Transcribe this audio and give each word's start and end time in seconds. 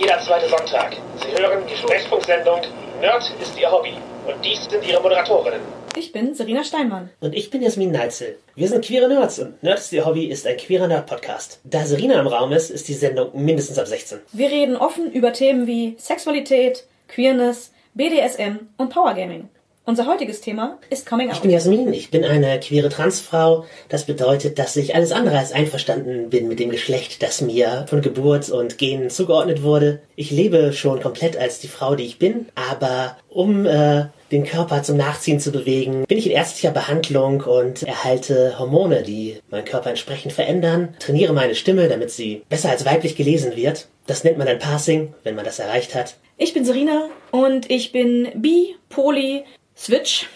jeder 0.00 0.18
zweite 0.20 0.48
Sonntag. 0.48 0.96
Sie 1.16 1.30
hören 1.30 1.62
die 1.70 1.76
Sprechfunksendung 1.76 2.60
Nerd 3.02 3.32
ist 3.40 3.58
Ihr 3.58 3.70
Hobby. 3.70 3.92
Und 4.26 4.42
dies 4.42 4.64
sind 4.64 4.86
Ihre 4.86 5.00
Moderatorinnen. 5.02 5.60
Ich 5.96 6.12
bin 6.12 6.34
Serena 6.34 6.64
Steinmann. 6.64 7.10
Und 7.20 7.34
ich 7.34 7.50
bin 7.50 7.62
Jasmin 7.62 7.90
Neitzel. 7.90 8.38
Wir 8.54 8.68
sind 8.68 8.84
queere 8.84 9.08
Nerds 9.08 9.38
und 9.38 9.62
Nerd 9.62 9.78
ist 9.78 9.92
Ihr 9.92 10.06
Hobby 10.06 10.26
ist 10.26 10.46
ein 10.46 10.56
queerer 10.56 10.86
Nerd-Podcast. 10.86 11.60
Da 11.64 11.84
Serena 11.84 12.18
im 12.18 12.26
Raum 12.26 12.52
ist, 12.52 12.70
ist 12.70 12.88
die 12.88 12.94
Sendung 12.94 13.30
mindestens 13.34 13.78
ab 13.78 13.86
16. 13.86 14.20
Wir 14.32 14.50
reden 14.50 14.76
offen 14.76 15.12
über 15.12 15.34
Themen 15.34 15.66
wie 15.66 15.96
Sexualität, 15.98 16.84
Queerness, 17.08 17.72
BDSM 17.94 18.68
und 18.78 18.90
Powergaming. 18.90 19.48
Unser 19.86 20.06
heutiges 20.06 20.40
Thema 20.40 20.78
ist 20.90 21.06
Coming 21.06 21.30
Out. 21.30 21.36
Ich 21.36 21.42
bin 21.42 21.50
Jasmin, 21.50 21.92
ich 21.92 22.10
bin 22.10 22.22
eine 22.22 22.60
queere 22.60 22.90
Transfrau. 22.90 23.64
Das 23.88 24.04
bedeutet, 24.04 24.58
dass 24.58 24.76
ich 24.76 24.94
alles 24.94 25.10
andere 25.10 25.38
als 25.38 25.52
einverstanden 25.52 26.28
bin 26.30 26.48
mit 26.48 26.60
dem 26.60 26.70
Geschlecht, 26.70 27.22
das 27.22 27.40
mir 27.40 27.86
von 27.88 28.02
Geburt 28.02 28.50
und 28.50 28.78
Genen 28.78 29.10
zugeordnet 29.10 29.62
wurde. 29.62 30.00
Ich 30.16 30.30
lebe 30.30 30.72
schon 30.74 31.00
komplett 31.00 31.36
als 31.36 31.60
die 31.60 31.68
Frau, 31.68 31.94
die 31.94 32.04
ich 32.04 32.18
bin, 32.18 32.46
aber 32.54 33.16
um 33.30 33.64
äh, 33.64 34.04
den 34.30 34.44
Körper 34.44 34.82
zum 34.82 34.96
Nachziehen 34.96 35.40
zu 35.40 35.50
bewegen, 35.50 36.04
bin 36.06 36.18
ich 36.18 36.26
in 36.26 36.32
ärztlicher 36.32 36.70
Behandlung 36.70 37.40
und 37.40 37.82
erhalte 37.82 38.58
Hormone, 38.58 39.02
die 39.02 39.38
meinen 39.50 39.64
Körper 39.64 39.90
entsprechend 39.90 40.32
verändern, 40.32 40.94
trainiere 41.00 41.32
meine 41.32 41.54
Stimme, 41.54 41.88
damit 41.88 42.10
sie 42.10 42.42
besser 42.48 42.70
als 42.70 42.84
weiblich 42.84 43.16
gelesen 43.16 43.56
wird. 43.56 43.88
Das 44.06 44.24
nennt 44.24 44.38
man 44.38 44.46
dann 44.46 44.58
Passing, 44.58 45.14
wenn 45.24 45.34
man 45.34 45.44
das 45.44 45.58
erreicht 45.58 45.94
hat. 45.94 46.16
Ich 46.36 46.54
bin 46.54 46.64
Serena 46.64 47.08
und 47.32 47.70
ich 47.70 47.92
bin 47.92 48.28
bi, 48.34 48.76
poly, 48.88 49.44
switch. 49.80 50.26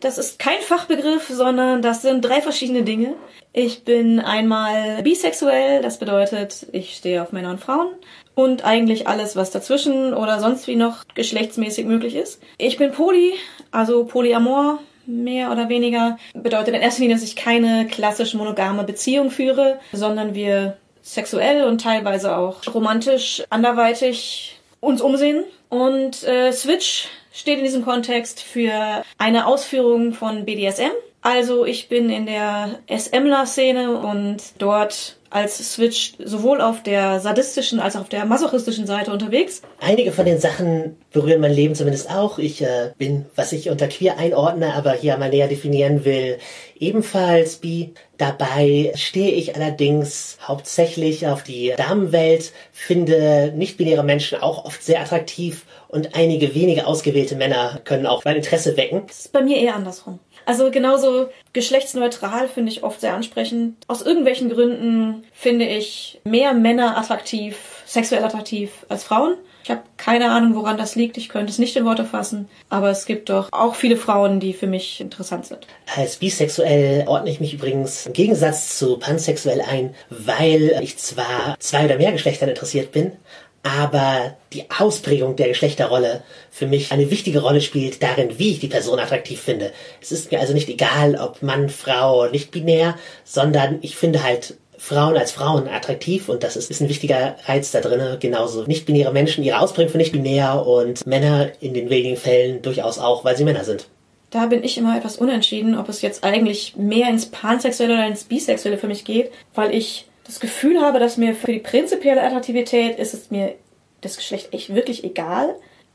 Das 0.00 0.18
ist 0.18 0.38
kein 0.38 0.60
Fachbegriff, 0.60 1.28
sondern 1.28 1.82
das 1.82 2.02
sind 2.02 2.22
drei 2.22 2.40
verschiedene 2.40 2.82
Dinge. 2.82 3.14
Ich 3.52 3.84
bin 3.84 4.20
einmal 4.20 5.02
bisexuell, 5.02 5.82
das 5.82 5.98
bedeutet, 5.98 6.66
ich 6.72 6.96
stehe 6.96 7.22
auf 7.22 7.32
Männer 7.32 7.50
und 7.50 7.60
Frauen 7.60 7.88
und 8.34 8.64
eigentlich 8.64 9.06
alles, 9.06 9.36
was 9.36 9.50
dazwischen 9.50 10.14
oder 10.14 10.40
sonst 10.40 10.66
wie 10.66 10.76
noch 10.76 11.04
geschlechtsmäßig 11.14 11.84
möglich 11.84 12.14
ist. 12.16 12.40
Ich 12.56 12.78
bin 12.78 12.92
poly, 12.92 13.34
also 13.70 14.04
polyamor, 14.04 14.78
mehr 15.06 15.52
oder 15.52 15.68
weniger. 15.68 16.16
Bedeutet 16.32 16.74
in 16.74 16.80
erster 16.80 17.02
Linie, 17.02 17.16
dass 17.16 17.24
ich 17.24 17.36
keine 17.36 17.86
klassisch 17.86 18.34
monogame 18.34 18.84
Beziehung 18.84 19.30
führe, 19.30 19.78
sondern 19.92 20.34
wir 20.34 20.78
sexuell 21.02 21.64
und 21.64 21.80
teilweise 21.80 22.36
auch 22.36 22.62
romantisch 22.72 23.42
anderweitig 23.50 24.58
uns 24.80 25.02
umsehen. 25.02 25.44
Und 25.68 26.22
äh, 26.24 26.52
Switch 26.52 27.08
steht 27.32 27.58
in 27.58 27.64
diesem 27.64 27.84
Kontext 27.84 28.42
für 28.42 29.02
eine 29.18 29.46
Ausführung 29.46 30.12
von 30.12 30.44
BDSM. 30.44 30.92
Also 31.22 31.64
ich 31.64 31.88
bin 31.88 32.10
in 32.10 32.26
der 32.26 32.80
SMler-Szene 32.88 33.98
und 33.98 34.38
dort 34.58 35.16
als 35.32 35.74
Switch 35.74 36.12
sowohl 36.22 36.60
auf 36.60 36.82
der 36.82 37.20
sadistischen 37.20 37.80
als 37.80 37.96
auch 37.96 38.02
auf 38.02 38.08
der 38.08 38.24
masochistischen 38.26 38.86
Seite 38.86 39.12
unterwegs. 39.12 39.62
Einige 39.80 40.12
von 40.12 40.26
den 40.26 40.38
Sachen 40.38 40.96
berühren 41.12 41.40
mein 41.40 41.52
Leben 41.52 41.74
zumindest 41.74 42.10
auch. 42.10 42.38
Ich 42.38 42.62
äh, 42.62 42.92
bin, 42.98 43.26
was 43.34 43.52
ich 43.52 43.70
unter 43.70 43.88
queer 43.88 44.18
einordne, 44.18 44.74
aber 44.74 44.92
hier 44.92 45.16
mal 45.16 45.30
näher 45.30 45.48
definieren 45.48 46.04
will, 46.04 46.38
ebenfalls 46.78 47.56
bi. 47.56 47.94
Dabei 48.18 48.92
stehe 48.94 49.32
ich 49.32 49.56
allerdings 49.56 50.38
hauptsächlich 50.46 51.26
auf 51.26 51.42
die 51.42 51.72
Damenwelt, 51.76 52.52
finde 52.72 53.52
nicht-binäre 53.56 54.04
Menschen 54.04 54.40
auch 54.40 54.64
oft 54.64 54.82
sehr 54.82 55.00
attraktiv 55.00 55.64
und 55.88 56.14
einige 56.14 56.54
wenige 56.54 56.86
ausgewählte 56.86 57.36
Männer 57.36 57.80
können 57.84 58.06
auch 58.06 58.24
mein 58.24 58.36
Interesse 58.36 58.76
wecken. 58.76 59.02
Das 59.06 59.20
ist 59.20 59.32
bei 59.32 59.42
mir 59.42 59.56
eher 59.56 59.74
andersrum. 59.74 60.18
Also 60.44 60.70
genauso 60.70 61.28
geschlechtsneutral 61.52 62.48
finde 62.48 62.72
ich 62.72 62.82
oft 62.82 63.00
sehr 63.00 63.14
ansprechend. 63.14 63.76
Aus 63.86 64.02
irgendwelchen 64.02 64.50
Gründen 64.50 65.24
finde 65.32 65.66
ich 65.66 66.20
mehr 66.24 66.54
Männer 66.54 66.96
attraktiv, 66.96 67.56
sexuell 67.86 68.24
attraktiv 68.24 68.70
als 68.88 69.04
Frauen. 69.04 69.36
Ich 69.64 69.70
habe 69.70 69.82
keine 69.96 70.30
Ahnung, 70.30 70.56
woran 70.56 70.76
das 70.76 70.96
liegt. 70.96 71.16
Ich 71.16 71.28
könnte 71.28 71.52
es 71.52 71.58
nicht 71.58 71.76
in 71.76 71.84
Worte 71.84 72.04
fassen. 72.04 72.48
Aber 72.68 72.90
es 72.90 73.06
gibt 73.06 73.28
doch 73.28 73.48
auch 73.52 73.76
viele 73.76 73.96
Frauen, 73.96 74.40
die 74.40 74.54
für 74.54 74.66
mich 74.66 75.00
interessant 75.00 75.46
sind. 75.46 75.66
Als 75.94 76.16
bisexuell 76.16 77.06
ordne 77.06 77.30
ich 77.30 77.38
mich 77.38 77.54
übrigens 77.54 78.06
im 78.06 78.12
Gegensatz 78.12 78.76
zu 78.76 78.98
pansexuell 78.98 79.60
ein, 79.60 79.94
weil 80.10 80.80
ich 80.82 80.98
zwar 80.98 81.56
zwei 81.60 81.84
oder 81.84 81.96
mehr 81.96 82.10
Geschlechtern 82.12 82.48
interessiert 82.48 82.90
bin, 82.90 83.12
aber 83.62 84.36
die 84.52 84.64
Ausprägung 84.76 85.36
der 85.36 85.48
Geschlechterrolle 85.48 86.22
für 86.50 86.66
mich 86.66 86.90
eine 86.92 87.10
wichtige 87.10 87.40
Rolle 87.40 87.60
spielt 87.60 88.02
darin, 88.02 88.38
wie 88.38 88.52
ich 88.52 88.60
die 88.60 88.68
Person 88.68 88.98
attraktiv 88.98 89.40
finde. 89.40 89.72
Es 90.00 90.10
ist 90.10 90.32
mir 90.32 90.40
also 90.40 90.52
nicht 90.52 90.68
egal, 90.68 91.16
ob 91.16 91.42
Mann, 91.42 91.68
Frau, 91.68 92.26
nicht 92.26 92.50
binär, 92.50 92.96
sondern 93.24 93.78
ich 93.82 93.96
finde 93.96 94.22
halt 94.22 94.56
Frauen 94.76 95.16
als 95.16 95.30
Frauen 95.30 95.68
attraktiv 95.68 96.28
und 96.28 96.42
das 96.42 96.56
ist, 96.56 96.68
ist 96.68 96.80
ein 96.80 96.88
wichtiger 96.88 97.36
Reiz 97.46 97.70
da 97.70 97.80
drin. 97.80 98.16
Genauso 98.18 98.64
nicht-binäre 98.64 99.12
Menschen, 99.12 99.44
ihre 99.44 99.60
Ausprägung 99.60 99.92
für 99.92 99.98
nicht-binär 99.98 100.66
und 100.66 101.06
Männer 101.06 101.52
in 101.60 101.72
den 101.72 101.88
wenigen 101.88 102.16
Fällen 102.16 102.62
durchaus 102.62 102.98
auch, 102.98 103.24
weil 103.24 103.36
sie 103.36 103.44
Männer 103.44 103.62
sind. 103.62 103.86
Da 104.30 104.46
bin 104.46 104.64
ich 104.64 104.76
immer 104.78 104.96
etwas 104.96 105.18
unentschieden, 105.18 105.78
ob 105.78 105.88
es 105.88 106.02
jetzt 106.02 106.24
eigentlich 106.24 106.74
mehr 106.76 107.08
ins 107.08 107.26
Pansexuelle 107.26 107.92
oder 107.92 108.06
ins 108.08 108.24
Bisexuelle 108.24 108.78
für 108.78 108.88
mich 108.88 109.04
geht, 109.04 109.30
weil 109.54 109.72
ich 109.72 110.06
das 110.24 110.40
Gefühl 110.40 110.80
habe, 110.80 110.98
dass 110.98 111.16
mir 111.16 111.34
für 111.34 111.52
die 111.52 111.58
prinzipielle 111.58 112.22
Attraktivität 112.22 112.98
ist 112.98 113.14
es 113.14 113.30
mir 113.30 113.54
das 114.00 114.16
Geschlecht 114.16 114.52
echt 114.52 114.74
wirklich 114.74 115.04
egal. 115.04 115.54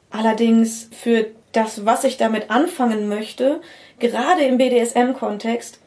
Allerdings 0.09 0.89
für 0.91 1.27
das, 1.51 1.85
was 1.85 2.03
ich 2.03 2.17
damit 2.17 2.49
anfangen 2.49 3.07
möchte, 3.07 3.61
gerade 3.99 4.43
im 4.43 4.57
BDSM-Kontext, 4.57 5.79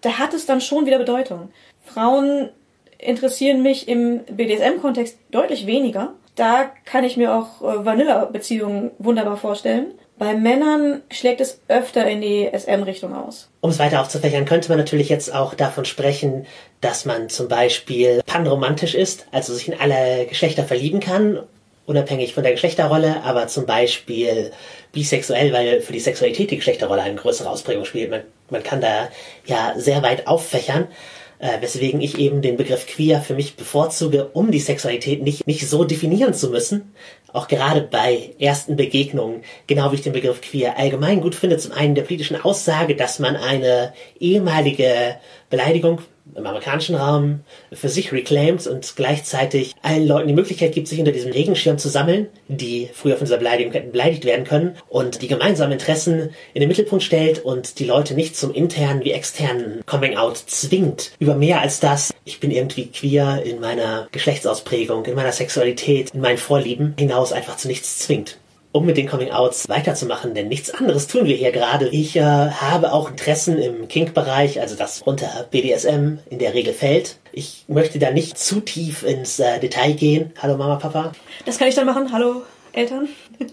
da 0.00 0.18
hat 0.18 0.34
es 0.34 0.46
dann 0.46 0.60
schon 0.60 0.86
wieder 0.86 0.98
Bedeutung. 0.98 1.50
Frauen 1.84 2.50
interessieren 2.98 3.62
mich 3.62 3.88
im 3.88 4.24
BDSM-Kontext 4.24 5.18
deutlich 5.30 5.66
weniger. 5.66 6.14
Da 6.34 6.70
kann 6.84 7.04
ich 7.04 7.16
mir 7.16 7.34
auch 7.34 7.62
äh, 7.62 7.84
Vanilla-Beziehungen 7.84 8.90
wunderbar 8.98 9.36
vorstellen. 9.36 9.94
Bei 10.18 10.34
Männern 10.34 11.02
schlägt 11.10 11.42
es 11.42 11.60
öfter 11.68 12.08
in 12.08 12.22
die 12.22 12.48
SM-Richtung 12.50 13.14
aus. 13.14 13.50
Um 13.60 13.68
es 13.68 13.78
weiter 13.78 14.00
aufzufächern, 14.00 14.46
könnte 14.46 14.70
man 14.70 14.78
natürlich 14.78 15.10
jetzt 15.10 15.34
auch 15.34 15.52
davon 15.52 15.84
sprechen, 15.84 16.46
dass 16.80 17.04
man 17.04 17.28
zum 17.28 17.48
Beispiel 17.48 18.22
panromantisch 18.24 18.94
ist, 18.94 19.26
also 19.30 19.52
sich 19.52 19.68
in 19.68 19.78
alle 19.78 20.24
Geschlechter 20.26 20.64
verlieben 20.64 21.00
kann, 21.00 21.40
unabhängig 21.84 22.32
von 22.32 22.44
der 22.44 22.52
Geschlechterrolle, 22.52 23.22
aber 23.24 23.46
zum 23.48 23.66
Beispiel 23.66 24.52
bisexuell, 24.92 25.52
weil 25.52 25.82
für 25.82 25.92
die 25.92 26.00
Sexualität 26.00 26.50
die 26.50 26.56
Geschlechterrolle 26.56 27.02
eine 27.02 27.16
größere 27.16 27.50
Ausprägung 27.50 27.84
spielt. 27.84 28.10
Man, 28.10 28.22
man 28.48 28.62
kann 28.62 28.80
da 28.80 29.08
ja 29.44 29.74
sehr 29.76 30.02
weit 30.02 30.26
auffächern 30.26 30.88
äh, 31.38 31.60
weswegen 31.60 32.00
ich 32.00 32.18
eben 32.18 32.42
den 32.42 32.56
Begriff 32.56 32.86
queer 32.86 33.20
für 33.20 33.34
mich 33.34 33.56
bevorzuge, 33.56 34.30
um 34.32 34.50
die 34.50 34.60
Sexualität 34.60 35.22
nicht, 35.22 35.46
nicht 35.46 35.68
so 35.68 35.84
definieren 35.84 36.34
zu 36.34 36.50
müssen. 36.50 36.92
Auch 37.32 37.48
gerade 37.48 37.82
bei 37.82 38.34
ersten 38.38 38.76
Begegnungen, 38.76 39.42
genau 39.66 39.90
wie 39.90 39.96
ich 39.96 40.02
den 40.02 40.12
Begriff 40.12 40.40
queer 40.40 40.78
allgemein 40.78 41.20
gut 41.20 41.34
finde, 41.34 41.58
zum 41.58 41.72
einen 41.72 41.94
der 41.94 42.02
politischen 42.02 42.40
Aussage, 42.40 42.96
dass 42.96 43.18
man 43.18 43.36
eine 43.36 43.92
ehemalige 44.18 45.16
Beleidigung 45.50 46.00
im 46.34 46.46
amerikanischen 46.46 46.96
Raum 46.96 47.40
für 47.72 47.88
sich 47.88 48.12
reclaimt 48.12 48.66
und 48.66 48.94
gleichzeitig 48.96 49.74
allen 49.82 50.06
Leuten 50.06 50.28
die 50.28 50.34
Möglichkeit 50.34 50.72
gibt, 50.72 50.88
sich 50.88 50.98
unter 50.98 51.12
diesem 51.12 51.32
Regenschirm 51.32 51.78
zu 51.78 51.88
sammeln, 51.88 52.28
die 52.48 52.88
früher 52.92 53.16
von 53.16 53.26
dieser 53.26 53.38
Beleidigung 53.38 53.72
hätten 53.72 53.92
beleidigt 53.92 54.24
werden 54.24 54.44
können 54.44 54.76
und 54.88 55.22
die 55.22 55.28
gemeinsamen 55.28 55.72
Interessen 55.72 56.30
in 56.54 56.60
den 56.60 56.68
Mittelpunkt 56.68 57.04
stellt 57.04 57.44
und 57.44 57.78
die 57.78 57.84
Leute 57.84 58.14
nicht 58.14 58.36
zum 58.36 58.52
internen 58.52 59.04
wie 59.04 59.12
externen 59.12 59.82
Coming-out 59.86 60.36
zwingt. 60.36 61.12
Über 61.18 61.34
mehr 61.34 61.60
als 61.60 61.80
das, 61.80 62.12
ich 62.24 62.40
bin 62.40 62.50
irgendwie 62.50 62.86
queer 62.86 63.42
in 63.44 63.60
meiner 63.60 64.08
Geschlechtsausprägung, 64.12 65.04
in 65.04 65.14
meiner 65.14 65.32
Sexualität, 65.32 66.10
in 66.10 66.20
meinen 66.20 66.38
Vorlieben 66.38 66.94
hinaus 66.98 67.32
einfach 67.32 67.56
zu 67.56 67.68
nichts 67.68 67.98
zwingt 68.00 68.38
um 68.76 68.84
mit 68.84 68.96
den 68.96 69.08
Coming-Outs 69.08 69.68
weiterzumachen, 69.68 70.34
denn 70.34 70.48
nichts 70.48 70.70
anderes 70.70 71.06
tun 71.06 71.24
wir 71.24 71.34
hier 71.34 71.50
gerade. 71.50 71.88
Ich 71.88 72.16
äh, 72.16 72.20
habe 72.20 72.92
auch 72.92 73.10
Interessen 73.10 73.58
im 73.58 73.88
Kink-Bereich, 73.88 74.60
also 74.60 74.76
das 74.76 75.02
unter 75.02 75.46
BDSM 75.50 76.18
in 76.28 76.38
der 76.38 76.54
Regel 76.54 76.74
fällt. 76.74 77.16
Ich 77.32 77.64
möchte 77.68 77.98
da 77.98 78.10
nicht 78.10 78.38
zu 78.38 78.60
tief 78.60 79.02
ins 79.02 79.38
äh, 79.38 79.58
Detail 79.60 79.92
gehen. 79.92 80.32
Hallo 80.40 80.56
Mama, 80.56 80.76
Papa. 80.76 81.12
Das 81.44 81.58
kann 81.58 81.68
ich 81.68 81.74
dann 81.74 81.86
machen. 81.86 82.12
Hallo 82.12 82.42
Eltern. 82.76 83.08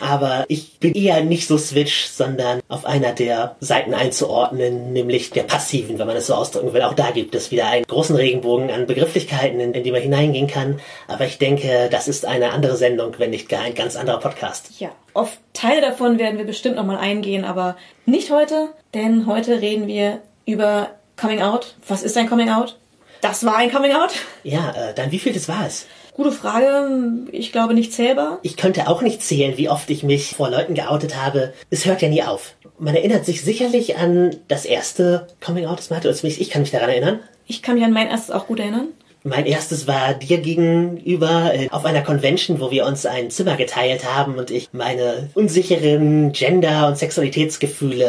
Aber 0.00 0.44
ich 0.48 0.78
bin 0.78 0.94
eher 0.94 1.22
nicht 1.22 1.46
so 1.46 1.58
Switch, 1.58 2.06
sondern 2.06 2.60
auf 2.68 2.84
einer 2.84 3.12
der 3.12 3.56
Seiten 3.60 3.94
einzuordnen, 3.94 4.92
nämlich 4.92 5.30
der 5.30 5.42
passiven, 5.42 5.98
wenn 5.98 6.06
man 6.06 6.16
es 6.16 6.28
so 6.28 6.34
ausdrücken 6.34 6.72
will. 6.72 6.82
Auch 6.82 6.94
da 6.94 7.10
gibt 7.10 7.34
es 7.34 7.50
wieder 7.50 7.66
einen 7.68 7.84
großen 7.84 8.16
Regenbogen 8.16 8.70
an 8.70 8.86
Begrifflichkeiten, 8.86 9.60
in, 9.60 9.72
in 9.72 9.84
die 9.84 9.92
man 9.92 10.02
hineingehen 10.02 10.46
kann. 10.46 10.80
Aber 11.08 11.26
ich 11.26 11.38
denke, 11.38 11.88
das 11.90 12.08
ist 12.08 12.24
eine 12.24 12.52
andere 12.52 12.76
Sendung, 12.76 13.14
wenn 13.18 13.30
nicht 13.30 13.48
gar 13.48 13.62
ein 13.62 13.74
ganz 13.74 13.96
anderer 13.96 14.20
Podcast. 14.20 14.70
Ja, 14.78 14.90
auf 15.14 15.38
Teile 15.52 15.80
davon 15.80 16.18
werden 16.18 16.38
wir 16.38 16.46
bestimmt 16.46 16.76
nochmal 16.76 16.98
eingehen, 16.98 17.44
aber 17.44 17.76
nicht 18.06 18.30
heute, 18.30 18.68
denn 18.94 19.26
heute 19.26 19.60
reden 19.60 19.86
wir 19.86 20.22
über 20.46 20.90
Coming 21.16 21.42
Out. 21.42 21.74
Was 21.86 22.02
ist 22.02 22.16
ein 22.16 22.28
Coming 22.28 22.50
Out? 22.50 22.78
Das 23.20 23.44
war 23.44 23.56
ein 23.56 23.70
Coming 23.70 23.92
Out? 23.92 24.12
Ja, 24.44 24.70
äh, 24.70 24.94
dann 24.94 25.10
wie 25.10 25.18
viel 25.18 25.32
das 25.32 25.48
war 25.48 25.66
es? 25.66 25.86
Gute 26.18 26.32
Frage. 26.32 27.28
Ich 27.30 27.52
glaube 27.52 27.74
nicht 27.74 27.92
zählbar. 27.92 28.40
Ich 28.42 28.56
könnte 28.56 28.88
auch 28.88 29.02
nicht 29.02 29.22
zählen, 29.22 29.56
wie 29.56 29.68
oft 29.68 29.88
ich 29.88 30.02
mich 30.02 30.34
vor 30.34 30.50
Leuten 30.50 30.74
geoutet 30.74 31.14
habe. 31.14 31.52
Es 31.70 31.86
hört 31.86 32.02
ja 32.02 32.08
nie 32.08 32.24
auf. 32.24 32.56
Man 32.76 32.96
erinnert 32.96 33.24
sich 33.24 33.42
sicherlich 33.42 33.98
an 33.98 34.34
das 34.48 34.64
erste 34.64 35.28
Coming 35.40 35.66
Out, 35.66 35.78
das 35.78 35.90
man 35.90 36.00
hatte. 36.00 36.10
Ich 36.10 36.50
kann 36.50 36.62
mich 36.62 36.72
daran 36.72 36.88
erinnern. 36.88 37.20
Ich 37.46 37.62
kann 37.62 37.76
mich 37.76 37.84
an 37.84 37.92
mein 37.92 38.08
erstes 38.08 38.34
auch 38.34 38.48
gut 38.48 38.58
erinnern. 38.58 38.88
Mein 39.22 39.46
erstes 39.46 39.86
war 39.86 40.14
dir 40.14 40.38
gegenüber 40.38 41.54
äh, 41.54 41.68
auf 41.70 41.84
einer 41.84 42.02
Convention, 42.02 42.58
wo 42.58 42.72
wir 42.72 42.84
uns 42.84 43.06
ein 43.06 43.30
Zimmer 43.30 43.56
geteilt 43.56 44.04
haben 44.04 44.38
und 44.38 44.50
ich 44.50 44.70
meine 44.72 45.30
unsicheren 45.34 46.32
Gender- 46.32 46.88
und 46.88 46.98
Sexualitätsgefühle 46.98 48.06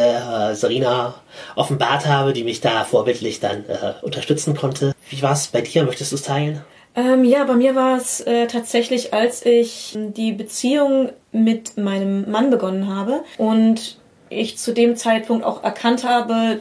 äh, 0.51 0.55
Serena 0.55 1.13
offenbart 1.55 2.07
habe, 2.07 2.33
die 2.33 2.44
mich 2.44 2.59
da 2.59 2.85
vorbildlich 2.85 3.39
dann 3.39 3.65
äh, 3.67 3.94
unterstützen 4.01 4.55
konnte. 4.55 4.95
Wie 5.12 5.21
war 5.21 5.33
es 5.33 5.45
bei 5.50 5.62
dir? 5.62 5.83
Möchtest 5.83 6.12
du 6.12 6.15
es 6.15 6.23
teilen? 6.23 6.62
Ähm, 7.00 7.24
ja, 7.24 7.46
bei 7.46 7.56
mir 7.56 7.75
war 7.75 7.98
es 7.98 8.19
äh, 8.19 8.48
tatsächlich, 8.48 9.13
als 9.13 9.46
ich 9.46 9.98
die 9.98 10.34
Beziehung 10.34 11.12
mit 11.31 11.78
meinem 11.78 12.30
Mann 12.30 12.50
begonnen 12.50 12.94
habe 12.94 13.24
und 13.38 13.98
ich 14.30 14.57
zu 14.57 14.74
dem 14.74 14.98
Zeitpunkt 14.98 15.46
auch 15.46 15.63
erkannt 15.63 16.04
habe, 16.04 16.60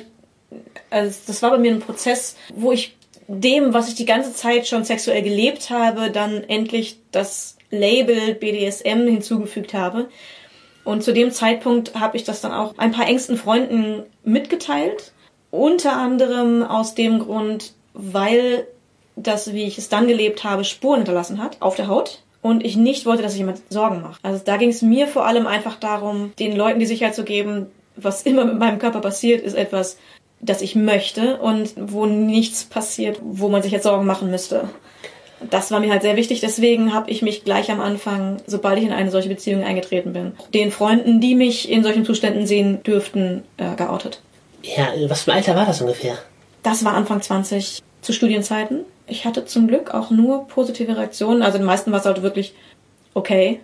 also 0.90 1.18
das 1.26 1.42
war 1.42 1.50
bei 1.50 1.58
mir 1.58 1.72
ein 1.72 1.80
Prozess, 1.80 2.36
wo 2.54 2.70
ich 2.70 2.96
dem, 3.26 3.74
was 3.74 3.88
ich 3.88 3.96
die 3.96 4.04
ganze 4.04 4.32
Zeit 4.32 4.68
schon 4.68 4.84
sexuell 4.84 5.22
gelebt 5.22 5.70
habe, 5.70 6.12
dann 6.12 6.44
endlich 6.44 7.00
das 7.10 7.56
Label 7.72 8.34
BDSM 8.34 9.08
hinzugefügt 9.08 9.74
habe. 9.74 10.08
Und 10.84 11.02
zu 11.02 11.12
dem 11.12 11.32
Zeitpunkt 11.32 11.96
habe 11.98 12.16
ich 12.16 12.22
das 12.22 12.40
dann 12.40 12.52
auch 12.52 12.78
ein 12.78 12.92
paar 12.92 13.08
engsten 13.08 13.36
Freunden 13.36 14.04
mitgeteilt. 14.22 15.12
Unter 15.50 15.96
anderem 15.96 16.62
aus 16.62 16.94
dem 16.94 17.18
Grund, 17.18 17.72
weil 17.92 18.68
das, 19.22 19.52
wie 19.52 19.64
ich 19.64 19.78
es 19.78 19.88
dann 19.88 20.08
gelebt 20.08 20.44
habe, 20.44 20.64
Spuren 20.64 20.98
hinterlassen 20.98 21.42
hat 21.42 21.56
auf 21.60 21.76
der 21.76 21.88
Haut. 21.88 22.22
Und 22.40 22.64
ich 22.64 22.76
nicht 22.76 23.04
wollte, 23.04 23.22
dass 23.22 23.32
sich 23.32 23.40
jemand 23.40 23.60
Sorgen 23.68 24.00
macht. 24.00 24.20
Also 24.24 24.40
da 24.44 24.56
ging 24.56 24.70
es 24.70 24.80
mir 24.80 25.08
vor 25.08 25.26
allem 25.26 25.46
einfach 25.46 25.74
darum, 25.74 26.32
den 26.38 26.56
Leuten 26.56 26.78
die 26.78 26.86
Sicherheit 26.86 27.14
zu 27.14 27.24
geben, 27.24 27.66
was 27.96 28.22
immer 28.22 28.44
mit 28.44 28.58
meinem 28.58 28.78
Körper 28.78 29.00
passiert, 29.00 29.42
ist 29.42 29.54
etwas, 29.54 29.98
das 30.40 30.62
ich 30.62 30.76
möchte 30.76 31.38
und 31.38 31.74
wo 31.76 32.06
nichts 32.06 32.64
passiert, 32.64 33.20
wo 33.22 33.48
man 33.48 33.62
sich 33.62 33.72
jetzt 33.72 33.82
Sorgen 33.82 34.06
machen 34.06 34.30
müsste. 34.30 34.68
Das 35.50 35.70
war 35.70 35.80
mir 35.80 35.90
halt 35.90 36.02
sehr 36.02 36.16
wichtig, 36.16 36.40
deswegen 36.40 36.92
habe 36.92 37.10
ich 37.10 37.22
mich 37.22 37.44
gleich 37.44 37.70
am 37.70 37.80
Anfang, 37.80 38.38
sobald 38.46 38.78
ich 38.78 38.84
in 38.84 38.92
eine 38.92 39.10
solche 39.10 39.28
Beziehung 39.28 39.62
eingetreten 39.62 40.12
bin, 40.12 40.32
den 40.52 40.72
Freunden, 40.72 41.20
die 41.20 41.34
mich 41.34 41.70
in 41.70 41.84
solchen 41.84 42.04
Zuständen 42.04 42.46
sehen 42.46 42.82
dürften, 42.82 43.44
äh, 43.56 43.74
geoutet. 43.76 44.20
Ja, 44.62 44.88
was 45.08 45.22
für 45.22 45.32
ein 45.32 45.38
Alter 45.38 45.54
war 45.54 45.66
das 45.66 45.80
ungefähr? 45.80 46.18
Das 46.64 46.84
war 46.84 46.94
Anfang 46.94 47.22
20 47.22 47.82
zu 48.02 48.12
Studienzeiten. 48.12 48.80
Ich 49.08 49.24
hatte 49.24 49.44
zum 49.44 49.68
Glück 49.68 49.94
auch 49.94 50.10
nur 50.10 50.46
positive 50.46 50.96
Reaktionen. 50.96 51.42
Also 51.42 51.58
den 51.58 51.66
meisten 51.66 51.92
war 51.92 52.00
es 52.00 52.06
halt 52.06 52.22
wirklich 52.22 52.54
okay 53.14 53.60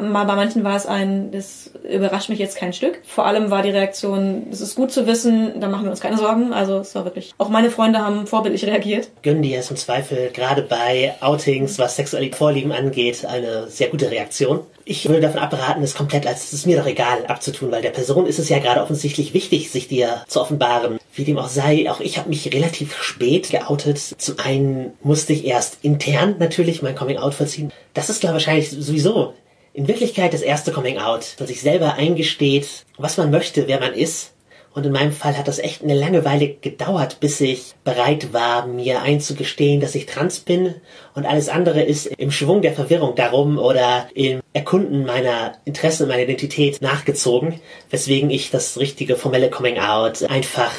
mal 0.00 0.24
bei 0.24 0.34
manchen 0.34 0.64
war 0.64 0.76
es 0.76 0.86
ein, 0.86 1.30
das 1.30 1.70
überrascht 1.88 2.28
mich 2.28 2.38
jetzt 2.38 2.56
kein 2.56 2.72
Stück. 2.72 3.00
Vor 3.04 3.26
allem 3.26 3.50
war 3.50 3.62
die 3.62 3.70
Reaktion, 3.70 4.46
es 4.50 4.60
ist 4.60 4.74
gut 4.74 4.90
zu 4.90 5.06
wissen, 5.06 5.60
da 5.60 5.68
machen 5.68 5.84
wir 5.84 5.90
uns 5.90 6.00
keine 6.00 6.16
Sorgen. 6.16 6.52
Also 6.52 6.78
es 6.78 6.94
war 6.94 7.04
wirklich, 7.04 7.34
auch 7.38 7.48
meine 7.48 7.70
Freunde 7.70 8.00
haben 8.00 8.26
vorbildlich 8.26 8.64
reagiert. 8.66 9.10
Gönnen 9.22 9.42
dir 9.42 9.58
es 9.58 9.70
im 9.70 9.76
Zweifel 9.76 10.30
gerade 10.32 10.62
bei 10.62 11.14
Outings, 11.20 11.78
was 11.78 11.96
sexuelle 11.96 12.32
Vorlieben 12.32 12.72
angeht, 12.72 13.24
eine 13.24 13.68
sehr 13.68 13.88
gute 13.88 14.10
Reaktion. 14.10 14.60
Ich 14.90 15.06
würde 15.06 15.20
davon 15.20 15.40
abraten, 15.40 15.82
es 15.82 15.94
komplett 15.94 16.26
als 16.26 16.44
es 16.44 16.54
ist 16.54 16.66
mir 16.66 16.78
doch 16.78 16.86
egal 16.86 17.26
abzutun, 17.26 17.70
weil 17.70 17.82
der 17.82 17.90
Person 17.90 18.24
ist 18.24 18.38
es 18.38 18.48
ja 18.48 18.58
gerade 18.58 18.80
offensichtlich 18.80 19.34
wichtig, 19.34 19.70
sich 19.70 19.86
dir 19.86 20.24
zu 20.28 20.40
offenbaren. 20.40 20.98
Wie 21.12 21.24
dem 21.24 21.36
auch 21.36 21.50
sei, 21.50 21.90
auch 21.90 22.00
ich 22.00 22.16
habe 22.16 22.30
mich 22.30 22.54
relativ 22.54 22.96
spät 23.02 23.50
geoutet. 23.50 23.98
Zum 23.98 24.38
einen 24.38 24.94
musste 25.02 25.34
ich 25.34 25.44
erst 25.44 25.80
intern 25.82 26.36
natürlich 26.38 26.80
mein 26.80 26.94
Coming 26.94 27.18
Out 27.18 27.34
vollziehen. 27.34 27.70
Das 27.92 28.08
ist, 28.08 28.20
glaube 28.20 28.38
ich, 28.38 28.46
wahrscheinlich 28.46 28.70
sowieso 28.70 29.34
in 29.74 29.88
Wirklichkeit 29.88 30.32
das 30.32 30.40
erste 30.40 30.72
Coming 30.72 30.96
Out, 30.96 31.36
man 31.38 31.46
sich 31.46 31.60
selber 31.60 31.96
eingesteht, 31.96 32.86
was 32.96 33.18
man 33.18 33.30
möchte, 33.30 33.68
wer 33.68 33.80
man 33.80 33.92
ist. 33.92 34.32
Und 34.74 34.86
in 34.86 34.92
meinem 34.92 35.12
Fall 35.12 35.36
hat 35.36 35.48
das 35.48 35.58
echt 35.58 35.82
eine 35.82 35.94
lange 35.94 36.24
Weile 36.24 36.48
gedauert, 36.48 37.18
bis 37.20 37.40
ich 37.40 37.74
bereit 37.84 38.32
war, 38.32 38.66
mir 38.66 39.02
einzugestehen, 39.02 39.80
dass 39.80 39.94
ich 39.94 40.06
trans 40.06 40.40
bin. 40.40 40.74
Und 41.14 41.26
alles 41.26 41.48
andere 41.48 41.82
ist 41.82 42.06
im 42.06 42.30
Schwung 42.30 42.62
der 42.62 42.74
Verwirrung 42.74 43.14
darum 43.14 43.58
oder 43.58 44.08
im 44.14 44.40
Erkunden 44.52 45.04
meiner 45.04 45.54
Interessen 45.64 46.04
und 46.04 46.10
meiner 46.10 46.22
Identität 46.22 46.80
nachgezogen, 46.80 47.60
weswegen 47.90 48.30
ich 48.30 48.50
das 48.50 48.78
richtige 48.78 49.16
formelle 49.16 49.50
Coming 49.50 49.78
Out 49.78 50.22
einfach, 50.24 50.72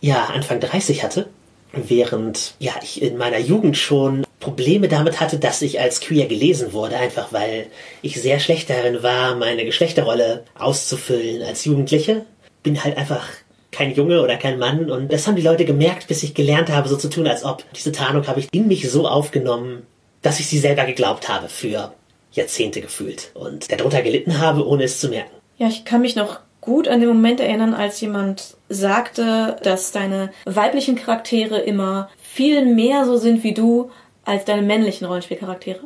ja, 0.00 0.24
Anfang 0.26 0.60
30 0.60 1.02
hatte 1.02 1.28
während 1.72 2.54
ja 2.58 2.72
ich 2.82 3.02
in 3.02 3.16
meiner 3.16 3.38
Jugend 3.38 3.76
schon 3.76 4.24
Probleme 4.40 4.88
damit 4.88 5.20
hatte, 5.20 5.38
dass 5.38 5.62
ich 5.62 5.80
als 5.80 6.00
queer 6.00 6.26
gelesen 6.26 6.72
wurde, 6.72 6.96
einfach 6.96 7.32
weil 7.32 7.66
ich 8.02 8.20
sehr 8.20 8.38
schlecht 8.38 8.70
darin 8.70 9.02
war, 9.02 9.34
meine 9.34 9.64
Geschlechterrolle 9.64 10.44
auszufüllen 10.58 11.42
als 11.42 11.64
Jugendliche. 11.64 12.24
Bin 12.68 12.84
halt 12.84 12.98
einfach 12.98 13.26
kein 13.72 13.94
Junge 13.94 14.20
oder 14.20 14.36
kein 14.36 14.58
Mann 14.58 14.90
und 14.90 15.10
das 15.10 15.26
haben 15.26 15.36
die 15.36 15.42
Leute 15.42 15.64
gemerkt, 15.64 16.06
bis 16.06 16.22
ich 16.22 16.34
gelernt 16.34 16.68
habe, 16.68 16.86
so 16.86 16.98
zu 16.98 17.08
tun, 17.08 17.26
als 17.26 17.44
ob. 17.46 17.64
Diese 17.74 17.92
Tarnung 17.92 18.26
habe 18.26 18.40
ich 18.40 18.48
in 18.52 18.68
mich 18.68 18.90
so 18.90 19.08
aufgenommen, 19.08 19.86
dass 20.20 20.38
ich 20.38 20.48
sie 20.48 20.58
selber 20.58 20.84
geglaubt 20.84 21.30
habe 21.30 21.48
für 21.48 21.94
Jahrzehnte 22.32 22.82
gefühlt 22.82 23.30
und 23.32 23.72
darunter 23.72 24.02
gelitten 24.02 24.38
habe, 24.38 24.66
ohne 24.66 24.84
es 24.84 25.00
zu 25.00 25.08
merken. 25.08 25.34
Ja, 25.56 25.68
ich 25.68 25.86
kann 25.86 26.02
mich 26.02 26.14
noch 26.14 26.40
gut 26.60 26.88
an 26.88 27.00
den 27.00 27.08
Moment 27.08 27.40
erinnern, 27.40 27.72
als 27.72 28.02
jemand 28.02 28.58
sagte, 28.68 29.56
dass 29.62 29.92
deine 29.92 30.30
weiblichen 30.44 30.94
Charaktere 30.94 31.58
immer 31.58 32.10
viel 32.20 32.66
mehr 32.66 33.06
so 33.06 33.16
sind 33.16 33.44
wie 33.44 33.54
du 33.54 33.90
als 34.26 34.44
deine 34.44 34.60
männlichen 34.60 35.06
Rollenspielcharaktere. 35.06 35.80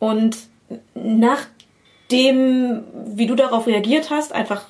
Und 0.00 0.36
nachdem, 0.94 2.82
wie 3.06 3.28
du 3.28 3.36
darauf 3.36 3.68
reagiert 3.68 4.10
hast, 4.10 4.32
einfach 4.32 4.64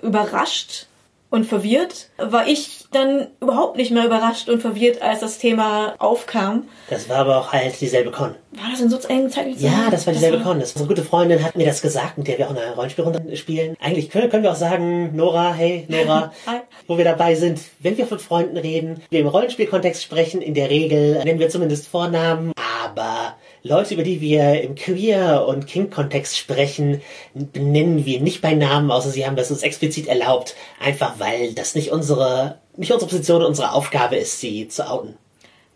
überrascht 0.00 0.87
und 1.30 1.44
verwirrt, 1.44 2.08
war 2.16 2.46
ich 2.46 2.86
dann 2.90 3.28
überhaupt 3.40 3.76
nicht 3.76 3.90
mehr 3.90 4.06
überrascht 4.06 4.48
und 4.48 4.60
verwirrt, 4.60 5.02
als 5.02 5.20
das 5.20 5.38
Thema 5.38 5.94
aufkam. 5.98 6.64
Das 6.88 7.08
war 7.08 7.18
aber 7.18 7.38
auch 7.38 7.52
halt 7.52 7.78
dieselbe 7.80 8.10
Con. 8.10 8.34
War 8.52 8.70
das 8.70 8.80
in 8.80 8.88
so 8.88 8.98
engen 9.08 9.30
zeitlichen 9.30 9.62
Ja, 9.62 9.90
das 9.90 10.06
war 10.06 10.14
dieselbe 10.14 10.38
das 10.38 10.46
war... 10.46 10.52
Con. 10.52 10.60
Das, 10.60 10.72
unsere 10.72 10.88
gute 10.88 11.04
Freundin 11.04 11.44
hat 11.44 11.56
mir 11.56 11.66
das 11.66 11.82
gesagt, 11.82 12.16
mit 12.16 12.28
der 12.28 12.38
wir 12.38 12.46
auch 12.46 12.56
eine 12.56 12.74
Rollenspielrunde 12.74 13.36
spielen. 13.36 13.76
Eigentlich 13.80 14.08
können, 14.08 14.30
können 14.30 14.42
wir 14.42 14.52
auch 14.52 14.56
sagen, 14.56 15.14
Nora, 15.14 15.52
hey, 15.52 15.86
Nora, 15.88 16.32
wo 16.86 16.96
wir 16.96 17.04
dabei 17.04 17.34
sind, 17.34 17.60
wenn 17.80 17.98
wir 17.98 18.06
von 18.06 18.18
Freunden 18.18 18.56
reden, 18.56 19.02
wir 19.10 19.20
im 19.20 19.26
Rollenspielkontext 19.26 20.02
sprechen, 20.02 20.40
in 20.40 20.54
der 20.54 20.70
Regel 20.70 21.22
nennen 21.24 21.38
wir 21.38 21.50
zumindest 21.50 21.88
Vornamen, 21.88 22.52
aber 22.82 23.36
Leute, 23.62 23.94
über 23.94 24.02
die 24.02 24.20
wir 24.20 24.60
im 24.62 24.74
Queer- 24.74 25.46
und 25.46 25.66
Kink-Kontext 25.66 26.36
sprechen, 26.36 27.02
benennen 27.34 28.04
wir 28.06 28.20
nicht 28.20 28.40
bei 28.40 28.54
Namen, 28.54 28.90
außer 28.90 29.10
sie 29.10 29.26
haben 29.26 29.36
das 29.36 29.50
uns 29.50 29.62
explizit 29.62 30.06
erlaubt, 30.06 30.54
einfach 30.80 31.18
weil 31.18 31.54
das 31.54 31.74
nicht 31.74 31.90
unsere, 31.90 32.60
nicht 32.76 32.92
unsere 32.92 33.10
Position, 33.10 33.44
unsere 33.44 33.72
Aufgabe 33.72 34.16
ist, 34.16 34.40
sie 34.40 34.68
zu 34.68 34.88
outen. 34.88 35.16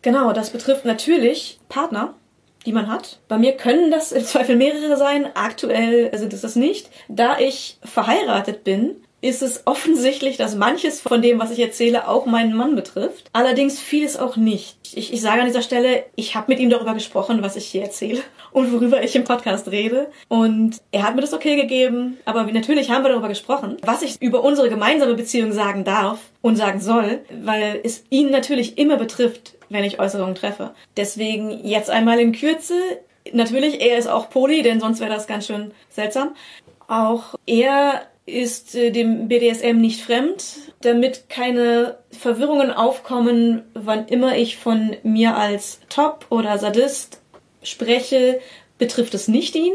Genau, 0.03 0.33
das 0.33 0.51
betrifft 0.51 0.85
natürlich 0.85 1.59
Partner, 1.69 2.15
die 2.67 2.73
man 2.73 2.89
hat. 2.89 3.21
Bei 3.29 3.39
mir 3.39 3.53
können 3.53 3.91
das 3.91 4.13
im 4.13 4.25
Zweifel 4.25 4.57
mehrere 4.57 4.97
sein. 4.97 5.31
Aktuell 5.35 6.17
sind 6.17 6.33
es 6.33 6.43
das 6.43 6.57
nicht. 6.57 6.91
Da 7.09 7.39
ich 7.39 7.79
verheiratet 7.85 8.65
bin, 8.65 9.02
ist 9.23 9.41
es 9.41 9.63
offensichtlich, 9.67 10.37
dass 10.37 10.57
manches 10.57 11.01
von 11.01 11.23
dem, 11.23 11.39
was 11.39 11.53
ich 11.53 11.61
erzähle, 11.61 12.09
auch 12.09 12.27
meinen 12.27 12.55
Mann 12.55 12.75
betrifft. 12.75 13.31
Allerdings 13.33 13.81
vieles 13.81 14.19
auch 14.19 14.37
nicht. 14.37 14.77
Ich, 14.95 15.13
ich 15.13 15.23
sage 15.23 15.41
an 15.41 15.47
dieser 15.47 15.63
Stelle, 15.63 16.05
ich 16.17 16.35
habe 16.35 16.51
mit 16.51 16.59
ihm 16.59 16.71
darüber 16.71 16.93
gesprochen, 16.93 17.41
was 17.41 17.55
ich 17.55 17.67
hier 17.67 17.83
erzähle 17.83 18.21
und 18.53 18.73
worüber 18.73 19.03
ich 19.03 19.15
im 19.15 19.23
Podcast 19.23 19.71
rede. 19.71 20.11
Und 20.29 20.79
er 20.91 21.05
hat 21.05 21.15
mir 21.15 21.21
das 21.21 21.33
okay 21.33 21.55
gegeben. 21.55 22.19
Aber 22.25 22.43
natürlich 22.45 22.91
haben 22.91 23.05
wir 23.05 23.11
darüber 23.11 23.29
gesprochen, 23.29 23.77
was 23.83 24.03
ich 24.03 24.21
über 24.21 24.43
unsere 24.43 24.69
gemeinsame 24.69 25.15
Beziehung 25.15 25.53
sagen 25.53 25.85
darf 25.85 26.19
und 26.43 26.57
sagen 26.57 26.81
soll, 26.81 27.21
weil 27.45 27.81
es 27.85 28.03
ihn 28.11 28.31
natürlich 28.31 28.77
immer 28.77 28.97
betrifft, 28.97 29.55
wenn 29.69 29.85
ich 29.85 30.01
Äußerungen 30.01 30.35
treffe. 30.35 30.75
Deswegen 30.97 31.65
jetzt 31.65 31.91
einmal 31.91 32.19
in 32.19 32.33
Kürze. 32.33 32.75
Natürlich, 33.33 33.81
er 33.81 33.99
ist 33.99 34.09
auch 34.09 34.31
Poli, 34.31 34.63
denn 34.63 34.81
sonst 34.81 34.99
wäre 34.99 35.15
das 35.15 35.29
ganz 35.29 35.47
schön 35.47 35.71
seltsam. 35.91 36.35
Auch 36.89 37.37
er 37.47 38.03
ist 38.27 38.75
äh, 38.75 38.91
dem 38.91 39.29
BDSM 39.29 39.79
nicht 39.79 40.01
fremd, 40.01 40.45
damit 40.81 41.29
keine 41.29 41.99
Verwirrungen 42.11 42.71
aufkommen, 42.71 43.63
wann 43.75 44.07
immer 44.09 44.37
ich 44.37 44.57
von 44.57 44.97
mir 45.03 45.37
als 45.37 45.81
Top 45.89 46.27
oder 46.31 46.59
Sadist 46.59 47.21
spreche, 47.63 48.41
betrifft 48.79 49.15
es 49.15 49.29
nicht 49.29 49.55
ihn, 49.55 49.75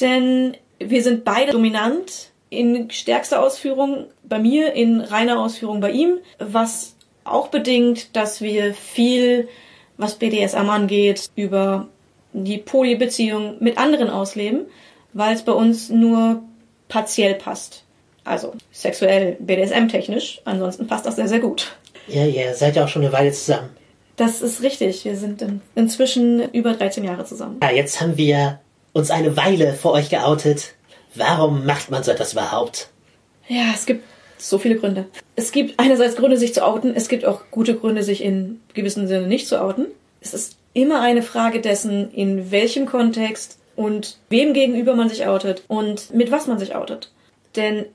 denn 0.00 0.56
wir 0.78 1.02
sind 1.02 1.24
beide 1.24 1.52
dominant 1.52 2.30
in 2.50 2.90
stärkster 2.90 3.42
Ausführung 3.42 4.06
bei 4.24 4.38
mir, 4.38 4.72
in 4.72 5.00
reiner 5.00 5.38
Ausführung 5.38 5.80
bei 5.80 5.90
ihm, 5.90 6.18
was 6.38 6.96
auch 7.24 7.48
bedingt, 7.48 8.16
dass 8.16 8.40
wir 8.40 8.74
viel, 8.74 9.48
was 9.96 10.14
BDSM 10.14 10.70
angeht, 10.70 11.28
über 11.36 11.88
die 12.32 12.58
Polybeziehung 12.58 13.56
mit 13.60 13.78
anderen 13.78 14.08
ausleben, 14.08 14.66
weil 15.12 15.34
es 15.34 15.42
bei 15.42 15.52
uns 15.52 15.90
nur 15.90 16.42
partiell 16.88 17.34
passt. 17.34 17.84
Also 18.28 18.52
sexuell, 18.72 19.36
BDSM-technisch. 19.40 20.42
Ansonsten 20.44 20.86
passt 20.86 21.06
das 21.06 21.16
sehr, 21.16 21.28
sehr 21.28 21.40
gut. 21.40 21.72
Ja, 22.06 22.26
ihr 22.26 22.54
seid 22.54 22.76
ja 22.76 22.84
auch 22.84 22.88
schon 22.88 23.02
eine 23.02 23.12
Weile 23.12 23.32
zusammen. 23.32 23.70
Das 24.16 24.42
ist 24.42 24.62
richtig. 24.62 25.04
Wir 25.04 25.16
sind 25.16 25.40
in, 25.40 25.60
inzwischen 25.74 26.50
über 26.52 26.74
13 26.74 27.04
Jahre 27.04 27.24
zusammen. 27.24 27.58
Ja, 27.62 27.70
jetzt 27.70 28.00
haben 28.00 28.18
wir 28.18 28.60
uns 28.92 29.10
eine 29.10 29.36
Weile 29.36 29.72
vor 29.72 29.92
euch 29.92 30.10
geoutet. 30.10 30.74
Warum 31.14 31.64
macht 31.64 31.90
man 31.90 32.02
so 32.02 32.10
etwas 32.10 32.32
überhaupt? 32.32 32.90
Ja, 33.48 33.72
es 33.74 33.86
gibt 33.86 34.04
so 34.36 34.58
viele 34.58 34.76
Gründe. 34.76 35.06
Es 35.34 35.50
gibt 35.52 35.80
einerseits 35.80 36.16
Gründe, 36.16 36.36
sich 36.36 36.52
zu 36.52 36.66
outen. 36.66 36.94
Es 36.94 37.08
gibt 37.08 37.24
auch 37.24 37.42
gute 37.50 37.76
Gründe, 37.76 38.02
sich 38.02 38.22
in 38.22 38.60
gewissem 38.74 39.06
Sinne 39.06 39.26
nicht 39.26 39.48
zu 39.48 39.60
outen. 39.60 39.86
Es 40.20 40.34
ist 40.34 40.56
immer 40.74 41.00
eine 41.00 41.22
Frage 41.22 41.60
dessen, 41.60 42.12
in 42.12 42.50
welchem 42.50 42.86
Kontext 42.86 43.58
und 43.74 44.18
wem 44.28 44.52
gegenüber 44.52 44.94
man 44.94 45.08
sich 45.08 45.26
outet 45.26 45.62
und 45.68 46.12
mit 46.12 46.30
was 46.30 46.46
man 46.46 46.58
sich 46.58 46.74
outet. 46.74 47.10
Denn 47.56 47.86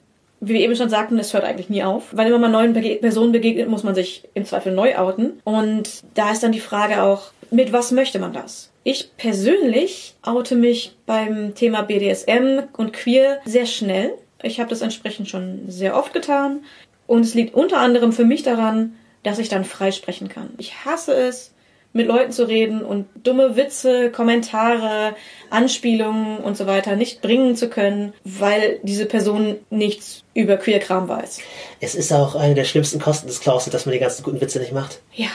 wie 0.47 0.53
wir 0.55 0.61
eben 0.61 0.75
schon 0.75 0.89
sagten, 0.89 1.17
es 1.19 1.33
hört 1.33 1.43
eigentlich 1.43 1.69
nie 1.69 1.83
auf. 1.83 2.03
Weil 2.11 2.27
immer 2.27 2.39
man 2.39 2.51
neuen 2.51 2.73
Bege 2.73 2.95
Personen 2.95 3.31
begegnet, 3.31 3.69
muss 3.69 3.83
man 3.83 3.95
sich 3.95 4.23
im 4.33 4.45
Zweifel 4.45 4.73
neu 4.73 4.97
outen. 4.97 5.41
Und 5.43 6.03
da 6.13 6.31
ist 6.31 6.43
dann 6.43 6.51
die 6.51 6.59
Frage 6.59 7.01
auch, 7.03 7.31
mit 7.51 7.71
was 7.71 7.91
möchte 7.91 8.19
man 8.19 8.33
das? 8.33 8.71
Ich 8.83 9.15
persönlich 9.15 10.15
oute 10.23 10.55
mich 10.55 10.95
beim 11.05 11.55
Thema 11.55 11.83
BDSM 11.83 12.63
und 12.75 12.93
Queer 12.93 13.39
sehr 13.45 13.65
schnell. 13.65 14.11
Ich 14.41 14.59
habe 14.59 14.69
das 14.69 14.81
entsprechend 14.81 15.29
schon 15.29 15.61
sehr 15.67 15.95
oft 15.95 16.13
getan. 16.13 16.63
Und 17.07 17.21
es 17.21 17.33
liegt 17.33 17.53
unter 17.53 17.77
anderem 17.77 18.11
für 18.11 18.25
mich 18.25 18.43
daran, 18.43 18.95
dass 19.23 19.39
ich 19.39 19.49
dann 19.49 19.63
frei 19.63 19.91
sprechen 19.91 20.27
kann. 20.27 20.49
Ich 20.57 20.85
hasse 20.85 21.13
es, 21.13 21.52
mit 21.93 22.07
Leuten 22.07 22.31
zu 22.31 22.47
reden 22.47 22.83
und 22.83 23.05
dumme 23.23 23.55
Witze, 23.55 24.11
Kommentare, 24.11 25.15
Anspielungen 25.51 26.39
und 26.39 26.57
so 26.57 26.65
weiter 26.65 26.95
nicht 26.95 27.21
bringen 27.21 27.55
zu 27.55 27.69
können, 27.69 28.13
weil 28.23 28.79
diese 28.81 29.05
Person 29.05 29.57
nichts 29.69 30.23
über 30.33 30.57
Queer-Kram 30.57 31.07
weiß. 31.07 31.39
Es 31.79 31.93
ist 31.93 32.11
auch 32.11 32.35
eine 32.35 32.55
der 32.55 32.65
schlimmsten 32.65 32.99
Kosten 32.99 33.27
des 33.27 33.39
Klaus, 33.39 33.65
dass 33.65 33.85
man 33.85 33.93
die 33.93 33.99
ganzen 33.99 34.23
guten 34.23 34.41
Witze 34.41 34.59
nicht 34.59 34.73
macht. 34.73 34.99
Ja, 35.13 35.29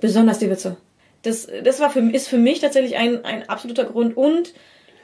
besonders 0.00 0.38
die 0.38 0.50
Witze. 0.50 0.78
Das, 1.22 1.46
das 1.62 1.78
war 1.78 1.90
für, 1.90 2.00
ist 2.00 2.26
für 2.26 2.38
mich 2.38 2.60
tatsächlich 2.60 2.96
ein, 2.96 3.24
ein 3.24 3.48
absoluter 3.48 3.84
Grund 3.84 4.16
und 4.16 4.54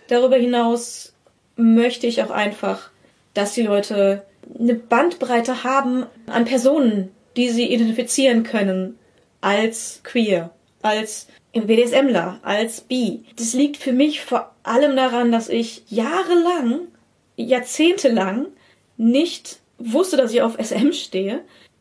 darüber 0.08 0.36
hinaus 0.36 1.12
möchte 1.56 2.06
ich 2.06 2.22
auch 2.22 2.30
einfach, 2.30 2.90
dass 3.34 3.52
die 3.52 3.62
Leute 3.62 4.24
eine 4.58 4.74
Bandbreite 4.74 5.64
haben 5.64 6.06
an 6.26 6.46
Personen, 6.46 7.10
die 7.36 7.50
sie 7.50 7.66
identifizieren 7.66 8.42
können 8.42 8.98
als 9.42 10.00
queer 10.02 10.50
als 10.82 11.28
BDSMler, 11.52 12.40
als 12.42 12.82
Bi. 12.82 13.24
Das 13.36 13.52
liegt 13.52 13.76
für 13.76 13.92
mich 13.92 14.20
vor 14.20 14.54
allem 14.62 14.96
daran, 14.96 15.32
dass 15.32 15.48
ich 15.48 15.82
jahrelang, 15.88 16.88
jahrzehntelang 17.36 18.46
nicht 18.96 19.58
wusste, 19.78 20.16
dass 20.16 20.32
ich 20.32 20.42
auf 20.42 20.56
SM 20.60 20.92
stehe, 20.92 21.40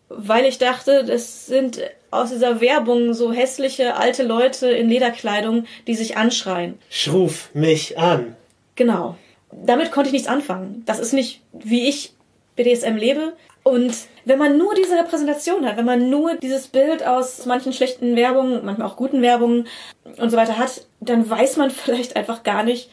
weil 0.10 0.46
ich 0.46 0.58
dachte, 0.58 1.04
das 1.04 1.46
sind 1.48 1.82
aus 2.12 2.30
dieser 2.30 2.62
Werbung 2.62 3.14
so 3.14 3.32
hässliche 3.32 3.96
alte 3.96 4.24
Leute 4.24 4.70
in 4.70 4.90
Lederkleidung, 4.90 5.66
die 5.88 5.96
sich 5.96 6.16
anschreien. 6.16 6.80
Schruf 6.90 7.50
mich 7.54 7.98
an. 7.98 8.36
Genau. 8.76 9.18
Damit 9.52 9.92
konnte 9.92 10.10
ich 10.10 10.14
nichts 10.14 10.28
anfangen. 10.28 10.84
Das 10.86 11.00
ist 11.00 11.14
nicht, 11.14 11.42
wie 11.52 11.88
ich 11.88 12.14
BDSM 12.56 12.96
lebe. 12.96 13.34
Und 13.68 13.94
wenn 14.24 14.40
man 14.40 14.58
nur 14.58 14.74
diese 14.76 14.98
Repräsentation 14.98 15.66
hat, 15.66 15.76
wenn 15.76 15.84
man 15.84 16.10
nur 16.10 16.36
dieses 16.36 16.68
Bild 16.68 17.06
aus 17.06 17.46
manchen 17.46 17.74
schlechten 17.74 18.16
Werbungen, 18.16 18.64
manchmal 18.64 18.88
auch 18.88 18.96
guten 18.96 19.22
Werbungen 19.22 19.68
und 20.18 20.30
so 20.30 20.38
weiter 20.38 20.58
hat, 20.58 20.88
dann 21.02 21.30
weiß 21.30 21.58
man 21.58 21.70
vielleicht 21.72 22.16
einfach 22.16 22.44
gar 22.44 22.64
nicht, 22.64 22.90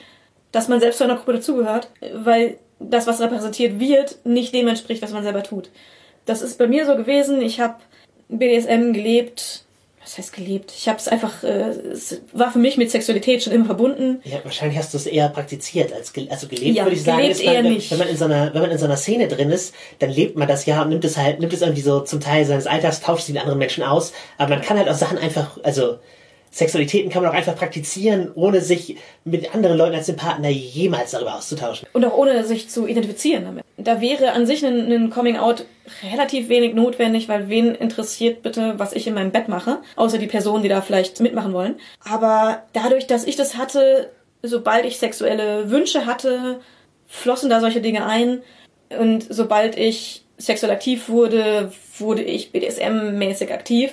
dass 0.51 0.67
man 0.67 0.81
selbst 0.81 0.99
zu 0.99 1.05
einer 1.05 1.15
Gruppe 1.15 1.35
dazugehört, 1.35 1.91
weil 2.13 2.59
das, 2.81 3.07
was 3.07 3.21
repräsentiert 3.21 3.79
wird, 3.79 4.19
nicht 4.25 4.53
dem 4.53 4.67
entspricht, 4.67 5.01
was 5.01 5.13
man 5.13 5.23
selber 5.23 5.45
tut. 5.45 5.71
Das 6.27 6.43
ist 6.43 6.59
bei 6.59 6.67
mir 6.67 6.87
so 6.87 6.97
gewesen. 6.97 7.41
Ich 7.41 7.61
habe 7.61 7.77
BDSM 8.29 8.93
gelebt, 8.93 9.65
was 10.05 10.19
heißt 10.19 10.35
gelebt? 10.35 10.73
Ich 10.77 10.87
habe 10.87 10.99
es 10.99 11.09
einfach, 11.09 11.43
äh, 11.43 11.71
es 11.93 12.21
war 12.33 12.53
für 12.53 12.59
mich 12.59 12.77
mit 12.77 12.91
Sexualität 12.91 13.43
schon 13.43 13.55
immer 13.55 13.65
verbunden. 13.65 14.21
Ja, 14.25 14.39
wahrscheinlich 14.45 14.79
hast 14.79 14.93
du 14.93 14.99
es 14.99 15.07
eher 15.07 15.31
praktiziert 15.31 15.95
als 15.95 16.13
ge 16.13 16.29
also 16.29 16.47
gelebt, 16.47 16.77
ja, 16.77 16.85
würde 16.85 16.95
ich 16.95 17.03
sagen. 17.03 17.23
Gelebt 17.23 17.45
man, 17.45 17.55
eher 17.55 17.65
wenn, 17.65 17.73
nicht. 17.73 17.91
wenn 17.91 17.99
man 17.99 18.09
in 18.09 18.17
so 18.17 18.27
einer, 18.27 18.53
wenn 18.53 18.61
man 18.61 18.71
in 18.71 18.79
so 18.79 18.85
einer 18.85 18.99
Szene 18.99 19.29
drin 19.29 19.51
ist, 19.51 19.75
dann 20.01 20.11
lebt 20.11 20.37
man 20.37 20.47
das 20.47 20.67
ja 20.67 20.83
und 20.83 20.91
nimmt 20.91 21.05
es 21.07 21.17
halt, 21.17 21.41
nimmt 21.41 21.55
es 21.55 21.63
irgendwie 21.63 21.81
so 21.81 22.01
zum 22.01 22.21
Teil 22.21 22.45
seines 22.45 22.67
Alltags, 22.67 23.01
tauscht 23.01 23.25
sie 23.25 23.33
mit 23.33 23.41
anderen 23.41 23.59
Menschen 23.59 23.83
aus. 23.83 24.13
Aber 24.37 24.51
man 24.51 24.63
kann 24.63 24.77
halt 24.77 24.91
auch 24.91 24.95
Sachen 24.95 25.17
einfach, 25.17 25.59
also 25.63 25.97
Sexualitäten 26.55 27.11
kann 27.11 27.23
man 27.23 27.33
auch 27.33 27.37
einfach 27.37 27.57
praktizieren, 27.57 28.31
ohne 28.37 28.61
sich 28.61 28.97
mit 29.25 29.53
anderen 29.57 29.77
Leuten 29.77 29.97
als 29.97 30.07
dem 30.07 30.15
Partner 30.15 30.49
jemals 30.51 31.11
darüber 31.11 31.35
auszutauschen. 31.35 31.89
Und 31.93 32.05
auch 32.05 32.17
ohne 32.17 32.45
sich 32.45 32.71
zu 32.71 32.87
identifizieren 32.87 33.45
damit. 33.45 33.65
Da 33.77 34.01
wäre 34.01 34.31
an 34.31 34.47
sich 34.47 34.65
ein, 34.65 34.93
ein 34.93 35.11
Coming-out 35.11 35.67
relativ 36.13 36.49
wenig 36.49 36.75
notwendig, 36.75 37.29
weil 37.29 37.49
wen 37.49 37.75
interessiert 37.75 38.43
bitte, 38.43 38.75
was 38.79 38.93
ich 38.93 39.09
in 39.09 39.15
meinem 39.15 39.33
Bett 39.33 39.49
mache, 39.49 39.79
außer 39.97 40.19
die 40.19 40.29
Personen, 40.29 40.63
die 40.63 40.69
da 40.69 40.81
vielleicht 40.81 41.19
mitmachen 41.21 41.53
wollen. 41.53 41.75
Aber 42.05 42.63
dadurch, 42.73 43.09
dass 43.09 43.25
ich 43.25 43.35
das 43.35 43.57
hatte, 43.57 44.13
sobald 44.43 44.85
ich 44.85 44.99
sexuelle 44.99 45.71
Wünsche 45.71 46.07
hatte, 46.07 46.61
flossen 47.09 47.51
da 47.51 47.59
solche 47.59 47.81
Dinge 47.81 48.07
ein. 48.07 48.43
Und 48.97 49.27
sobald 49.29 49.77
ich 49.77 50.25
sexuell 50.39 50.71
aktiv 50.73 51.09
wurde, 51.09 51.73
wurde 51.99 52.23
ich 52.23 52.53
BDSM-mäßig 52.53 53.53
aktiv. 53.53 53.91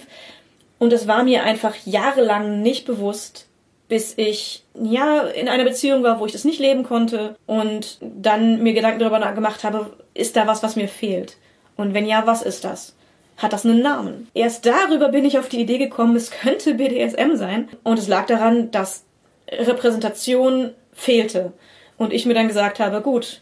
Und 0.81 0.91
es 0.93 1.07
war 1.07 1.23
mir 1.23 1.43
einfach 1.43 1.75
jahrelang 1.85 2.63
nicht 2.63 2.87
bewusst, 2.87 3.45
bis 3.87 4.15
ich 4.17 4.63
ja 4.73 5.19
in 5.19 5.47
einer 5.47 5.63
Beziehung 5.63 6.01
war, 6.01 6.19
wo 6.19 6.25
ich 6.25 6.31
das 6.31 6.43
nicht 6.43 6.59
leben 6.59 6.81
konnte 6.81 7.35
und 7.45 7.99
dann 8.01 8.63
mir 8.63 8.73
Gedanken 8.73 8.97
darüber 8.97 9.31
gemacht 9.31 9.63
habe, 9.63 9.95
ist 10.15 10.35
da 10.35 10.47
was, 10.47 10.63
was 10.63 10.75
mir 10.75 10.87
fehlt? 10.87 11.37
Und 11.75 11.93
wenn 11.93 12.07
ja, 12.07 12.25
was 12.25 12.41
ist 12.41 12.63
das? 12.63 12.95
Hat 13.37 13.53
das 13.53 13.63
einen 13.63 13.83
Namen? 13.83 14.27
Erst 14.33 14.65
darüber 14.65 15.09
bin 15.09 15.23
ich 15.23 15.37
auf 15.37 15.49
die 15.49 15.61
Idee 15.61 15.77
gekommen, 15.77 16.15
es 16.15 16.31
könnte 16.31 16.73
BDSM 16.73 17.35
sein. 17.35 17.69
Und 17.83 17.99
es 17.99 18.07
lag 18.07 18.25
daran, 18.25 18.71
dass 18.71 19.03
Repräsentation 19.51 20.71
fehlte. 20.93 21.53
Und 21.99 22.11
ich 22.11 22.25
mir 22.25 22.33
dann 22.33 22.47
gesagt 22.47 22.79
habe, 22.79 23.01
gut, 23.01 23.41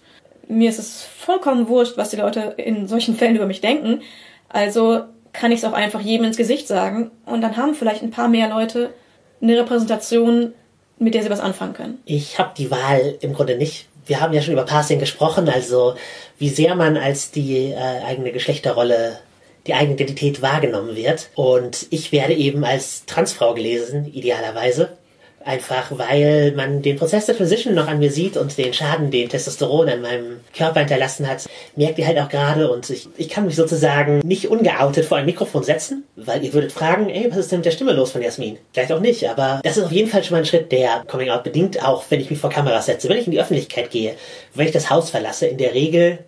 mir 0.49 0.69
ist 0.69 0.79
es 0.79 1.05
vollkommen 1.05 1.69
wurscht, 1.69 1.95
was 1.95 2.09
die 2.09 2.17
Leute 2.17 2.55
in 2.57 2.89
solchen 2.89 3.15
Fällen 3.15 3.37
über 3.37 3.45
mich 3.45 3.61
denken. 3.61 4.01
Also 4.49 5.05
kann 5.39 5.51
ich 5.51 5.59
es 5.59 5.65
auch 5.65 5.73
einfach 5.73 6.01
jedem 6.01 6.25
ins 6.25 6.37
Gesicht 6.37 6.67
sagen 6.67 7.11
und 7.25 7.41
dann 7.41 7.55
haben 7.55 7.73
vielleicht 7.73 8.03
ein 8.03 8.11
paar 8.11 8.27
mehr 8.27 8.49
Leute 8.49 8.93
eine 9.41 9.57
Repräsentation, 9.57 10.53
mit 10.97 11.13
der 11.13 11.23
sie 11.23 11.29
was 11.29 11.39
anfangen 11.39 11.73
können. 11.73 11.99
Ich 12.05 12.37
habe 12.37 12.51
die 12.57 12.69
Wahl 12.69 13.15
im 13.21 13.33
Grunde 13.33 13.55
nicht. 13.57 13.87
Wir 14.05 14.19
haben 14.19 14.33
ja 14.33 14.41
schon 14.41 14.53
über 14.53 14.65
Passing 14.65 14.99
gesprochen, 14.99 15.47
also 15.47 15.95
wie 16.39 16.49
sehr 16.49 16.75
man 16.75 16.97
als 16.97 17.31
die 17.31 17.71
äh, 17.71 18.03
eigene 18.05 18.33
Geschlechterrolle, 18.33 19.17
die 19.65 19.73
eigene 19.75 19.93
Identität 19.93 20.41
wahrgenommen 20.41 20.95
wird. 20.97 21.29
Und 21.35 21.87
ich 21.89 22.11
werde 22.11 22.33
eben 22.33 22.65
als 22.65 23.05
Transfrau 23.05 23.53
gelesen, 23.53 24.11
idealerweise. 24.11 24.97
Einfach 25.43 25.91
weil 25.97 26.53
man 26.55 26.81
den 26.81 26.97
Prozess 26.97 27.25
der 27.25 27.37
Transition 27.37 27.73
noch 27.73 27.87
an 27.87 27.99
mir 27.99 28.11
sieht 28.11 28.35
und 28.35 28.57
den 28.57 28.73
Schaden, 28.73 29.09
den 29.09 29.29
Testosteron 29.29 29.87
an 29.87 30.01
meinem 30.01 30.39
Körper 30.55 30.81
hinterlassen 30.81 31.27
hat, 31.27 31.45
merkt 31.75 31.97
ihr 31.97 32.07
halt 32.07 32.19
auch 32.19 32.29
gerade 32.29 32.69
und 32.69 32.89
ich, 32.89 33.07
ich 33.17 33.29
kann 33.29 33.45
mich 33.45 33.55
sozusagen 33.55 34.19
nicht 34.19 34.49
ungeoutet 34.49 35.05
vor 35.05 35.17
ein 35.17 35.25
Mikrofon 35.25 35.63
setzen, 35.63 36.03
weil 36.17 36.43
ihr 36.43 36.53
würdet 36.53 36.73
fragen, 36.73 37.09
ey, 37.09 37.27
was 37.29 37.39
ist 37.39 37.51
denn 37.51 37.59
mit 37.59 37.65
der 37.65 37.71
Stimme 37.71 37.93
los 37.93 38.11
von 38.11 38.21
Jasmin? 38.21 38.57
Vielleicht 38.73 38.91
auch 38.91 38.99
nicht, 38.99 39.29
aber 39.29 39.61
das 39.63 39.77
ist 39.77 39.83
auf 39.83 39.91
jeden 39.91 40.09
Fall 40.09 40.23
schon 40.23 40.35
mal 40.35 40.39
ein 40.39 40.45
Schritt, 40.45 40.71
der 40.71 41.03
Coming 41.07 41.29
Out 41.29 41.43
bedingt, 41.43 41.83
auch 41.83 42.03
wenn 42.09 42.19
ich 42.19 42.29
mich 42.29 42.39
vor 42.39 42.49
Kameras 42.49 42.87
setze, 42.87 43.07
wenn 43.07 43.17
ich 43.17 43.25
in 43.25 43.31
die 43.31 43.39
Öffentlichkeit 43.39 43.91
gehe, 43.91 44.15
wenn 44.53 44.67
ich 44.67 44.73
das 44.73 44.89
Haus 44.89 45.09
verlasse, 45.09 45.47
in 45.47 45.57
der 45.57 45.73
Regel 45.73 46.19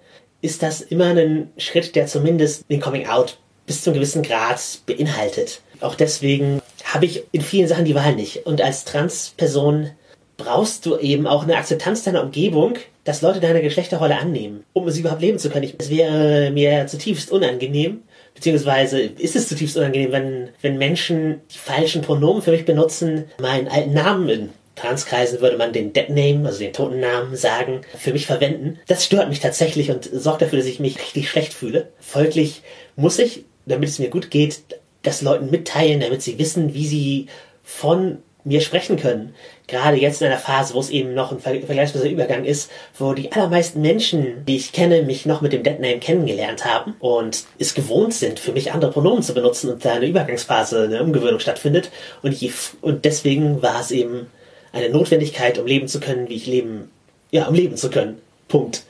ist 0.41 0.63
das 0.63 0.82
immer 0.82 1.08
ein 1.08 1.51
Schritt, 1.58 1.96
der 1.96 2.08
zumindest 2.08 2.63
den 2.70 2.82
Coming 2.82 3.08
Out 3.08 3.38
bis 3.65 3.84
zu 3.84 3.89
einem 3.89 4.00
gewissen 4.00 4.24
Grad 4.24 4.60
beinhaltet. 4.86 5.62
Auch 5.82 5.96
deswegen 5.96 6.62
habe 6.84 7.06
ich 7.06 7.24
in 7.32 7.42
vielen 7.42 7.68
Sachen 7.68 7.86
die 7.86 7.96
Wahl 7.96 8.16
nicht. 8.16 8.46
Und 8.46 8.62
als 8.62 8.86
Transperson 8.86 9.92
brauchst 10.38 10.86
du 10.86 10.98
eben 10.98 11.28
auch 11.28 11.44
eine 11.44 11.58
Akzeptanz 11.58 12.04
deiner 12.04 12.24
Umgebung, 12.24 12.76
dass 13.04 13.22
Leute 13.22 13.40
deine 13.40 13.62
Geschlechterrolle 13.62 14.18
annehmen, 14.18 14.64
um 14.74 14.90
sie 14.90 15.02
überhaupt 15.02 15.22
leben 15.22 15.40
zu 15.40 15.50
können. 15.50 15.74
Es 15.78 15.90
wäre 15.90 16.52
mir 16.52 16.88
zutiefst 16.88 17.32
unangenehm, 17.32 18.02
beziehungsweise 18.36 19.02
ist 19.02 19.36
es 19.36 19.48
zutiefst 19.48 19.78
unangenehm, 19.78 20.12
wenn, 20.12 20.50
wenn 20.62 20.78
Menschen 20.78 21.42
die 21.54 21.58
falschen 21.58 22.02
Pronomen 22.02 22.42
für 22.42 22.52
mich 22.52 22.66
benutzen, 22.66 23.26
meinen 23.40 23.68
alten 23.68 23.94
Namen 23.94 24.30
in 24.30 24.50
Transkreisen 24.76 25.42
würde 25.42 25.58
man 25.58 25.74
den 25.74 25.94
Dead 25.94 26.10
Name, 26.10 26.48
also 26.48 26.60
den 26.60 26.74
toten 26.74 27.00
Namen 27.00 27.36
sagen, 27.36 27.82
für 27.98 28.14
mich 28.14 28.26
verwenden. 28.26 28.80
Das 28.88 29.06
stört 29.06 29.30
mich 29.30 29.40
tatsächlich 29.40 29.92
und 29.92 30.10
sorgt 30.12 30.42
dafür, 30.42 30.60
dass 30.60 30.68
ich 30.68 30.80
mich 30.80 30.98
richtig 31.00 31.30
schlecht 31.30 31.54
fühle. 31.54 31.90
Folglich 32.00 32.62
muss 32.96 33.20
ich, 33.20 33.46
damit 33.66 33.90
es 33.90 34.00
mir 34.00 34.10
gut 34.10 34.32
geht, 34.32 34.62
das 35.03 35.22
Leuten 35.22 35.50
mitteilen, 35.50 36.01
damit 36.01 36.22
sie 36.22 36.38
wissen, 36.38 36.74
wie 36.74 36.88
sie 36.88 37.27
von 37.63 38.20
mir 38.43 38.62
sprechen 38.62 38.98
können. 38.98 39.36
Gerade 39.67 39.98
jetzt 39.98 40.22
in 40.22 40.27
einer 40.27 40.38
Phase, 40.38 40.74
wo 40.74 40.79
es 40.79 40.89
eben 40.89 41.13
noch 41.13 41.31
ein 41.31 41.39
vergleichsweise 41.39 42.08
Übergang 42.08 42.43
ist, 42.43 42.72
wo 42.98 43.13
die 43.13 43.31
allermeisten 43.31 43.81
Menschen, 43.81 44.46
die 44.46 44.55
ich 44.55 44.74
kenne, 44.74 45.03
mich 45.03 45.25
noch 45.25 45.41
mit 45.41 45.53
dem 45.53 45.63
Deadname 45.63 46.00
kennengelernt 46.00 46.65
haben 46.65 46.96
und 47.00 47.46
es 47.60 47.74
gewohnt 47.74 48.13
sind, 48.13 48.39
für 48.39 48.51
mich 48.51 48.72
andere 48.72 48.91
Pronomen 48.91 49.24
zu 49.24 49.34
benutzen 49.34 49.72
und 49.72 49.86
da 49.86 49.93
eine 49.93 50.08
Übergangsphase, 50.08 50.84
eine 50.84 51.03
Umgewöhnung 51.03 51.39
stattfindet. 51.39 51.91
Und, 52.22 52.34
je, 52.34 52.51
und 52.81 53.05
deswegen 53.05 53.62
war 53.62 53.79
es 53.79 53.91
eben 53.91 54.27
eine 54.74 54.89
Notwendigkeit, 54.89 55.60
um 55.60 55.67
leben 55.67 55.88
zu 55.88 56.00
können, 56.00 56.27
wie 56.27 56.36
ich 56.36 56.48
leben, 56.48 56.89
ja, 57.29 57.48
um 57.48 57.53
leben 57.53 57.77
zu 57.77 57.89
können. 57.89 58.17
Punkt. 58.48 58.84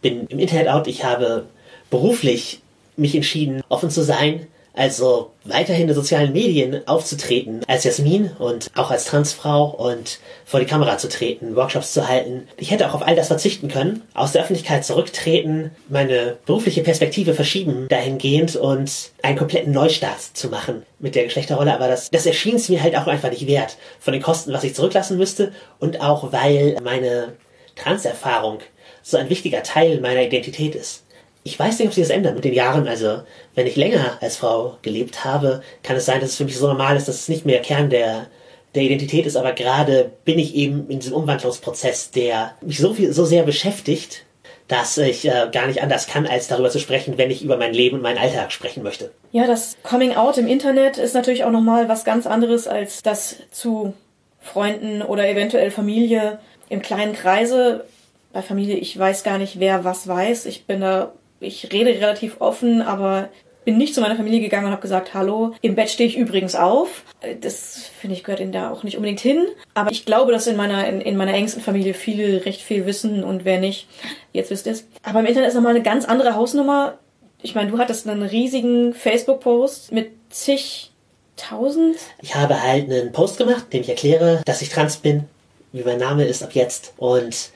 Bin 0.00 0.26
im 0.28 0.38
Internet 0.38 0.68
out, 0.68 0.86
ich 0.86 1.04
habe 1.04 1.44
beruflich 1.90 2.60
mich 2.96 3.14
entschieden, 3.14 3.62
offen 3.68 3.90
zu 3.90 4.02
sein, 4.02 4.46
also 4.74 5.30
weiterhin 5.44 5.88
in 5.88 5.94
sozialen 5.94 6.32
Medien 6.32 6.86
aufzutreten 6.86 7.62
als 7.68 7.84
Jasmin 7.84 8.30
und 8.38 8.70
auch 8.74 8.90
als 8.90 9.04
Transfrau 9.04 9.66
und 9.70 10.18
vor 10.44 10.60
die 10.60 10.66
Kamera 10.66 10.98
zu 10.98 11.08
treten, 11.08 11.54
Workshops 11.56 11.92
zu 11.92 12.08
halten. 12.08 12.48
Ich 12.56 12.70
hätte 12.70 12.88
auch 12.88 12.94
auf 12.94 13.06
all 13.06 13.14
das 13.14 13.28
verzichten 13.28 13.68
können, 13.68 14.02
aus 14.14 14.32
der 14.32 14.42
Öffentlichkeit 14.42 14.84
zurücktreten, 14.84 15.70
meine 15.88 16.36
berufliche 16.44 16.82
Perspektive 16.82 17.34
verschieben 17.34 17.86
dahingehend 17.88 18.56
und 18.56 18.90
einen 19.22 19.38
kompletten 19.38 19.72
Neustart 19.72 20.20
zu 20.20 20.48
machen 20.48 20.82
mit 20.98 21.14
der 21.14 21.24
Geschlechterrolle, 21.24 21.72
aber 21.72 21.88
das, 21.88 22.10
das 22.10 22.26
erschien 22.26 22.56
es 22.56 22.68
mir 22.68 22.82
halt 22.82 22.96
auch 22.96 23.06
einfach 23.06 23.30
nicht 23.30 23.46
wert 23.46 23.76
von 24.00 24.12
den 24.12 24.22
Kosten, 24.22 24.52
was 24.52 24.64
ich 24.64 24.74
zurücklassen 24.74 25.16
müsste 25.16 25.52
und 25.78 26.00
auch 26.00 26.32
weil 26.32 26.76
meine 26.82 27.34
Transerfahrung 27.76 28.58
so 29.02 29.18
ein 29.18 29.28
wichtiger 29.28 29.62
Teil 29.62 30.00
meiner 30.00 30.22
Identität 30.22 30.74
ist. 30.74 31.03
Ich 31.44 31.58
weiß 31.58 31.78
nicht, 31.78 31.88
ob 31.88 31.94
sich 31.94 32.04
das 32.04 32.10
ändert 32.10 32.34
mit 32.34 32.44
den 32.44 32.54
Jahren. 32.54 32.88
Also, 32.88 33.22
wenn 33.54 33.66
ich 33.66 33.76
länger 33.76 34.18
als 34.20 34.36
Frau 34.36 34.78
gelebt 34.82 35.24
habe, 35.24 35.62
kann 35.82 35.96
es 35.96 36.06
sein, 36.06 36.20
dass 36.20 36.30
es 36.30 36.36
für 36.36 36.44
mich 36.44 36.58
so 36.58 36.66
normal 36.66 36.96
ist, 36.96 37.06
dass 37.06 37.16
es 37.16 37.28
nicht 37.28 37.44
mehr 37.44 37.60
Kern 37.60 37.90
der, 37.90 38.26
der 38.74 38.82
Identität 38.82 39.26
ist. 39.26 39.36
Aber 39.36 39.52
gerade 39.52 40.10
bin 40.24 40.38
ich 40.38 40.54
eben 40.54 40.88
in 40.88 41.00
diesem 41.00 41.14
Umwandlungsprozess, 41.14 42.10
der 42.10 42.54
mich 42.62 42.78
so 42.78 42.94
viel, 42.94 43.12
so 43.12 43.26
sehr 43.26 43.42
beschäftigt, 43.42 44.24
dass 44.68 44.96
ich 44.96 45.26
äh, 45.28 45.48
gar 45.52 45.66
nicht 45.66 45.82
anders 45.82 46.06
kann, 46.06 46.26
als 46.26 46.48
darüber 46.48 46.70
zu 46.70 46.78
sprechen, 46.78 47.18
wenn 47.18 47.30
ich 47.30 47.44
über 47.44 47.58
mein 47.58 47.74
Leben 47.74 47.96
und 47.96 48.02
meinen 48.02 48.18
Alltag 48.18 48.50
sprechen 48.50 48.82
möchte. 48.82 49.10
Ja, 49.32 49.46
das 49.46 49.76
Coming 49.82 50.14
Out 50.14 50.38
im 50.38 50.46
Internet 50.46 50.96
ist 50.96 51.14
natürlich 51.14 51.44
auch 51.44 51.50
nochmal 51.50 51.88
was 51.88 52.04
ganz 52.04 52.26
anderes 52.26 52.66
als 52.66 53.02
das 53.02 53.36
zu 53.50 53.92
Freunden 54.40 55.02
oder 55.02 55.28
eventuell 55.28 55.70
Familie 55.70 56.38
im 56.70 56.80
kleinen 56.80 57.12
Kreise. 57.12 57.84
Bei 58.32 58.42
Familie, 58.42 58.76
ich 58.76 58.98
weiß 58.98 59.22
gar 59.22 59.38
nicht, 59.38 59.60
wer 59.60 59.84
was 59.84 60.08
weiß. 60.08 60.46
Ich 60.46 60.64
bin 60.64 60.80
da 60.80 61.12
ich 61.40 61.72
rede 61.72 61.90
relativ 61.90 62.40
offen, 62.40 62.82
aber 62.82 63.28
bin 63.64 63.78
nicht 63.78 63.94
zu 63.94 64.00
meiner 64.00 64.16
Familie 64.16 64.40
gegangen 64.40 64.66
und 64.66 64.72
habe 64.72 64.82
gesagt, 64.82 65.14
hallo, 65.14 65.54
im 65.62 65.74
Bett 65.74 65.90
stehe 65.90 66.08
ich 66.08 66.16
übrigens 66.16 66.54
auf. 66.54 67.04
Das 67.40 67.90
finde 68.00 68.14
ich 68.14 68.24
gehört 68.24 68.40
ihnen 68.40 68.52
da 68.52 68.70
auch 68.70 68.82
nicht 68.82 68.96
unbedingt 68.96 69.20
hin. 69.20 69.46
Aber 69.72 69.90
ich 69.90 70.04
glaube, 70.04 70.32
dass 70.32 70.46
in 70.46 70.56
meiner, 70.56 70.86
in, 70.86 71.00
in 71.00 71.16
meiner 71.16 71.34
engsten 71.34 71.62
Familie 71.62 71.94
viele 71.94 72.44
recht 72.44 72.60
viel 72.60 72.86
wissen 72.86 73.24
und 73.24 73.44
wer 73.44 73.58
nicht, 73.58 73.88
jetzt 74.32 74.50
wisst 74.50 74.66
ihr 74.66 74.72
es. 74.72 74.86
Aber 75.02 75.20
im 75.20 75.26
Internet 75.26 75.48
ist 75.48 75.54
nochmal 75.54 75.74
eine 75.74 75.82
ganz 75.82 76.04
andere 76.04 76.34
Hausnummer. 76.34 76.98
Ich 77.42 77.54
meine, 77.54 77.70
du 77.70 77.78
hattest 77.78 78.08
einen 78.08 78.22
riesigen 78.22 78.94
Facebook-Post 78.94 79.92
mit 79.92 80.10
zigtausend. 80.30 81.96
Ich 82.20 82.34
habe 82.34 82.62
halt 82.62 82.90
einen 82.90 83.12
Post 83.12 83.38
gemacht, 83.38 83.64
in 83.64 83.70
dem 83.70 83.80
ich 83.82 83.88
erkläre, 83.88 84.42
dass 84.44 84.62
ich 84.62 84.68
trans 84.68 84.98
bin, 84.98 85.24
wie 85.72 85.82
mein 85.82 85.98
Name 85.98 86.24
ist 86.24 86.42
ab 86.42 86.52
jetzt 86.52 86.92
und 86.96 87.50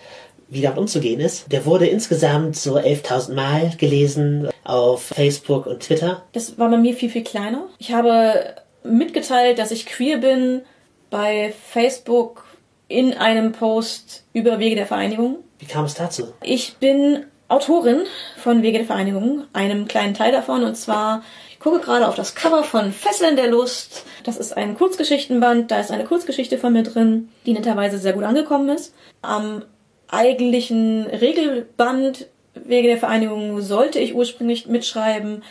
wie 0.49 0.63
damit 0.63 0.79
umzugehen 0.79 1.21
ist. 1.21 1.51
Der 1.53 1.67
wurde 1.67 1.87
insgesamt 1.87 2.57
so 2.57 2.77
11.000 2.77 3.35
Mal 3.35 3.73
gelesen 3.79 4.49
auf 4.65 5.03
Facebook 5.03 5.67
und 5.67 5.81
Twitter. 5.81 6.23
Das 6.33 6.59
war 6.59 6.71
bei 6.71 6.77
mir 6.77 6.95
viel, 6.95 7.11
viel 7.11 7.25
kleiner. 7.25 7.67
Ich 7.79 7.93
habe 7.93 8.55
mitgeteilt, 8.83 9.59
dass 9.59 9.71
ich 9.71 9.87
queer 9.87 10.19
bin 10.19 10.63
bei 11.11 11.55
Facebook 11.73 12.45
in 12.89 13.15
einem 13.15 13.53
Post 13.53 14.25
über 14.33 14.59
Wege 14.59 14.77
der 14.77 14.87
Vereinigung. 14.87 15.37
Wie 15.59 15.67
kam 15.67 15.85
es 15.85 15.95
dazu? 15.95 16.33
Ich 16.43 16.77
bin 16.77 17.25
Autorin 17.49 18.03
von 18.37 18.63
Wege 18.63 18.79
der 18.79 18.87
Vereinigung, 18.87 19.45
einem 19.53 19.89
kleinen 19.89 20.15
Teil 20.15 20.33
davon, 20.33 20.65
und 20.65 20.77
zwar 20.77 21.23
ich 21.51 21.65
gucke 21.65 21.81
gerade 21.81 22.07
auf 22.07 22.15
das 22.15 22.37
Cover 22.37 22.63
von 22.63 22.93
Fesseln 22.93 23.35
der 23.35 23.49
Lust. 23.49 24.05
Das 24.23 24.37
ist 24.37 24.57
ein 24.57 24.77
Kurzgeschichtenband, 24.77 25.71
da 25.71 25.81
ist 25.81 25.91
eine 25.91 26.05
Kurzgeschichte 26.05 26.57
von 26.57 26.73
mir 26.73 26.85
drin, 26.85 27.31
die 27.47 27.53
netterweise 27.53 27.99
sehr 27.99 28.13
gut 28.13 28.23
angekommen 28.23 28.69
ist. 28.69 28.95
Am 29.23 29.65
eigentlichen 30.09 31.07
Regelband 31.07 32.27
Wege 32.55 32.89
der 32.89 32.99
Vereinigung 32.99 33.61
sollte 33.61 33.99
ich 33.99 34.15
ursprünglich 34.15 34.67
mitschreiben. 34.67 35.43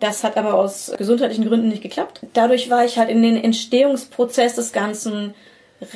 Das 0.00 0.24
hat 0.24 0.36
aber 0.36 0.54
aus 0.54 0.92
gesundheitlichen 0.98 1.46
Gründen 1.46 1.68
nicht 1.68 1.82
geklappt. 1.82 2.20
Dadurch 2.32 2.70
war 2.70 2.84
ich 2.84 2.98
halt 2.98 3.08
in 3.08 3.22
den 3.22 3.36
Entstehungsprozess 3.36 4.56
des 4.56 4.72
Ganzen 4.72 5.34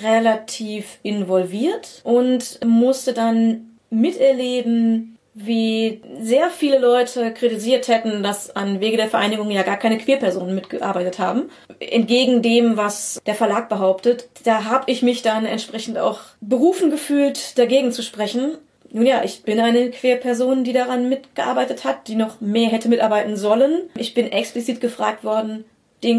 relativ 0.03 0.99
involviert 1.03 2.01
und 2.05 2.61
musste 2.65 3.13
dann 3.13 3.79
miterleben, 3.91 5.16
wie 5.39 6.01
sehr 6.19 6.49
viele 6.49 6.79
Leute 6.79 7.31
kritisiert 7.35 7.89
hätten, 7.89 8.23
dass 8.23 8.57
an 8.57 8.81
Wege 8.81 8.97
der 8.97 9.09
Vereinigung 9.09 9.51
ja 9.51 9.63
gar 9.63 9.77
keine 9.77 9.99
Queerpersonen 9.99 10.55
mitgearbeitet 10.55 11.19
haben. 11.19 11.51
Entgegen 11.79 12.41
dem, 12.41 12.79
was 12.79 13.21
der 13.27 13.35
Verlag 13.35 13.69
behauptet. 13.69 14.31
Da 14.45 14.65
habe 14.65 14.91
ich 14.91 15.03
mich 15.03 15.21
dann 15.21 15.45
entsprechend 15.45 15.99
auch 15.99 16.21
berufen 16.41 16.91
gefühlt, 16.91 17.59
dagegen 17.59 17.93
zu 17.93 18.03
sprechen. 18.03 18.57
Nun 18.91 19.05
ja, 19.05 19.25
ich 19.25 19.43
bin 19.43 19.61
eine 19.61 19.91
Queerperson, 19.91 20.65
die 20.65 20.73
daran 20.73 21.11
mitgearbeitet 21.11 21.85
hat, 21.85 22.09
die 22.09 22.15
noch 22.15 22.41
mehr 22.41 22.71
hätte 22.71 22.89
mitarbeiten 22.89 23.37
sollen. 23.37 23.91
Ich 23.95 24.15
bin 24.15 24.33
explizit 24.33 24.81
gefragt 24.81 25.23
worden, 25.23 25.67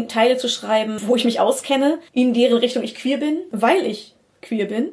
Teile 0.06 0.36
zu 0.36 0.48
schreiben, 0.48 1.00
wo 1.06 1.16
ich 1.16 1.24
mich 1.24 1.40
auskenne, 1.40 1.98
in 2.12 2.34
deren 2.34 2.58
Richtung 2.58 2.84
ich 2.84 2.94
queer 2.94 3.16
bin, 3.16 3.38
weil 3.50 3.84
ich 3.84 4.14
queer 4.42 4.66
bin 4.66 4.92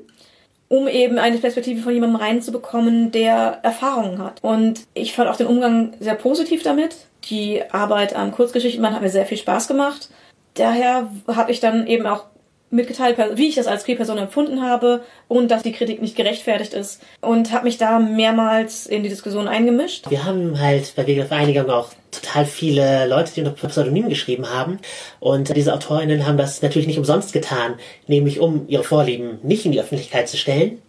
um 0.67 0.87
eben 0.87 1.19
eine 1.19 1.37
Perspektive 1.37 1.81
von 1.81 1.93
jemandem 1.93 2.19
reinzubekommen, 2.19 3.11
der 3.11 3.59
Erfahrungen 3.63 4.19
hat. 4.19 4.43
Und 4.43 4.81
ich 4.93 5.13
fand 5.13 5.29
auch 5.29 5.35
den 5.35 5.47
Umgang 5.47 5.93
sehr 5.99 6.15
positiv 6.15 6.63
damit. 6.63 6.95
Die 7.29 7.61
Arbeit 7.71 8.15
am 8.15 8.31
Kurzgeschichtenband 8.31 8.95
hat 8.95 9.01
mir 9.01 9.09
sehr 9.09 9.25
viel 9.25 9.37
Spaß 9.37 9.67
gemacht. 9.67 10.09
Daher 10.55 11.09
habe 11.27 11.51
ich 11.51 11.59
dann 11.59 11.85
eben 11.87 12.07
auch 12.07 12.25
mitgeteilt, 12.69 13.17
wie 13.35 13.47
ich 13.47 13.55
das 13.55 13.67
als 13.67 13.85
Queer-Person 13.85 14.17
empfunden 14.17 14.61
habe 14.61 15.03
und 15.27 15.49
dass 15.49 15.63
die 15.63 15.71
Kritik 15.71 16.01
nicht 16.01 16.15
gerechtfertigt 16.15 16.73
ist 16.73 17.01
und 17.21 17.51
habe 17.51 17.65
mich 17.65 17.77
da 17.77 17.99
mehrmals 17.99 18.85
in 18.85 19.03
die 19.03 19.09
Diskussion 19.09 19.47
eingemischt. 19.47 20.09
Wir 20.09 20.25
haben 20.25 20.59
halt 20.59 20.93
bei 20.95 21.05
Wege 21.07 21.21
der 21.21 21.27
Vereinigung 21.27 21.69
auch 21.69 21.89
total 22.11 22.45
viele 22.45 23.07
Leute, 23.07 23.33
die 23.33 23.41
unter 23.41 23.67
Pseudonym 23.67 24.09
geschrieben 24.09 24.49
haben 24.49 24.79
und 25.19 25.55
diese 25.55 25.73
AutorInnen 25.73 26.25
haben 26.25 26.37
das 26.37 26.61
natürlich 26.61 26.87
nicht 26.87 26.97
umsonst 26.97 27.33
getan, 27.33 27.75
nämlich 28.07 28.39
um 28.39 28.65
ihre 28.67 28.83
Vorlieben 28.83 29.39
nicht 29.43 29.65
in 29.65 29.71
die 29.71 29.79
Öffentlichkeit 29.79 30.27
zu 30.27 30.37
stellen 30.37 30.81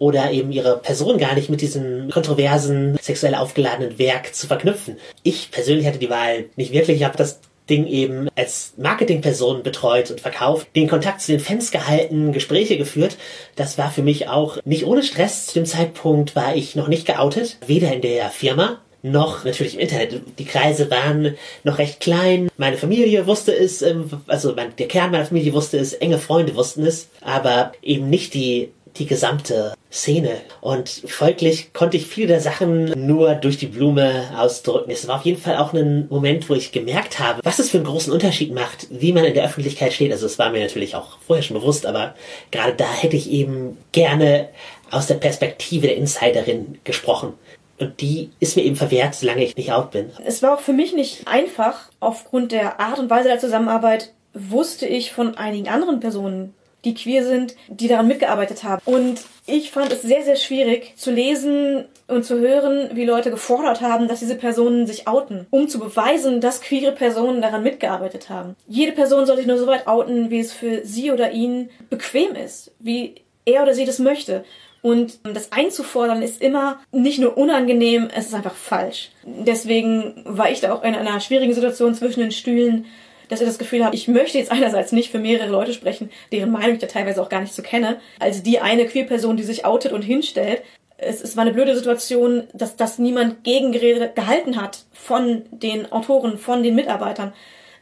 oder 0.00 0.30
eben 0.30 0.50
ihre 0.50 0.78
Person 0.78 1.18
gar 1.18 1.34
nicht 1.34 1.50
mit 1.50 1.60
diesem 1.60 2.10
kontroversen, 2.10 2.96
sexuell 3.00 3.34
aufgeladenen 3.34 3.98
Werk 3.98 4.34
zu 4.34 4.46
verknüpfen. 4.46 4.96
Ich 5.22 5.50
persönlich 5.50 5.86
hatte 5.86 5.98
die 5.98 6.08
Wahl 6.08 6.46
nicht 6.56 6.72
wirklich. 6.72 6.96
Ich 6.96 7.04
habe 7.04 7.18
das 7.18 7.38
Ding 7.70 7.86
eben 7.86 8.28
als 8.36 8.74
Marketingperson 8.76 9.62
betreut 9.62 10.10
und 10.10 10.20
verkauft, 10.20 10.66
den 10.76 10.88
Kontakt 10.88 11.20
zu 11.20 11.32
den 11.32 11.40
Fans 11.40 11.70
gehalten, 11.70 12.32
Gespräche 12.32 12.76
geführt. 12.76 13.16
Das 13.56 13.78
war 13.78 13.90
für 13.90 14.02
mich 14.02 14.28
auch 14.28 14.58
nicht 14.64 14.84
ohne 14.84 15.02
Stress. 15.02 15.46
Zu 15.46 15.54
dem 15.54 15.66
Zeitpunkt 15.66 16.36
war 16.36 16.54
ich 16.54 16.74
noch 16.76 16.88
nicht 16.88 17.06
geoutet, 17.06 17.58
weder 17.66 17.92
in 17.92 18.02
der 18.02 18.28
Firma 18.30 18.80
noch 19.02 19.44
natürlich 19.44 19.74
im 19.74 19.80
Internet. 19.80 20.20
Die 20.38 20.44
Kreise 20.44 20.90
waren 20.90 21.36
noch 21.64 21.78
recht 21.78 22.00
klein. 22.00 22.50
Meine 22.58 22.76
Familie 22.76 23.26
wusste 23.26 23.52
es, 23.52 23.82
ähm, 23.82 24.10
also 24.26 24.52
der 24.52 24.88
Kern 24.88 25.10
meiner 25.10 25.24
Familie 25.24 25.52
wusste 25.52 25.78
es, 25.78 25.94
enge 25.94 26.18
Freunde 26.18 26.54
wussten 26.54 26.84
es, 26.84 27.08
aber 27.22 27.72
eben 27.82 28.10
nicht 28.10 28.34
die 28.34 28.70
die 28.96 29.06
gesamte 29.06 29.74
Szene. 29.92 30.40
Und 30.60 30.88
folglich 30.88 31.72
konnte 31.72 31.96
ich 31.96 32.06
viele 32.06 32.28
der 32.28 32.40
Sachen 32.40 33.06
nur 33.06 33.34
durch 33.34 33.58
die 33.58 33.66
Blume 33.66 34.30
ausdrücken. 34.36 34.90
Es 34.90 35.08
war 35.08 35.16
auf 35.16 35.24
jeden 35.24 35.40
Fall 35.40 35.56
auch 35.56 35.72
ein 35.72 36.06
Moment, 36.08 36.48
wo 36.48 36.54
ich 36.54 36.72
gemerkt 36.72 37.18
habe, 37.18 37.40
was 37.42 37.58
es 37.58 37.70
für 37.70 37.78
einen 37.78 37.86
großen 37.86 38.12
Unterschied 38.12 38.54
macht, 38.54 38.86
wie 38.90 39.12
man 39.12 39.24
in 39.24 39.34
der 39.34 39.44
Öffentlichkeit 39.44 39.92
steht. 39.92 40.12
Also 40.12 40.26
es 40.26 40.38
war 40.38 40.50
mir 40.50 40.60
natürlich 40.60 40.94
auch 40.94 41.18
vorher 41.26 41.42
schon 41.42 41.58
bewusst, 41.58 41.86
aber 41.86 42.14
gerade 42.50 42.74
da 42.74 42.90
hätte 42.92 43.16
ich 43.16 43.30
eben 43.30 43.78
gerne 43.92 44.48
aus 44.90 45.06
der 45.06 45.14
Perspektive 45.14 45.88
der 45.88 45.96
Insiderin 45.96 46.78
gesprochen. 46.84 47.34
Und 47.78 48.00
die 48.02 48.30
ist 48.40 48.56
mir 48.56 48.62
eben 48.62 48.76
verwehrt, 48.76 49.14
solange 49.14 49.42
ich 49.42 49.56
nicht 49.56 49.72
out 49.72 49.90
bin. 49.90 50.10
Es 50.24 50.42
war 50.42 50.54
auch 50.54 50.60
für 50.60 50.74
mich 50.74 50.92
nicht 50.92 51.26
einfach. 51.26 51.88
Aufgrund 51.98 52.52
der 52.52 52.78
Art 52.78 52.98
und 52.98 53.08
Weise 53.08 53.28
der 53.28 53.38
Zusammenarbeit 53.38 54.12
wusste 54.34 54.86
ich 54.86 55.12
von 55.12 55.36
einigen 55.36 55.68
anderen 55.68 55.98
Personen, 55.98 56.54
die 56.84 56.94
queer 56.94 57.24
sind, 57.24 57.56
die 57.68 57.88
daran 57.88 58.08
mitgearbeitet 58.08 58.64
haben. 58.64 58.80
Und 58.84 59.20
ich 59.46 59.70
fand 59.70 59.92
es 59.92 60.02
sehr, 60.02 60.22
sehr 60.22 60.36
schwierig 60.36 60.94
zu 60.96 61.10
lesen 61.10 61.84
und 62.06 62.24
zu 62.24 62.38
hören, 62.38 62.90
wie 62.94 63.04
Leute 63.04 63.30
gefordert 63.30 63.80
haben, 63.80 64.08
dass 64.08 64.20
diese 64.20 64.34
Personen 64.34 64.86
sich 64.86 65.06
outen, 65.06 65.46
um 65.50 65.68
zu 65.68 65.78
beweisen, 65.78 66.40
dass 66.40 66.60
queere 66.60 66.92
Personen 66.92 67.42
daran 67.42 67.62
mitgearbeitet 67.62 68.28
haben. 68.28 68.56
Jede 68.66 68.92
Person 68.92 69.26
soll 69.26 69.36
sich 69.36 69.46
nur 69.46 69.58
so 69.58 69.66
weit 69.66 69.86
outen, 69.86 70.30
wie 70.30 70.40
es 70.40 70.52
für 70.52 70.84
sie 70.84 71.10
oder 71.10 71.32
ihn 71.32 71.70
bequem 71.88 72.34
ist, 72.34 72.72
wie 72.78 73.16
er 73.44 73.62
oder 73.62 73.74
sie 73.74 73.84
das 73.84 73.98
möchte. 73.98 74.44
Und 74.82 75.18
das 75.24 75.52
einzufordern 75.52 76.22
ist 76.22 76.40
immer 76.40 76.80
nicht 76.90 77.18
nur 77.18 77.36
unangenehm, 77.36 78.08
es 78.14 78.26
ist 78.28 78.34
einfach 78.34 78.54
falsch. 78.54 79.10
Deswegen 79.24 80.22
war 80.24 80.50
ich 80.50 80.60
da 80.60 80.72
auch 80.72 80.82
in 80.82 80.94
einer 80.94 81.20
schwierigen 81.20 81.52
Situation 81.52 81.94
zwischen 81.94 82.20
den 82.20 82.32
Stühlen, 82.32 82.86
dass 83.30 83.40
ich 83.40 83.46
das 83.46 83.58
Gefühl 83.58 83.84
habe, 83.84 83.96
ich 83.96 84.08
möchte 84.08 84.36
jetzt 84.36 84.52
einerseits 84.52 84.92
nicht 84.92 85.10
für 85.10 85.18
mehrere 85.18 85.48
Leute 85.48 85.72
sprechen, 85.72 86.10
deren 86.32 86.50
Meinung 86.50 86.74
ich 86.74 86.80
da 86.80 86.86
teilweise 86.86 87.22
auch 87.22 87.28
gar 87.28 87.40
nicht 87.40 87.54
so 87.54 87.62
kenne, 87.62 87.98
als 88.18 88.42
die 88.42 88.58
eine 88.58 88.86
Queer-Person, 88.86 89.36
die 89.36 89.44
sich 89.44 89.64
outet 89.64 89.92
und 89.92 90.02
hinstellt. 90.02 90.62
Es, 90.98 91.22
es 91.22 91.36
war 91.36 91.42
eine 91.42 91.54
blöde 91.54 91.74
Situation, 91.74 92.48
dass 92.52 92.76
das 92.76 92.98
niemand 92.98 93.44
Gegengerede 93.44 94.12
gehalten 94.14 94.60
hat 94.60 94.84
von 94.92 95.44
den 95.50 95.90
Autoren, 95.92 96.36
von 96.36 96.62
den 96.62 96.74
Mitarbeitern 96.74 97.32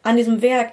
an 0.02 0.16
diesem 0.16 0.42
Werk. 0.42 0.72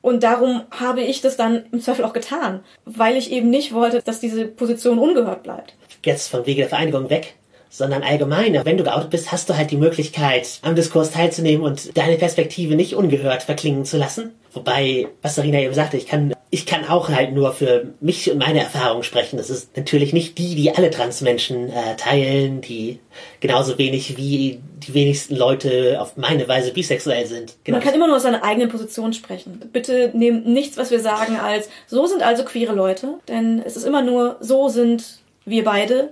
Und 0.00 0.22
darum 0.22 0.62
habe 0.70 1.02
ich 1.02 1.20
das 1.20 1.36
dann 1.36 1.66
im 1.70 1.80
Zweifel 1.80 2.04
auch 2.04 2.12
getan, 2.12 2.64
weil 2.84 3.16
ich 3.16 3.30
eben 3.30 3.50
nicht 3.50 3.74
wollte, 3.74 4.02
dass 4.02 4.20
diese 4.20 4.46
Position 4.46 4.98
ungehört 4.98 5.42
bleibt. 5.42 5.74
Jetzt 6.04 6.28
vom 6.28 6.46
Wege 6.46 6.62
der 6.62 6.68
Vereinigung 6.68 7.10
weg 7.10 7.34
sondern 7.72 8.02
allgemein. 8.02 8.60
Wenn 8.64 8.76
du 8.76 8.84
geoutet 8.84 9.10
bist, 9.10 9.32
hast 9.32 9.48
du 9.48 9.56
halt 9.56 9.70
die 9.70 9.78
Möglichkeit, 9.78 10.60
am 10.60 10.76
Diskurs 10.76 11.10
teilzunehmen 11.10 11.64
und 11.64 11.96
deine 11.96 12.18
Perspektive 12.18 12.76
nicht 12.76 12.94
ungehört 12.94 13.42
verklingen 13.42 13.86
zu 13.86 13.96
lassen. 13.96 14.32
Wobei, 14.52 15.08
was 15.22 15.36
Sarina 15.36 15.58
eben 15.58 15.72
sagte, 15.72 15.96
ich 15.96 16.06
kann, 16.06 16.34
ich 16.50 16.66
kann 16.66 16.84
auch 16.84 17.08
halt 17.08 17.32
nur 17.32 17.54
für 17.54 17.94
mich 18.00 18.30
und 18.30 18.36
meine 18.36 18.60
Erfahrungen 18.60 19.02
sprechen. 19.02 19.38
Das 19.38 19.48
ist 19.48 19.74
natürlich 19.74 20.12
nicht 20.12 20.36
die, 20.36 20.54
die 20.54 20.76
alle 20.76 20.90
Transmenschen 20.90 21.70
äh, 21.70 21.96
teilen, 21.96 22.60
die 22.60 22.98
genauso 23.40 23.78
wenig 23.78 24.18
wie 24.18 24.60
die 24.86 24.92
wenigsten 24.92 25.34
Leute 25.34 25.98
auf 25.98 26.18
meine 26.18 26.46
Weise 26.48 26.72
bisexuell 26.74 27.24
sind. 27.26 27.54
Genau. 27.64 27.78
Man 27.78 27.84
kann 27.84 27.94
immer 27.94 28.06
nur 28.06 28.16
aus 28.16 28.24
seiner 28.24 28.44
eigenen 28.44 28.68
Position 28.68 29.14
sprechen. 29.14 29.62
Bitte 29.72 30.10
nehmt 30.12 30.46
nichts, 30.46 30.76
was 30.76 30.90
wir 30.90 31.00
sagen, 31.00 31.36
als 31.36 31.70
so 31.86 32.06
sind 32.06 32.22
also 32.22 32.44
queere 32.44 32.74
Leute, 32.74 33.14
denn 33.28 33.62
es 33.64 33.78
ist 33.78 33.84
immer 33.84 34.02
nur 34.02 34.36
so 34.40 34.68
sind 34.68 35.22
wir 35.46 35.64
beide 35.64 36.10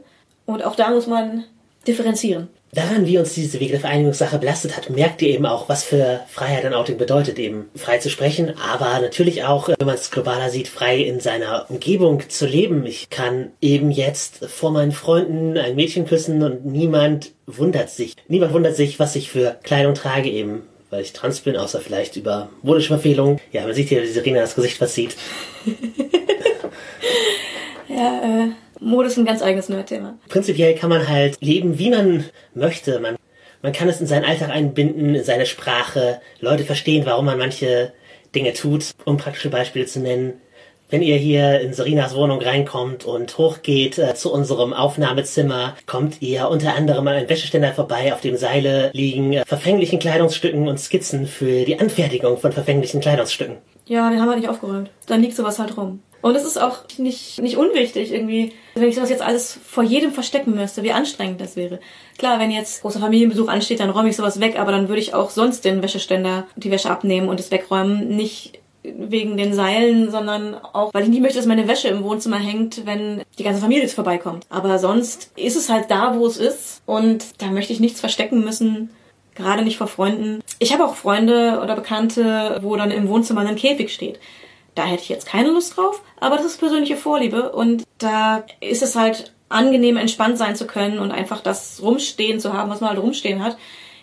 und 0.52 0.64
auch 0.64 0.76
da 0.76 0.90
muss 0.90 1.06
man 1.06 1.44
differenzieren. 1.86 2.48
Daran, 2.72 3.04
wie 3.04 3.18
uns 3.18 3.34
diese 3.34 3.58
Vereinigungssache 3.58 4.38
belastet 4.38 4.76
hat, 4.76 4.90
merkt 4.90 5.22
ihr 5.22 5.30
eben 5.30 5.44
auch, 5.44 5.68
was 5.68 5.82
für 5.82 6.20
Freiheit 6.28 6.64
ein 6.64 6.72
Outing 6.72 6.98
bedeutet, 6.98 7.40
eben 7.40 7.68
frei 7.74 7.98
zu 7.98 8.08
sprechen, 8.08 8.54
aber 8.60 9.00
natürlich 9.00 9.42
auch, 9.42 9.68
wenn 9.68 9.86
man 9.86 9.96
es 9.96 10.12
globaler 10.12 10.50
sieht, 10.50 10.68
frei 10.68 10.98
in 10.98 11.18
seiner 11.18 11.68
Umgebung 11.68 12.22
zu 12.28 12.46
leben. 12.46 12.86
Ich 12.86 13.10
kann 13.10 13.50
eben 13.60 13.90
jetzt 13.90 14.46
vor 14.46 14.70
meinen 14.70 14.92
Freunden 14.92 15.58
ein 15.58 15.74
Mädchen 15.74 16.06
küssen 16.06 16.44
und 16.44 16.64
niemand 16.64 17.32
wundert 17.48 17.90
sich. 17.90 18.14
Niemand 18.28 18.52
wundert 18.52 18.76
sich, 18.76 19.00
was 19.00 19.16
ich 19.16 19.30
für 19.30 19.58
Kleidung 19.64 19.94
trage 19.94 20.30
eben, 20.30 20.62
weil 20.90 21.02
ich 21.02 21.12
trans 21.12 21.40
bin, 21.40 21.56
außer 21.56 21.80
vielleicht 21.80 22.14
über 22.14 22.50
modische 22.62 22.88
Verfehlungen. 22.88 23.40
Ja, 23.50 23.64
man 23.64 23.74
sieht 23.74 23.88
hier, 23.88 24.04
wie 24.04 24.06
Serena 24.06 24.42
das 24.42 24.54
Gesicht 24.54 24.76
verzieht. 24.76 25.16
ja, 27.88 28.20
äh 28.22 28.50
Mode 28.80 29.08
ist 29.08 29.18
ein 29.18 29.24
ganz 29.24 29.42
eigenes 29.42 29.68
Nerd-Thema. 29.68 30.18
Prinzipiell 30.28 30.74
kann 30.74 30.90
man 30.90 31.06
halt 31.08 31.36
leben, 31.40 31.78
wie 31.78 31.90
man 31.90 32.24
möchte. 32.54 32.98
Man, 33.00 33.16
man 33.62 33.72
kann 33.72 33.88
es 33.88 34.00
in 34.00 34.06
seinen 34.06 34.24
Alltag 34.24 34.50
einbinden, 34.50 35.14
in 35.14 35.24
seine 35.24 35.46
Sprache. 35.46 36.20
Leute 36.40 36.64
verstehen, 36.64 37.04
warum 37.06 37.26
man 37.26 37.38
manche 37.38 37.92
Dinge 38.34 38.52
tut. 38.54 38.90
Um 39.04 39.16
praktische 39.16 39.50
Beispiele 39.50 39.86
zu 39.86 40.00
nennen. 40.00 40.40
Wenn 40.90 41.02
ihr 41.02 41.16
hier 41.16 41.60
in 41.60 41.72
Serinas 41.72 42.16
Wohnung 42.16 42.42
reinkommt 42.42 43.04
und 43.04 43.38
hochgeht 43.38 43.96
äh, 43.98 44.14
zu 44.16 44.32
unserem 44.32 44.72
Aufnahmezimmer, 44.72 45.76
kommt 45.86 46.20
ihr 46.20 46.48
unter 46.48 46.74
anderem 46.74 47.06
an 47.06 47.14
einem 47.14 47.28
Wäscheständer 47.28 47.72
vorbei, 47.72 48.12
auf 48.12 48.22
dem 48.22 48.36
Seile 48.36 48.90
liegen 48.92 49.34
äh, 49.34 49.44
verfänglichen 49.46 50.00
Kleidungsstücken 50.00 50.66
und 50.66 50.80
Skizzen 50.80 51.28
für 51.28 51.64
die 51.64 51.78
Anfertigung 51.78 52.38
von 52.38 52.50
verfänglichen 52.50 53.00
Kleidungsstücken. 53.00 53.58
Ja, 53.86 54.10
den 54.10 54.20
haben 54.20 54.30
wir 54.30 54.36
nicht 54.36 54.48
aufgeräumt. 54.48 54.90
Dann 55.06 55.22
liegt 55.22 55.36
sowas 55.36 55.60
halt 55.60 55.76
rum. 55.76 56.00
Und 56.22 56.34
es 56.34 56.44
ist 56.44 56.60
auch 56.60 56.80
nicht, 56.98 57.40
nicht 57.40 57.56
unwichtig 57.56 58.12
irgendwie, 58.12 58.52
wenn 58.80 58.88
ich 58.88 58.94
sowas 58.94 59.10
jetzt 59.10 59.22
alles 59.22 59.58
vor 59.64 59.82
jedem 59.82 60.12
verstecken 60.12 60.54
müsste, 60.54 60.82
wie 60.82 60.92
anstrengend 60.92 61.40
das 61.40 61.56
wäre. 61.56 61.80
Klar, 62.18 62.38
wenn 62.38 62.50
jetzt 62.50 62.82
großer 62.82 63.00
Familienbesuch 63.00 63.48
ansteht, 63.48 63.80
dann 63.80 63.90
räume 63.90 64.08
ich 64.08 64.16
sowas 64.16 64.40
weg, 64.40 64.58
aber 64.58 64.72
dann 64.72 64.88
würde 64.88 65.00
ich 65.00 65.14
auch 65.14 65.30
sonst 65.30 65.64
den 65.64 65.82
Wäscheständer, 65.82 66.46
die 66.56 66.70
Wäsche 66.70 66.90
abnehmen 66.90 67.28
und 67.28 67.40
es 67.40 67.50
wegräumen. 67.50 68.08
Nicht 68.16 68.60
wegen 68.82 69.36
den 69.36 69.52
Seilen, 69.52 70.10
sondern 70.10 70.54
auch, 70.54 70.94
weil 70.94 71.02
ich 71.02 71.10
nicht 71.10 71.20
möchte, 71.20 71.38
dass 71.38 71.46
meine 71.46 71.68
Wäsche 71.68 71.88
im 71.88 72.02
Wohnzimmer 72.02 72.38
hängt, 72.38 72.86
wenn 72.86 73.22
die 73.38 73.42
ganze 73.42 73.60
Familie 73.60 73.82
jetzt 73.82 73.94
vorbeikommt. 73.94 74.46
Aber 74.48 74.78
sonst 74.78 75.30
ist 75.36 75.56
es 75.56 75.68
halt 75.68 75.90
da, 75.90 76.16
wo 76.16 76.26
es 76.26 76.38
ist 76.38 76.82
und 76.86 77.42
da 77.42 77.46
möchte 77.46 77.72
ich 77.72 77.80
nichts 77.80 78.00
verstecken 78.00 78.42
müssen. 78.42 78.90
Gerade 79.34 79.62
nicht 79.62 79.78
vor 79.78 79.86
Freunden. 79.86 80.42
Ich 80.58 80.72
habe 80.72 80.84
auch 80.84 80.96
Freunde 80.96 81.60
oder 81.62 81.74
Bekannte, 81.74 82.58
wo 82.62 82.76
dann 82.76 82.90
im 82.90 83.08
Wohnzimmer 83.08 83.42
ein 83.42 83.56
Käfig 83.56 83.92
steht. 83.92 84.18
Da 84.74 84.84
hätte 84.84 85.02
ich 85.02 85.08
jetzt 85.08 85.26
keine 85.26 85.50
Lust 85.50 85.76
drauf, 85.76 86.02
aber 86.20 86.36
das 86.36 86.46
ist 86.46 86.58
persönliche 86.58 86.96
Vorliebe 86.96 87.52
und 87.52 87.84
da 87.98 88.44
ist 88.60 88.82
es 88.82 88.96
halt 88.96 89.32
angenehm, 89.48 89.96
entspannt 89.96 90.38
sein 90.38 90.56
zu 90.56 90.66
können 90.66 90.98
und 90.98 91.10
einfach 91.10 91.40
das 91.40 91.80
rumstehen 91.82 92.40
zu 92.40 92.52
haben, 92.52 92.70
was 92.70 92.80
man 92.80 92.90
halt 92.90 93.00
rumstehen 93.00 93.44
hat. 93.44 93.56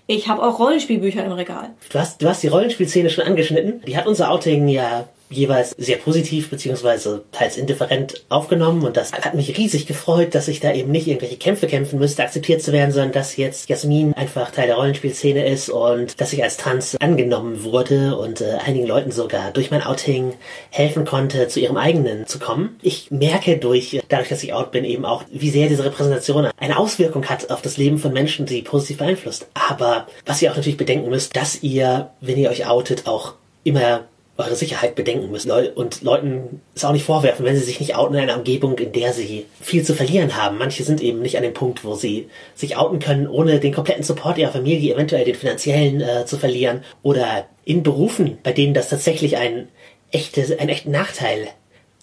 Ich 0.07 0.27
habe 0.27 0.43
auch 0.43 0.59
Rollenspielbücher 0.59 1.23
im 1.25 1.31
Regal. 1.33 1.71
Du 1.91 1.99
hast, 1.99 2.21
du 2.21 2.29
hast 2.29 2.43
die 2.43 2.47
Rollenspielszene 2.47 3.09
schon 3.09 3.25
angeschnitten. 3.25 3.81
Die 3.85 3.97
hat 3.97 4.07
unser 4.07 4.31
Outing 4.31 4.67
ja 4.67 5.07
jeweils 5.29 5.71
sehr 5.77 5.97
positiv 5.97 6.49
beziehungsweise 6.49 7.23
teils 7.31 7.57
indifferent 7.57 8.25
aufgenommen 8.29 8.83
und 8.83 8.97
das 8.97 9.13
hat 9.13 9.33
mich 9.33 9.57
riesig 9.57 9.85
gefreut, 9.85 10.35
dass 10.35 10.47
ich 10.47 10.59
da 10.59 10.73
eben 10.73 10.91
nicht 10.91 11.07
irgendwelche 11.07 11.37
Kämpfe 11.37 11.67
kämpfen 11.67 11.99
müsste, 11.99 12.23
akzeptiert 12.23 12.61
zu 12.61 12.71
werden, 12.71 12.91
sondern 12.91 13.11
dass 13.11 13.35
jetzt 13.35 13.69
Jasmin 13.69 14.13
einfach 14.13 14.51
Teil 14.51 14.67
der 14.67 14.77
Rollenspielszene 14.77 15.47
ist 15.47 15.69
und 15.69 16.19
dass 16.21 16.33
ich 16.33 16.43
als 16.43 16.57
Trans 16.57 16.95
angenommen 16.99 17.63
wurde 17.63 18.17
und 18.17 18.41
äh, 18.41 18.57
einigen 18.65 18.87
Leuten 18.87 19.11
sogar 19.11 19.51
durch 19.51 19.71
mein 19.71 19.83
Outing 19.83 20.33
helfen 20.69 21.05
konnte, 21.05 21.47
zu 21.47 21.59
ihrem 21.59 21.77
eigenen 21.77 22.25
zu 22.27 22.39
kommen. 22.39 22.77
Ich 22.81 23.11
merke 23.11 23.57
durch, 23.57 23.99
dadurch, 24.09 24.29
dass 24.29 24.43
ich 24.43 24.53
out 24.53 24.71
bin, 24.71 24.85
eben 24.85 25.05
auch, 25.05 25.23
wie 25.31 25.49
sehr 25.49 25.67
diese 25.67 25.83
Repräsentation 25.83 26.49
eine 26.57 26.77
Auswirkung 26.77 27.25
hat 27.25 27.49
auf 27.51 27.61
das 27.61 27.77
Leben 27.77 27.97
von 27.97 28.13
Menschen, 28.13 28.45
die 28.45 28.61
positiv 28.61 28.97
beeinflusst. 28.97 29.47
Aber 29.53 30.07
was 30.25 30.41
ihr 30.41 30.51
auch 30.51 30.55
natürlich 30.55 30.77
bedenken 30.77 31.09
müsst, 31.09 31.35
dass 31.35 31.63
ihr, 31.63 32.11
wenn 32.21 32.37
ihr 32.37 32.49
euch 32.49 32.67
outet, 32.67 33.07
auch 33.07 33.33
immer 33.63 34.05
eure 34.37 34.55
Sicherheit 34.55 34.95
bedenken 34.95 35.31
müssen 35.31 35.51
und 35.51 36.01
Leuten 36.03 36.61
es 36.75 36.85
auch 36.85 36.91
nicht 36.91 37.05
vorwerfen, 37.05 37.45
wenn 37.45 37.55
sie 37.55 37.63
sich 37.63 37.79
nicht 37.79 37.95
outen 37.95 38.15
in 38.15 38.21
einer 38.21 38.37
Umgebung, 38.37 38.77
in 38.77 38.91
der 38.91 39.11
sie 39.13 39.45
viel 39.59 39.83
zu 39.83 39.95
verlieren 39.95 40.35
haben. 40.35 40.57
Manche 40.57 40.83
sind 40.83 41.01
eben 41.01 41.21
nicht 41.21 41.37
an 41.37 41.43
dem 41.43 41.53
Punkt, 41.53 41.83
wo 41.83 41.95
sie 41.95 42.29
sich 42.53 42.77
outen 42.77 42.99
können, 42.99 43.27
ohne 43.27 43.59
den 43.59 43.73
kompletten 43.73 44.03
Support 44.03 44.37
ihrer 44.37 44.51
Familie, 44.51 44.93
eventuell 44.93 45.25
den 45.25 45.35
finanziellen 45.35 46.01
äh, 46.01 46.25
zu 46.25 46.37
verlieren 46.37 46.83
oder 47.01 47.47
in 47.65 47.81
Berufen, 47.81 48.37
bei 48.43 48.53
denen 48.53 48.73
das 48.73 48.89
tatsächlich 48.89 49.37
ein 49.37 49.69
echte, 50.11 50.57
einen 50.59 50.69
echten 50.69 50.91
Nachteil 50.91 51.47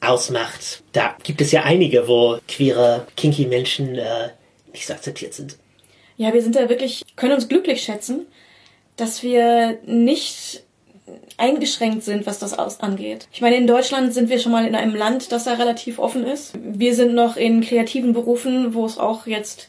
ausmacht. 0.01 0.83
Da 0.92 1.16
gibt 1.23 1.40
es 1.40 1.53
ja 1.53 1.62
einige, 1.62 2.09
wo 2.09 2.38
queere, 2.49 3.07
kinky 3.16 3.47
Menschen 3.47 3.94
äh, 3.94 4.31
nicht 4.73 4.87
so 4.87 4.92
akzeptiert 4.92 5.35
sind. 5.35 5.57
Ja, 6.16 6.35
wir 6.35 6.42
sind 6.42 6.57
da 6.57 6.68
wirklich, 6.68 7.03
können 7.16 7.35
uns 7.35 7.49
glücklich 7.49 7.83
schätzen, 7.83 8.27
dass 8.97 9.23
wir 9.23 9.79
nicht 9.87 10.63
eingeschränkt 11.37 12.05
sind, 12.05 12.27
was 12.27 12.38
das 12.38 12.59
angeht. 12.81 13.29
Ich 13.33 13.40
meine, 13.40 13.57
in 13.57 13.66
Deutschland 13.66 14.14
sind 14.14 14.29
wir 14.29 14.38
schon 14.38 14.53
mal 14.53 14.66
in 14.66 14.74
einem 14.74 14.94
Land, 14.94 15.33
das 15.33 15.44
da 15.44 15.55
relativ 15.55 15.98
offen 15.98 16.24
ist. 16.24 16.53
Wir 16.62 16.94
sind 16.94 17.14
noch 17.14 17.37
in 17.37 17.61
kreativen 17.61 18.12
Berufen, 18.12 18.74
wo 18.74 18.85
es 18.87 18.98
auch 18.98 19.27
jetzt 19.27 19.68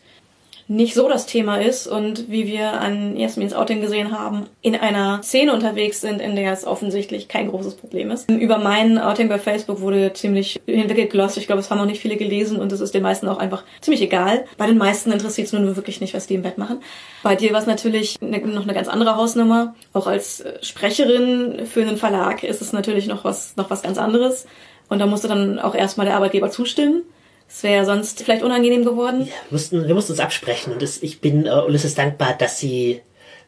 nicht 0.68 0.96
so 0.96 1.08
das 1.08 1.28
Thema 1.28 1.58
ist 1.58 1.86
und 1.86 2.30
wie 2.30 2.48
wir 2.48 2.74
an 2.74 3.16
Jasmins 3.18 3.54
Outing 3.54 3.82
gesehen 3.82 4.18
haben, 4.18 4.48
in 4.62 4.76
einer 4.76 5.22
Szene 5.22 5.54
unterwegs 5.54 6.02
sind, 6.02 6.20
in 6.20 6.36
der 6.36 6.52
es 6.52 6.66
offensichtlich 6.66 7.28
kein 7.28 7.50
großes 7.50 7.76
Problem 7.76 8.10
ist. 8.10 8.30
Über 8.32 8.58
mein 8.58 8.98
Outing 8.98 9.30
bei 9.30 9.38
Facebook 9.38 9.80
wurde 9.82 10.14
ziemlich 10.14 10.60
hinweggeglost. 10.66 11.38
Ich 11.38 11.46
glaube, 11.46 11.60
es 11.60 11.70
haben 11.70 11.80
auch 11.80 11.86
nicht 11.86 12.02
viele 12.02 12.18
gelesen 12.18 12.58
und 12.58 12.72
es 12.72 12.82
ist 12.82 12.96
den 12.96 13.04
meisten 13.04 13.28
auch 13.28 13.38
einfach 13.38 13.64
ziemlich 13.82 14.02
egal. 14.02 14.46
Bei 14.58 14.66
den 14.66 14.78
meisten 14.78 15.12
interessiert 15.12 15.48
es 15.48 15.54
nur 15.54 15.76
wirklich 15.76 16.02
nicht, 16.02 16.16
was 16.16 16.26
die 16.26 16.36
im 16.36 16.42
Bett 16.42 16.58
machen. 16.58 16.82
Bei 17.22 17.36
dir 17.36 17.52
war 17.52 17.60
es 17.60 17.68
natürlich 17.68 18.20
ne, 18.22 18.40
noch 18.40 18.64
eine 18.64 18.74
ganz 18.74 18.88
andere 18.88 19.18
Hausnummer. 19.18 19.76
Auch 19.94 20.08
als 20.08 20.42
äh, 20.42 20.64
Sprecherin 20.64 21.68
für 21.68 21.82
einen 21.82 21.98
Verlag 21.98 22.44
ist 22.44 22.62
es 22.62 22.74
natürlich 22.74 23.06
noch 23.08 23.24
was, 23.24 23.56
noch 23.56 23.70
was 23.70 23.84
ganz 23.84 24.00
anderes. 24.00 24.48
Und 24.90 25.00
da 25.00 25.06
musste 25.06 25.28
dann 25.28 25.60
auch 25.60 25.76
erstmal 25.76 26.06
der 26.06 26.16
Arbeitgeber 26.16 26.50
zustimmen. 26.50 27.04
Es 27.48 27.64
wäre 27.64 27.76
ja 27.76 27.86
sonst 27.86 28.24
vielleicht 28.24 28.44
unangenehm 28.44 28.84
geworden. 28.84 29.22
Ja, 29.22 29.28
wir 29.28 29.52
mussten, 29.52 29.88
wir 29.88 29.96
mussten 29.96 30.14
uns 30.14 30.20
absprechen 30.20 30.74
und 30.74 30.82
das, 30.82 31.02
ich 31.02 31.22
bin 31.22 31.46
äh, 31.46 31.52
Ulysses 31.52 31.96
dankbar, 31.96 32.36
dass 32.38 32.60
sie 32.60 33.02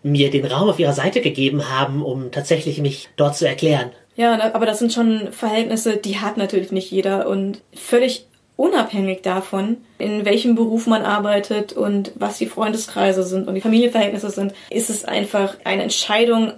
mir 0.03 0.29
den 0.29 0.45
Raum 0.45 0.69
auf 0.69 0.79
ihrer 0.79 0.93
Seite 0.93 1.21
gegeben 1.21 1.69
haben, 1.69 2.03
um 2.03 2.31
tatsächlich 2.31 2.79
mich 2.79 3.09
dort 3.17 3.35
zu 3.35 3.47
erklären. 3.47 3.91
Ja, 4.15 4.53
aber 4.53 4.65
das 4.65 4.79
sind 4.79 4.93
schon 4.93 5.31
Verhältnisse, 5.31 5.97
die 5.97 6.19
hat 6.19 6.37
natürlich 6.37 6.71
nicht 6.71 6.91
jeder 6.91 7.27
und 7.27 7.61
völlig 7.73 8.27
unabhängig 8.55 9.21
davon, 9.21 9.77
in 9.99 10.25
welchem 10.25 10.55
Beruf 10.55 10.87
man 10.87 11.03
arbeitet 11.03 11.73
und 11.73 12.11
was 12.15 12.39
die 12.39 12.47
Freundeskreise 12.47 13.23
sind 13.23 13.47
und 13.47 13.55
die 13.55 13.61
Familienverhältnisse 13.61 14.31
sind, 14.31 14.53
ist 14.71 14.89
es 14.89 15.05
einfach 15.05 15.55
eine 15.63 15.83
Entscheidung 15.83 16.53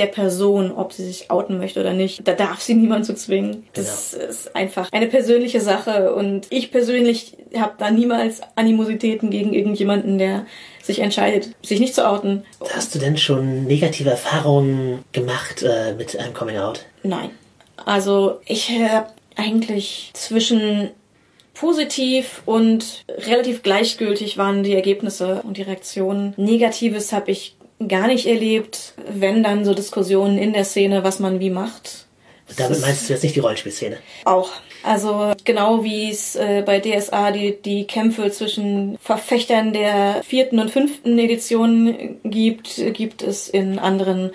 der 0.00 0.06
Person, 0.06 0.72
ob 0.72 0.92
sie 0.92 1.04
sich 1.04 1.30
outen 1.30 1.58
möchte 1.58 1.78
oder 1.78 1.92
nicht. 1.92 2.26
Da 2.26 2.32
darf 2.32 2.60
sie 2.60 2.74
niemand 2.74 3.04
zu 3.04 3.14
zwingen. 3.14 3.66
Das 3.74 4.12
genau. 4.12 4.30
ist 4.30 4.56
einfach 4.56 4.88
eine 4.92 5.06
persönliche 5.06 5.60
Sache 5.60 6.14
und 6.14 6.46
ich 6.50 6.72
persönlich 6.72 7.36
habe 7.56 7.74
da 7.78 7.90
niemals 7.90 8.40
Animositäten 8.56 9.30
gegen 9.30 9.52
irgendjemanden, 9.52 10.18
der 10.18 10.46
sich 10.82 11.00
entscheidet, 11.00 11.50
sich 11.62 11.80
nicht 11.80 11.94
zu 11.94 12.08
outen. 12.08 12.44
Hast 12.74 12.94
du 12.94 12.98
denn 12.98 13.18
schon 13.18 13.64
negative 13.64 14.10
Erfahrungen 14.10 15.04
gemacht 15.12 15.62
äh, 15.62 15.94
mit 15.94 16.18
einem 16.18 16.32
Coming 16.32 16.56
Out? 16.56 16.86
Nein. 17.02 17.30
Also 17.84 18.40
ich 18.46 18.70
habe 18.70 19.08
eigentlich 19.36 20.10
zwischen 20.14 20.90
positiv 21.54 22.42
und 22.46 23.04
relativ 23.08 23.62
gleichgültig 23.62 24.38
waren 24.38 24.62
die 24.62 24.74
Ergebnisse 24.74 25.42
und 25.42 25.58
die 25.58 25.62
Reaktionen. 25.62 26.32
Negatives 26.38 27.12
habe 27.12 27.30
ich 27.30 27.56
gar 27.86 28.06
nicht 28.06 28.26
erlebt, 28.26 28.94
wenn 29.08 29.42
dann 29.42 29.64
so 29.64 29.74
Diskussionen 29.74 30.38
in 30.38 30.52
der 30.52 30.64
Szene, 30.64 31.04
was 31.04 31.18
man 31.18 31.40
wie 31.40 31.50
macht. 31.50 32.06
Damit 32.56 32.80
meinst 32.80 33.08
du 33.08 33.12
jetzt 33.12 33.22
nicht 33.22 33.36
die 33.36 33.40
Rollenspielszene? 33.40 33.98
Auch. 34.24 34.50
Also 34.82 35.32
genau 35.44 35.84
wie 35.84 36.10
es 36.10 36.36
äh, 36.36 36.62
bei 36.64 36.80
DSA 36.80 37.32
die, 37.32 37.60
die 37.60 37.86
Kämpfe 37.86 38.30
zwischen 38.30 38.98
Verfechtern 38.98 39.72
der 39.72 40.22
vierten 40.24 40.58
und 40.58 40.70
fünften 40.70 41.18
Edition 41.18 42.18
gibt, 42.24 42.80
gibt 42.94 43.22
es 43.22 43.48
in 43.48 43.78
anderen 43.78 44.30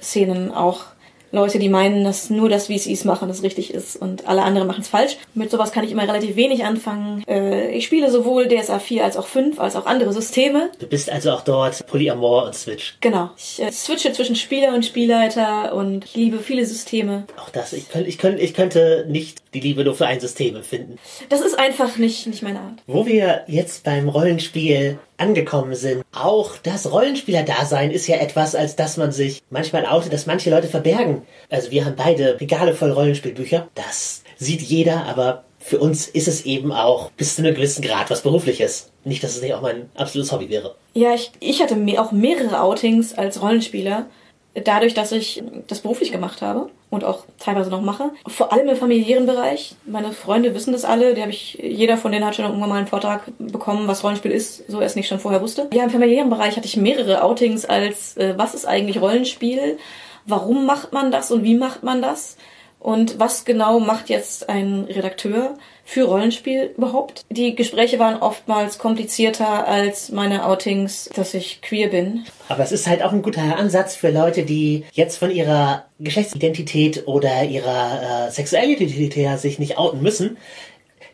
Szenen 0.00 0.52
auch 0.52 0.84
Leute, 1.32 1.58
die 1.58 1.68
meinen, 1.68 2.04
dass 2.04 2.30
nur 2.30 2.48
das 2.48 2.66
VCs 2.66 3.04
machen, 3.04 3.28
das 3.28 3.42
richtig 3.42 3.72
ist 3.72 3.96
und 3.96 4.26
alle 4.26 4.42
anderen 4.42 4.66
machen 4.66 4.80
es 4.80 4.88
falsch. 4.88 5.16
Mit 5.34 5.50
sowas 5.50 5.72
kann 5.72 5.84
ich 5.84 5.92
immer 5.92 6.02
relativ 6.02 6.36
wenig 6.36 6.64
anfangen. 6.64 7.22
Äh, 7.28 7.70
ich 7.70 7.86
spiele 7.86 8.10
sowohl 8.10 8.48
DSA 8.48 8.78
4 8.78 9.04
als 9.04 9.16
auch 9.16 9.26
5, 9.26 9.60
als 9.60 9.76
auch 9.76 9.86
andere 9.86 10.12
Systeme. 10.12 10.70
Du 10.78 10.86
bist 10.86 11.10
also 11.10 11.30
auch 11.32 11.42
dort 11.42 11.86
Polyamor 11.86 12.46
und 12.46 12.54
Switch. 12.54 12.96
Genau. 13.00 13.30
Ich 13.36 13.62
äh, 13.62 13.70
switche 13.70 14.12
zwischen 14.12 14.36
Spieler 14.36 14.74
und 14.74 14.84
Spielleiter 14.84 15.74
und 15.74 16.04
ich 16.04 16.16
liebe 16.16 16.38
viele 16.38 16.66
Systeme. 16.66 17.24
Auch 17.36 17.50
das, 17.50 17.72
ich, 17.72 17.88
könnt, 17.88 18.08
ich, 18.08 18.18
könnt, 18.18 18.40
ich 18.40 18.54
könnte 18.54 19.06
nicht 19.08 19.39
die 19.54 19.60
Liebe 19.60 19.84
nur 19.84 19.94
für 19.94 20.06
ein 20.06 20.20
System 20.20 20.56
empfinden. 20.56 20.98
Das 21.28 21.40
ist 21.40 21.58
einfach 21.58 21.96
nicht, 21.96 22.26
nicht 22.26 22.42
meine 22.42 22.60
Art. 22.60 22.82
Wo 22.86 23.06
wir 23.06 23.42
jetzt 23.46 23.84
beim 23.84 24.08
Rollenspiel 24.08 24.98
angekommen 25.16 25.74
sind. 25.74 26.02
Auch 26.12 26.56
das 26.58 26.90
Rollenspieler-Dasein 26.90 27.90
ist 27.90 28.06
ja 28.06 28.16
etwas, 28.16 28.54
als 28.54 28.76
dass 28.76 28.96
man 28.96 29.12
sich 29.12 29.42
manchmal 29.50 29.86
outet, 29.86 30.12
dass 30.12 30.26
manche 30.26 30.50
Leute 30.50 30.68
verbergen. 30.68 31.22
Also 31.50 31.70
wir 31.70 31.84
haben 31.84 31.96
beide 31.96 32.40
Regale 32.40 32.74
voll 32.74 32.90
Rollenspielbücher. 32.90 33.68
Das 33.74 34.22
sieht 34.38 34.62
jeder, 34.62 35.04
aber 35.04 35.44
für 35.58 35.78
uns 35.78 36.08
ist 36.08 36.26
es 36.26 36.46
eben 36.46 36.72
auch 36.72 37.10
bis 37.12 37.36
zu 37.36 37.42
einem 37.42 37.54
gewissen 37.54 37.82
Grad 37.82 38.10
was 38.10 38.22
Berufliches. 38.22 38.90
Nicht, 39.04 39.22
dass 39.22 39.36
es 39.36 39.42
nicht 39.42 39.52
auch 39.52 39.60
mein 39.60 39.90
absolutes 39.94 40.32
Hobby 40.32 40.48
wäre. 40.48 40.74
Ja, 40.94 41.14
ich, 41.14 41.32
ich 41.38 41.60
hatte 41.60 41.76
auch 41.98 42.12
mehrere 42.12 42.62
Outings 42.62 43.14
als 43.14 43.42
Rollenspieler 43.42 44.06
dadurch, 44.54 44.94
dass 44.94 45.12
ich 45.12 45.42
das 45.68 45.80
beruflich 45.80 46.12
gemacht 46.12 46.40
habe 46.42 46.70
und 46.90 47.04
auch 47.04 47.24
teilweise 47.38 47.70
noch 47.70 47.80
mache. 47.80 48.10
Vor 48.26 48.52
allem 48.52 48.68
im 48.68 48.76
familiären 48.76 49.26
Bereich. 49.26 49.76
Meine 49.86 50.12
Freunde 50.12 50.54
wissen 50.54 50.72
das 50.72 50.84
alle. 50.84 51.14
Die 51.14 51.22
habe 51.22 51.30
ich, 51.30 51.54
jeder 51.62 51.96
von 51.96 52.10
denen 52.10 52.26
hat 52.26 52.34
schon 52.34 52.44
irgendwann 52.44 52.68
mal 52.68 52.78
einen 52.78 52.88
Vortrag 52.88 53.22
bekommen, 53.38 53.86
was 53.86 54.02
Rollenspiel 54.02 54.32
ist, 54.32 54.68
so 54.68 54.80
er 54.80 54.86
es 54.86 54.96
nicht 54.96 55.08
schon 55.08 55.20
vorher 55.20 55.40
wusste. 55.40 55.68
Ja, 55.72 55.84
im 55.84 55.90
familiären 55.90 56.30
Bereich 56.30 56.56
hatte 56.56 56.66
ich 56.66 56.76
mehrere 56.76 57.22
Outings 57.22 57.64
als, 57.64 58.16
äh, 58.16 58.34
was 58.36 58.54
ist 58.54 58.66
eigentlich 58.66 59.00
Rollenspiel? 59.00 59.78
Warum 60.26 60.66
macht 60.66 60.92
man 60.92 61.10
das 61.12 61.30
und 61.30 61.44
wie 61.44 61.54
macht 61.54 61.82
man 61.82 62.02
das? 62.02 62.36
Und 62.80 63.20
was 63.20 63.44
genau 63.44 63.78
macht 63.78 64.08
jetzt 64.08 64.48
ein 64.48 64.86
Redakteur 64.88 65.54
für 65.84 66.04
Rollenspiel 66.04 66.74
überhaupt? 66.76 67.24
Die 67.30 67.54
Gespräche 67.54 67.98
waren 67.98 68.20
oftmals 68.20 68.78
komplizierter 68.78 69.66
als 69.66 70.10
meine 70.10 70.46
Outings, 70.46 71.10
dass 71.14 71.34
ich 71.34 71.62
queer 71.62 71.88
bin. 71.88 72.24
Aber 72.48 72.62
es 72.62 72.72
ist 72.72 72.86
halt 72.86 73.02
auch 73.02 73.12
ein 73.12 73.22
guter 73.22 73.56
Ansatz 73.56 73.96
für 73.96 74.10
Leute, 74.10 74.44
die 74.44 74.84
jetzt 74.92 75.16
von 75.16 75.30
ihrer 75.30 75.86
Geschlechtsidentität 75.98 77.06
oder 77.06 77.44
ihrer 77.44 78.28
äh, 78.28 78.30
Sexualität 78.30 79.16
her 79.16 79.38
sich 79.38 79.58
nicht 79.58 79.78
outen 79.78 80.02
müssen. 80.02 80.36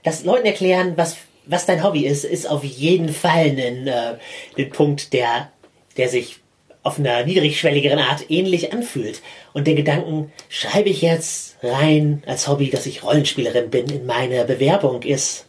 Das 0.03 0.25
Leuten 0.25 0.47
erklären, 0.47 0.93
was, 0.97 1.17
was 1.47 1.67
dein 1.67 1.83
Hobby 1.83 2.07
ist, 2.07 2.25
ist 2.25 2.49
auf 2.49 2.65
jeden 2.65 3.09
Fall 3.09 3.57
ein, 3.57 3.87
äh, 3.87 4.17
ein 4.57 4.71
Punkt, 4.71 5.13
der, 5.13 5.51
der 5.97 6.09
sich 6.09 6.41
auf 6.87 7.01
einer 7.01 7.25
niedrigschwelligeren 7.25 7.99
Art 7.99 8.31
ähnlich 8.31 8.73
anfühlt. 8.73 9.21
Und 9.53 9.67
den 9.67 9.75
Gedanken, 9.75 10.31
schreibe 10.49 10.89
ich 10.89 11.03
jetzt 11.03 11.57
rein 11.61 12.23
als 12.27 12.47
Hobby, 12.47 12.71
dass 12.71 12.87
ich 12.87 13.03
Rollenspielerin 13.03 13.71
bin 13.71 13.87
in 13.87 14.07
meine 14.07 14.45
Bewerbung, 14.45 15.03
ist 15.03 15.47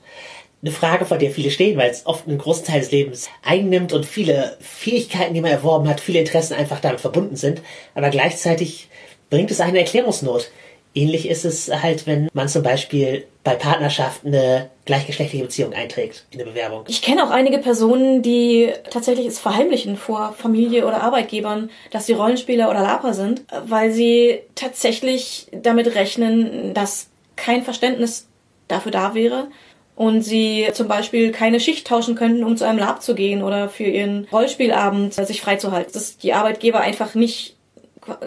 eine 0.63 0.71
Frage, 0.71 1.05
vor 1.05 1.19
der 1.19 1.29
viele 1.29 1.51
stehen, 1.51 1.77
weil 1.77 1.91
es 1.91 2.07
oft 2.07 2.27
einen 2.27 2.39
großen 2.39 2.65
Teil 2.65 2.79
des 2.79 2.89
Lebens 2.89 3.29
einnimmt 3.43 3.93
und 3.93 4.07
viele 4.07 4.57
Fähigkeiten, 4.59 5.35
die 5.35 5.41
man 5.41 5.51
erworben 5.51 5.87
hat, 5.87 5.99
viele 5.99 6.19
Interessen 6.19 6.55
einfach 6.55 6.79
damit 6.79 7.01
verbunden 7.01 7.35
sind. 7.35 7.61
Aber 7.93 8.09
gleichzeitig 8.09 8.89
bringt 9.29 9.51
es 9.51 9.61
eine 9.61 9.77
Erklärungsnot. 9.77 10.49
Ähnlich 10.97 11.29
ist 11.29 11.45
es 11.45 11.69
halt, 11.71 12.07
wenn 12.07 12.27
man 12.33 12.49
zum 12.49 12.63
Beispiel 12.63 13.27
bei 13.43 13.53
Partnerschaft 13.53 14.25
eine 14.25 14.71
gleichgeschlechtliche 14.85 15.43
Beziehung 15.43 15.73
einträgt 15.73 16.25
in 16.31 16.39
der 16.39 16.45
Bewerbung. 16.45 16.85
Ich 16.87 17.03
kenne 17.03 17.23
auch 17.23 17.29
einige 17.29 17.59
Personen, 17.59 18.23
die 18.23 18.73
tatsächlich 18.89 19.27
es 19.27 19.37
verheimlichen 19.37 19.95
vor 19.95 20.33
Familie 20.35 20.87
oder 20.87 21.03
Arbeitgebern, 21.03 21.69
dass 21.91 22.07
sie 22.07 22.13
Rollenspieler 22.13 22.67
oder 22.67 22.81
Laper 22.81 23.13
sind, 23.13 23.43
weil 23.67 23.91
sie 23.91 24.39
tatsächlich 24.55 25.45
damit 25.51 25.93
rechnen, 25.93 26.73
dass 26.73 27.09
kein 27.35 27.61
Verständnis 27.61 28.27
dafür 28.67 28.91
da 28.91 29.13
wäre 29.13 29.49
und 29.95 30.23
sie 30.23 30.67
zum 30.73 30.87
Beispiel 30.87 31.31
keine 31.31 31.59
Schicht 31.59 31.85
tauschen 31.85 32.15
könnten, 32.15 32.43
um 32.43 32.57
zu 32.57 32.65
einem 32.65 32.79
Lab 32.79 33.03
zu 33.03 33.13
gehen 33.13 33.43
oder 33.43 33.69
für 33.69 33.83
ihren 33.83 34.27
Rollspielabend 34.31 35.13
sich 35.13 35.41
freizuhalten. 35.41 35.93
Dass 35.93 36.17
die 36.17 36.33
Arbeitgeber 36.33 36.79
einfach 36.79 37.13
nicht 37.13 37.55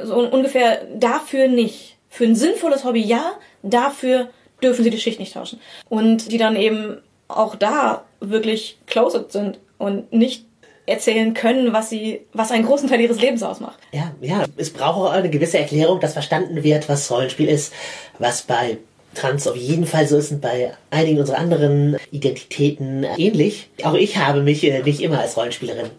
so 0.04 0.18
ungefähr 0.18 0.86
dafür 0.94 1.48
nicht 1.48 1.96
für 2.10 2.24
ein 2.24 2.34
sinnvolles 2.36 2.84
Hobby 2.84 3.00
ja, 3.00 3.32
dafür 3.62 4.28
dürfen 4.62 4.84
sie 4.84 4.90
die 4.90 5.00
Schicht 5.00 5.18
nicht 5.18 5.34
tauschen. 5.34 5.60
Und 5.88 6.30
die 6.30 6.38
dann 6.38 6.56
eben 6.56 6.98
auch 7.28 7.54
da 7.54 8.04
wirklich 8.20 8.78
closed 8.86 9.32
sind 9.32 9.58
und 9.78 10.12
nicht 10.12 10.44
erzählen 10.86 11.32
können, 11.34 11.72
was 11.72 11.88
sie, 11.88 12.22
was 12.32 12.50
einen 12.50 12.66
großen 12.66 12.88
Teil 12.88 13.00
ihres 13.00 13.20
Lebens 13.20 13.42
ausmacht. 13.42 13.78
Ja, 13.92 14.12
ja, 14.20 14.44
es 14.56 14.70
braucht 14.72 15.10
auch 15.10 15.12
eine 15.12 15.30
gewisse 15.30 15.58
Erklärung, 15.58 16.00
dass 16.00 16.14
verstanden 16.14 16.62
wird, 16.64 16.88
was 16.88 17.10
Rollenspiel 17.10 17.48
ist, 17.48 17.72
was 18.18 18.42
bei 18.42 18.78
Trans 19.14 19.46
auf 19.46 19.56
jeden 19.56 19.86
Fall 19.86 20.06
so 20.06 20.16
ist 20.16 20.32
und 20.32 20.40
bei 20.40 20.72
einigen 20.90 21.20
unserer 21.20 21.38
anderen 21.38 21.96
Identitäten 22.10 23.04
ähnlich. 23.16 23.70
Auch 23.82 23.94
ich 23.94 24.18
habe 24.18 24.42
mich 24.42 24.64
äh, 24.64 24.82
nicht 24.82 25.00
immer 25.00 25.20
als 25.20 25.36
Rollenspielerin 25.36 25.90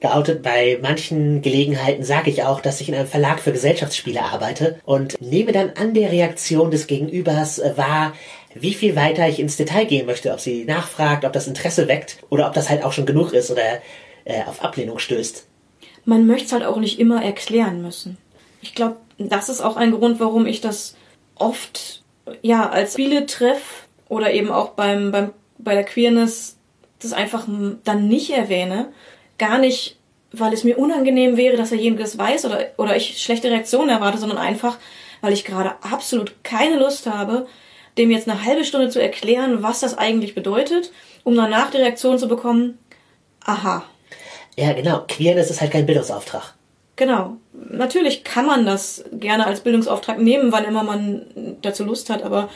geoutet. 0.00 0.42
Bei 0.42 0.78
manchen 0.82 1.42
Gelegenheiten 1.42 2.02
sage 2.02 2.30
ich 2.30 2.42
auch, 2.42 2.60
dass 2.60 2.80
ich 2.80 2.88
in 2.88 2.94
einem 2.94 3.06
Verlag 3.06 3.40
für 3.40 3.52
Gesellschaftsspiele 3.52 4.22
arbeite 4.22 4.80
und 4.84 5.20
nehme 5.20 5.52
dann 5.52 5.70
an 5.76 5.94
der 5.94 6.10
Reaktion 6.10 6.70
des 6.70 6.86
Gegenübers 6.86 7.60
wahr, 7.76 8.12
wie 8.54 8.74
viel 8.74 8.96
weiter 8.96 9.28
ich 9.28 9.38
ins 9.38 9.56
Detail 9.56 9.84
gehen 9.84 10.06
möchte, 10.06 10.32
ob 10.32 10.40
sie 10.40 10.64
nachfragt, 10.64 11.24
ob 11.24 11.32
das 11.32 11.46
Interesse 11.46 11.88
weckt 11.88 12.18
oder 12.30 12.46
ob 12.46 12.54
das 12.54 12.68
halt 12.68 12.84
auch 12.84 12.92
schon 12.92 13.06
genug 13.06 13.32
ist 13.32 13.50
oder 13.50 13.80
äh, 14.24 14.42
auf 14.46 14.64
Ablehnung 14.64 14.98
stößt. 14.98 15.46
Man 16.04 16.26
möchte 16.26 16.46
es 16.46 16.52
halt 16.52 16.64
auch 16.64 16.78
nicht 16.78 16.98
immer 16.98 17.22
erklären 17.22 17.82
müssen. 17.82 18.16
Ich 18.62 18.74
glaube, 18.74 18.96
das 19.18 19.48
ist 19.48 19.60
auch 19.60 19.76
ein 19.76 19.92
Grund, 19.92 20.18
warum 20.18 20.46
ich 20.46 20.60
das 20.60 20.96
oft 21.34 22.02
ja 22.42 22.68
als 22.68 22.94
Spieletreff 22.94 23.86
oder 24.08 24.32
eben 24.32 24.50
auch 24.50 24.70
beim, 24.70 25.12
beim 25.12 25.30
bei 25.58 25.74
der 25.74 25.84
Queerness 25.84 26.56
das 27.00 27.12
einfach 27.12 27.46
dann 27.84 28.08
nicht 28.08 28.30
erwähne, 28.30 28.92
gar 29.40 29.58
nicht, 29.58 29.96
weil 30.30 30.52
es 30.52 30.62
mir 30.62 30.78
unangenehm 30.78 31.36
wäre, 31.36 31.56
dass 31.56 31.70
derjenige 31.70 32.02
das 32.02 32.16
weiß 32.16 32.44
oder, 32.44 32.66
oder 32.76 32.94
ich 32.94 33.20
schlechte 33.20 33.50
Reaktionen 33.50 33.88
erwarte, 33.88 34.18
sondern 34.18 34.38
einfach, 34.38 34.78
weil 35.22 35.32
ich 35.32 35.44
gerade 35.44 35.72
absolut 35.82 36.44
keine 36.44 36.78
Lust 36.78 37.06
habe, 37.06 37.48
dem 37.98 38.12
jetzt 38.12 38.28
eine 38.28 38.44
halbe 38.44 38.64
Stunde 38.64 38.90
zu 38.90 39.02
erklären, 39.02 39.62
was 39.62 39.80
das 39.80 39.98
eigentlich 39.98 40.36
bedeutet, 40.36 40.92
um 41.24 41.34
danach 41.34 41.70
die 41.70 41.78
Reaktion 41.78 42.18
zu 42.18 42.28
bekommen, 42.28 42.78
aha. 43.44 43.84
Ja, 44.56 44.72
genau. 44.74 45.04
Queerness 45.08 45.50
ist 45.50 45.60
halt 45.60 45.72
kein 45.72 45.86
Bildungsauftrag. 45.86 46.54
Genau. 46.96 47.38
Natürlich 47.52 48.24
kann 48.24 48.46
man 48.46 48.66
das 48.66 49.04
gerne 49.12 49.46
als 49.46 49.60
Bildungsauftrag 49.60 50.18
nehmen, 50.18 50.52
wann 50.52 50.64
immer 50.64 50.82
man 50.82 51.56
dazu 51.62 51.84
Lust 51.84 52.10
hat, 52.10 52.22
aber 52.22 52.50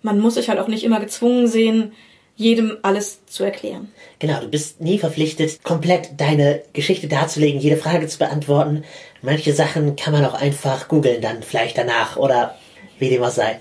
man 0.00 0.18
muss 0.18 0.34
sich 0.34 0.48
halt 0.48 0.58
auch 0.58 0.68
nicht 0.68 0.82
immer 0.82 0.98
gezwungen 0.98 1.46
sehen, 1.46 1.92
jedem 2.36 2.78
alles 2.82 3.24
zu 3.26 3.44
erklären. 3.44 3.92
Genau, 4.18 4.40
du 4.40 4.48
bist 4.48 4.80
nie 4.80 4.98
verpflichtet, 4.98 5.62
komplett 5.62 6.20
deine 6.20 6.62
Geschichte 6.72 7.08
darzulegen, 7.08 7.60
jede 7.60 7.76
Frage 7.76 8.06
zu 8.06 8.18
beantworten. 8.18 8.84
Manche 9.20 9.52
Sachen 9.52 9.96
kann 9.96 10.12
man 10.12 10.24
auch 10.24 10.34
einfach 10.34 10.88
googeln 10.88 11.20
dann 11.20 11.42
vielleicht 11.42 11.78
danach 11.78 12.16
oder 12.16 12.56
wie 12.98 13.10
dem 13.10 13.22
auch 13.22 13.30
sei. 13.30 13.60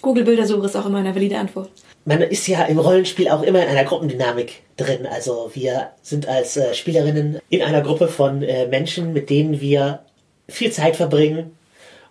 Google-Bildersuche 0.00 0.66
ist 0.66 0.76
auch 0.76 0.86
immer 0.86 0.98
eine 0.98 1.14
valide 1.14 1.38
Antwort. 1.38 1.70
Man 2.04 2.20
ist 2.20 2.48
ja 2.48 2.64
im 2.64 2.80
Rollenspiel 2.80 3.28
auch 3.28 3.42
immer 3.42 3.62
in 3.62 3.68
einer 3.68 3.84
Gruppendynamik 3.84 4.62
drin. 4.76 5.06
Also 5.06 5.50
wir 5.54 5.90
sind 6.02 6.26
als 6.26 6.56
äh, 6.56 6.74
Spielerinnen 6.74 7.38
in 7.48 7.62
einer 7.62 7.80
Gruppe 7.80 8.08
von 8.08 8.42
äh, 8.42 8.66
Menschen, 8.66 9.12
mit 9.12 9.30
denen 9.30 9.60
wir 9.60 10.00
viel 10.48 10.72
Zeit 10.72 10.96
verbringen, 10.96 11.56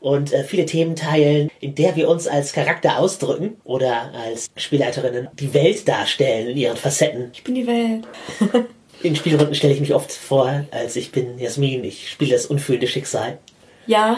und 0.02 0.34
äh, 0.34 0.44
viele 0.44 0.66
Themen 0.66 0.96
teilen, 0.96 1.50
in 1.62 1.76
der 1.76 1.96
wir 1.96 2.10
uns 2.10 2.28
als 2.28 2.52
Charakter 2.52 2.98
ausdrücken 2.98 3.56
oder 3.64 4.12
als 4.14 4.48
Spielleiterinnen 4.58 5.30
die 5.40 5.54
Welt 5.54 5.88
darstellen 5.88 6.50
in 6.50 6.58
ihren 6.58 6.76
Facetten. 6.76 7.30
Ich 7.34 7.44
bin 7.44 7.56
die 7.56 7.68
Welt. 7.68 8.04
in 9.04 9.16
Spielrunden 9.16 9.56
stelle 9.56 9.74
ich 9.74 9.80
mich 9.80 9.94
oft 9.94 10.12
vor, 10.12 10.66
als 10.72 10.96
ich 10.96 11.12
bin 11.12 11.38
Jasmin. 11.38 11.84
Ich 11.84 12.10
spiele 12.10 12.32
das 12.32 12.48
unfühlende 12.48 12.88
Schicksal. 12.88 13.38
Ja, 13.86 14.18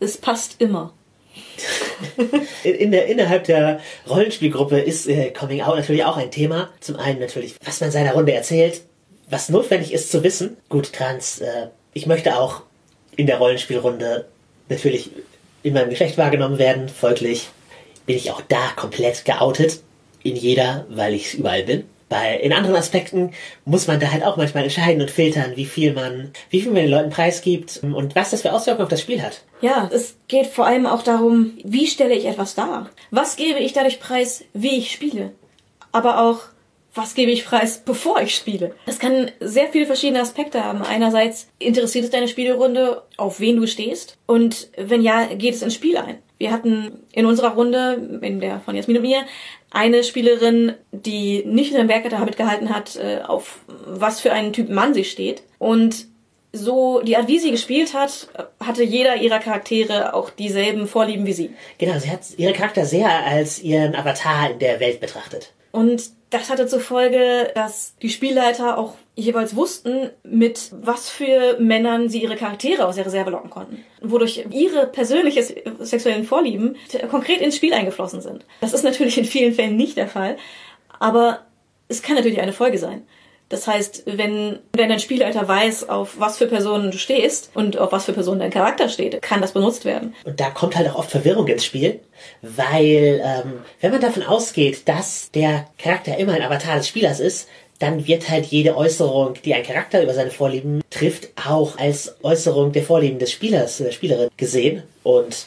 es 0.00 0.16
passt 0.16 0.56
immer. 0.60 0.94
in, 2.64 2.74
in 2.74 2.90
der, 2.90 3.06
innerhalb 3.06 3.44
der 3.44 3.80
Rollenspielgruppe 4.08 4.80
ist 4.80 5.06
äh, 5.08 5.30
Coming 5.30 5.60
Out 5.60 5.76
natürlich 5.76 6.04
auch 6.04 6.16
ein 6.16 6.30
Thema. 6.30 6.70
Zum 6.80 6.96
einen 6.96 7.20
natürlich, 7.20 7.54
was 7.64 7.82
man 7.82 7.90
seiner 7.90 8.14
Runde 8.14 8.32
erzählt, 8.32 8.80
was 9.28 9.50
notwendig 9.50 9.92
ist 9.92 10.10
zu 10.10 10.24
wissen. 10.24 10.56
Gut, 10.70 10.94
Trans, 10.94 11.40
äh, 11.40 11.68
ich 11.92 12.06
möchte 12.06 12.38
auch 12.38 12.62
in 13.14 13.26
der 13.26 13.36
Rollenspielrunde 13.38 14.26
natürlich 14.68 15.10
in 15.62 15.74
meinem 15.74 15.90
Geschlecht 15.90 16.18
wahrgenommen 16.18 16.58
werden. 16.58 16.88
Folglich 16.88 17.48
bin 18.06 18.16
ich 18.16 18.30
auch 18.30 18.42
da 18.42 18.70
komplett 18.76 19.24
geoutet. 19.24 19.80
In 20.22 20.34
jeder, 20.34 20.84
weil 20.88 21.14
ich 21.14 21.34
überall 21.34 21.62
bin. 21.62 21.84
Bei, 22.08 22.36
in 22.38 22.52
anderen 22.52 22.76
Aspekten 22.76 23.32
muss 23.66 23.86
man 23.86 24.00
da 24.00 24.10
halt 24.10 24.24
auch 24.24 24.36
manchmal 24.36 24.64
entscheiden 24.64 25.02
und 25.02 25.10
filtern, 25.10 25.52
wie 25.56 25.66
viel 25.66 25.92
man, 25.92 26.32
wie 26.48 26.62
viel 26.62 26.72
man 26.72 26.82
den 26.82 26.90
Leuten 26.90 27.10
preisgibt 27.10 27.80
und 27.82 28.14
was 28.16 28.30
das 28.30 28.42
für 28.42 28.52
Auswirkungen 28.52 28.84
auf 28.84 28.90
das 28.90 29.02
Spiel 29.02 29.22
hat. 29.22 29.42
Ja, 29.60 29.88
es 29.92 30.16
geht 30.26 30.46
vor 30.46 30.66
allem 30.66 30.86
auch 30.86 31.02
darum, 31.02 31.52
wie 31.62 31.86
stelle 31.86 32.14
ich 32.14 32.24
etwas 32.24 32.54
dar? 32.54 32.88
Was 33.10 33.36
gebe 33.36 33.58
ich 33.58 33.74
dadurch 33.74 34.00
preis, 34.00 34.44
wie 34.54 34.78
ich 34.78 34.90
spiele? 34.90 35.32
Aber 35.92 36.20
auch, 36.22 36.40
was 36.98 37.14
gebe 37.14 37.30
ich 37.30 37.46
preis, 37.46 37.82
bevor 37.84 38.20
ich 38.20 38.34
spiele. 38.34 38.74
Das 38.84 38.98
kann 38.98 39.30
sehr 39.40 39.68
viele 39.68 39.86
verschiedene 39.86 40.20
Aspekte 40.20 40.64
haben. 40.64 40.82
Einerseits 40.82 41.48
interessiert 41.58 42.04
es 42.04 42.10
deine 42.10 42.28
Spielrunde, 42.28 43.02
auf 43.16 43.40
wen 43.40 43.56
du 43.56 43.66
stehst. 43.66 44.18
Und 44.26 44.68
wenn 44.76 45.02
ja, 45.02 45.24
geht 45.26 45.54
es 45.54 45.62
ins 45.62 45.74
Spiel 45.74 45.96
ein. 45.96 46.18
Wir 46.36 46.52
hatten 46.52 47.04
in 47.12 47.26
unserer 47.26 47.54
Runde, 47.54 48.20
in 48.22 48.40
der 48.40 48.60
von 48.60 48.76
Jasmin 48.76 48.98
und 48.98 49.02
mir, 49.02 49.22
eine 49.70 50.04
Spielerin, 50.04 50.74
die 50.92 51.44
nicht 51.46 51.72
in 51.72 51.78
den 51.78 51.88
Werke 51.88 52.08
damit 52.08 52.36
gehalten 52.36 52.74
hat, 52.74 52.96
äh, 52.96 53.20
auf 53.26 53.60
was 53.66 54.20
für 54.20 54.32
einen 54.32 54.52
Typ 54.52 54.68
Mann 54.68 54.94
sie 54.94 55.04
steht. 55.04 55.42
Und 55.58 56.06
so 56.52 57.00
die 57.00 57.16
Art, 57.16 57.28
wie 57.28 57.38
sie 57.38 57.50
gespielt 57.50 57.94
hat, 57.94 58.28
hatte 58.60 58.82
jeder 58.82 59.16
ihrer 59.16 59.38
Charaktere 59.38 60.14
auch 60.14 60.30
dieselben 60.30 60.86
Vorlieben 60.86 61.26
wie 61.26 61.32
sie. 61.32 61.50
Genau, 61.78 61.98
sie 61.98 62.10
hat 62.10 62.20
ihre 62.36 62.52
Charakter 62.52 62.84
sehr 62.84 63.08
als 63.08 63.60
ihren 63.60 63.94
Avatar 63.94 64.50
in 64.50 64.58
der 64.58 64.80
Welt 64.80 65.00
betrachtet. 65.00 65.52
Und 65.72 66.10
das 66.30 66.50
hatte 66.50 66.66
zur 66.66 66.80
Folge, 66.80 67.50
dass 67.54 67.94
die 68.02 68.10
Spielleiter 68.10 68.76
auch 68.76 68.94
jeweils 69.14 69.56
wussten, 69.56 70.10
mit 70.22 70.70
was 70.72 71.08
für 71.08 71.58
Männern 71.58 72.08
sie 72.08 72.22
ihre 72.22 72.36
Charaktere 72.36 72.86
aus 72.86 72.96
der 72.96 73.06
Reserve 73.06 73.30
locken 73.30 73.50
konnten. 73.50 73.84
Wodurch 74.02 74.44
ihre 74.50 74.86
persönlichen 74.86 75.42
sexuellen 75.80 76.24
Vorlieben 76.24 76.76
konkret 77.10 77.40
ins 77.40 77.56
Spiel 77.56 77.72
eingeflossen 77.72 78.20
sind. 78.20 78.44
Das 78.60 78.74
ist 78.74 78.84
natürlich 78.84 79.16
in 79.16 79.24
vielen 79.24 79.54
Fällen 79.54 79.76
nicht 79.76 79.96
der 79.96 80.08
Fall, 80.08 80.36
aber 80.98 81.46
es 81.88 82.02
kann 82.02 82.16
natürlich 82.16 82.40
eine 82.40 82.52
Folge 82.52 82.78
sein. 82.78 83.06
Das 83.48 83.66
heißt, 83.66 84.02
wenn, 84.06 84.58
wenn 84.74 84.92
ein 84.92 85.00
Spielleiter 85.00 85.46
weiß, 85.48 85.88
auf 85.88 86.16
was 86.18 86.36
für 86.36 86.46
Personen 86.46 86.90
du 86.90 86.98
stehst 86.98 87.50
und 87.54 87.78
auf 87.78 87.92
was 87.92 88.04
für 88.04 88.12
Personen 88.12 88.40
dein 88.40 88.50
Charakter 88.50 88.88
steht, 88.88 89.22
kann 89.22 89.40
das 89.40 89.52
benutzt 89.52 89.84
werden. 89.84 90.14
Und 90.24 90.38
da 90.38 90.50
kommt 90.50 90.76
halt 90.76 90.88
auch 90.90 90.96
oft 90.96 91.10
Verwirrung 91.10 91.48
ins 91.48 91.64
Spiel, 91.64 92.00
weil 92.42 93.22
ähm, 93.24 93.60
wenn 93.80 93.92
man 93.92 94.00
davon 94.00 94.22
ausgeht, 94.22 94.86
dass 94.86 95.30
der 95.30 95.66
Charakter 95.78 96.18
immer 96.18 96.34
ein 96.34 96.42
Avatar 96.42 96.76
des 96.76 96.88
Spielers 96.88 97.20
ist, 97.20 97.48
dann 97.78 98.06
wird 98.06 98.28
halt 98.28 98.46
jede 98.46 98.76
Äußerung, 98.76 99.34
die 99.44 99.54
ein 99.54 99.62
Charakter 99.62 100.02
über 100.02 100.12
seine 100.12 100.30
Vorlieben 100.30 100.82
trifft, 100.90 101.28
auch 101.46 101.78
als 101.78 102.16
Äußerung 102.22 102.72
der 102.72 102.82
Vorlieben 102.82 103.18
des 103.18 103.30
Spielers, 103.30 103.78
der 103.78 103.92
Spielerin 103.92 104.30
gesehen. 104.36 104.82
Und 105.04 105.46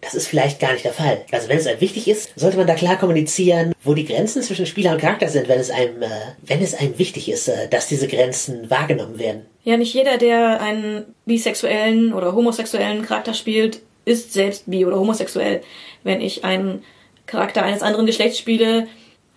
das 0.00 0.14
ist 0.14 0.26
vielleicht 0.26 0.60
gar 0.60 0.72
nicht 0.72 0.84
der 0.84 0.92
Fall. 0.92 1.24
Also 1.30 1.48
wenn 1.48 1.58
es 1.58 1.66
einem 1.66 1.80
wichtig 1.80 2.08
ist, 2.08 2.30
sollte 2.36 2.56
man 2.56 2.66
da 2.66 2.74
klar 2.74 2.98
kommunizieren, 2.98 3.72
wo 3.82 3.94
die 3.94 4.06
Grenzen 4.06 4.42
zwischen 4.42 4.66
Spieler 4.66 4.92
und 4.92 5.00
Charakter 5.00 5.28
sind, 5.28 5.48
wenn 5.48 5.60
es 5.60 5.70
einem, 5.70 6.02
äh, 6.02 6.08
wenn 6.42 6.62
es 6.62 6.74
einem 6.74 6.98
wichtig 6.98 7.30
ist, 7.30 7.48
äh, 7.48 7.68
dass 7.68 7.88
diese 7.88 8.08
Grenzen 8.08 8.70
wahrgenommen 8.70 9.18
werden. 9.18 9.46
Ja, 9.64 9.76
nicht 9.76 9.94
jeder, 9.94 10.16
der 10.16 10.60
einen 10.60 11.14
bisexuellen 11.26 12.12
oder 12.12 12.34
homosexuellen 12.34 13.02
Charakter 13.02 13.34
spielt, 13.34 13.80
ist 14.04 14.32
selbst 14.32 14.64
bi 14.66 14.86
oder 14.86 14.98
homosexuell. 14.98 15.60
Wenn 16.02 16.20
ich 16.20 16.44
einen 16.44 16.82
Charakter 17.26 17.62
eines 17.62 17.82
anderen 17.82 18.06
Geschlechts 18.06 18.38
spiele, 18.38 18.88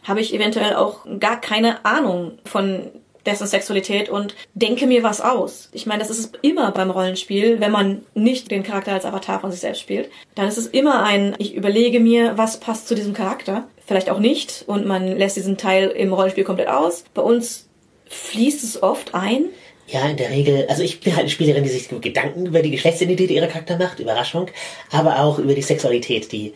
habe 0.04 0.21
ich 0.21 0.34
eventuell 0.34 0.76
auch 0.76 1.06
gar 1.19 1.39
keine 1.39 1.86
Ahnung 1.86 2.39
von 2.45 2.91
dessen 3.25 3.47
Sexualität 3.47 4.09
und 4.09 4.36
denke 4.53 4.88
mir 4.88 5.03
was 5.03 5.21
aus. 5.21 5.69
Ich 5.71 5.86
meine, 5.86 5.99
das 5.99 6.09
ist 6.09 6.19
es 6.19 6.31
immer 6.41 6.71
beim 6.71 6.91
Rollenspiel, 6.91 7.59
wenn 7.59 7.71
man 7.71 8.05
nicht 8.13 8.51
den 8.51 8.63
Charakter 8.63 8.93
als 8.93 9.05
Avatar 9.05 9.39
von 9.39 9.51
sich 9.51 9.62
selbst 9.62 9.81
spielt. 9.81 10.09
Dann 10.36 10.47
ist 10.47 10.57
es 10.57 10.67
immer 10.67 11.03
ein, 11.03 11.36
ich 11.38 11.55
überlege 11.55 11.99
mir, 11.99 12.38
was 12.38 12.59
passt 12.59 12.88
zu 12.88 12.95
diesem 12.95 13.13
Charakter. 13.13 13.67
Vielleicht 13.86 14.09
auch 14.09 14.19
nicht 14.19 14.63
und 14.67 14.86
man 14.86 15.17
lässt 15.17 15.36
diesen 15.36 15.57
Teil 15.57 15.89
im 15.89 16.13
Rollenspiel 16.13 16.43
komplett 16.43 16.69
aus. 16.69 17.03
Bei 17.13 17.21
uns 17.21 17.67
fließt 18.07 18.63
es 18.63 18.81
oft 18.81 19.13
ein. 19.13 19.45
Ja, 19.88 20.07
in 20.07 20.17
der 20.17 20.29
Regel, 20.29 20.65
also 20.69 20.81
ich 20.81 21.01
bin 21.01 21.13
halt 21.13 21.23
eine 21.23 21.29
Spielerin, 21.29 21.63
die 21.63 21.69
sich 21.69 21.89
Gedanken 21.89 22.45
über 22.45 22.62
die 22.62 22.71
Geschlechtsidentität 22.71 23.31
ihrer 23.31 23.47
Charakter 23.47 23.77
macht, 23.77 23.99
Überraschung, 23.99 24.47
aber 24.91 25.19
auch 25.19 25.39
über 25.39 25.53
die 25.53 25.62
Sexualität, 25.62 26.31
die 26.31 26.53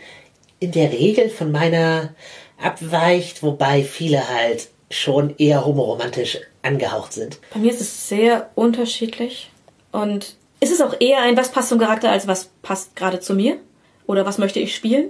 in 0.59 0.71
der 0.71 0.91
Regel 0.91 1.29
von 1.29 1.51
meiner 1.51 2.15
abweicht, 2.57 3.43
wobei 3.43 3.83
viele 3.83 4.27
halt 4.27 4.69
schon 4.89 5.35
eher 5.37 5.65
homoromantisch 5.65 6.39
angehaucht 6.67 7.13
sind. 7.13 7.39
Bei 7.53 7.59
mir 7.59 7.71
ist 7.71 7.81
es 7.81 8.07
sehr 8.09 8.49
unterschiedlich 8.55 9.49
und 9.91 10.35
ist 10.59 10.71
es 10.71 10.81
auch 10.81 10.95
eher 10.99 11.21
ein, 11.21 11.37
was 11.37 11.51
passt 11.51 11.69
zum 11.69 11.79
Charakter, 11.79 12.11
als 12.11 12.27
was 12.27 12.49
passt 12.61 12.95
gerade 12.95 13.19
zu 13.19 13.33
mir 13.33 13.57
oder 14.05 14.25
was 14.25 14.37
möchte 14.37 14.59
ich 14.59 14.75
spielen. 14.75 15.09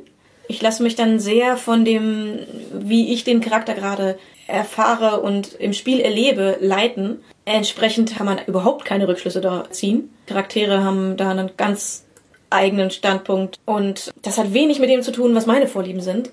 Ich 0.50 0.62
lasse 0.62 0.84
mich 0.84 0.96
dann 0.96 1.20
sehr 1.20 1.58
von 1.58 1.84
dem, 1.84 2.39
wie 2.72 3.13
ich 3.13 3.24
den 3.24 3.41
Charakter 3.41 3.74
gerade 3.74 4.17
erfahre 4.48 5.20
und 5.20 5.54
im 5.56 5.74
Spiel 5.74 6.00
erlebe, 6.00 6.58
leiten. 6.62 7.20
Entsprechend 7.43 8.15
kann 8.15 8.26
man 8.26 8.39
überhaupt 8.48 8.86
keine 8.86 9.08
Rückschlüsse 9.08 9.41
da 9.41 9.65
ziehen. 9.70 10.10
Charaktere 10.26 10.84
haben 10.84 11.17
da 11.17 11.32
einen 11.32 11.52
ganz 11.58 12.06
eigenen 12.50 12.91
Standpunkt 12.91 13.60
und 13.65 14.12
das 14.22 14.38
hat 14.38 14.54
wenig 14.54 14.80
mit 14.80 14.89
dem 14.89 15.02
zu 15.02 15.12
tun, 15.12 15.36
was 15.36 15.46
meine 15.46 15.67
Vorlieben 15.67 16.02
sind. 16.02 16.32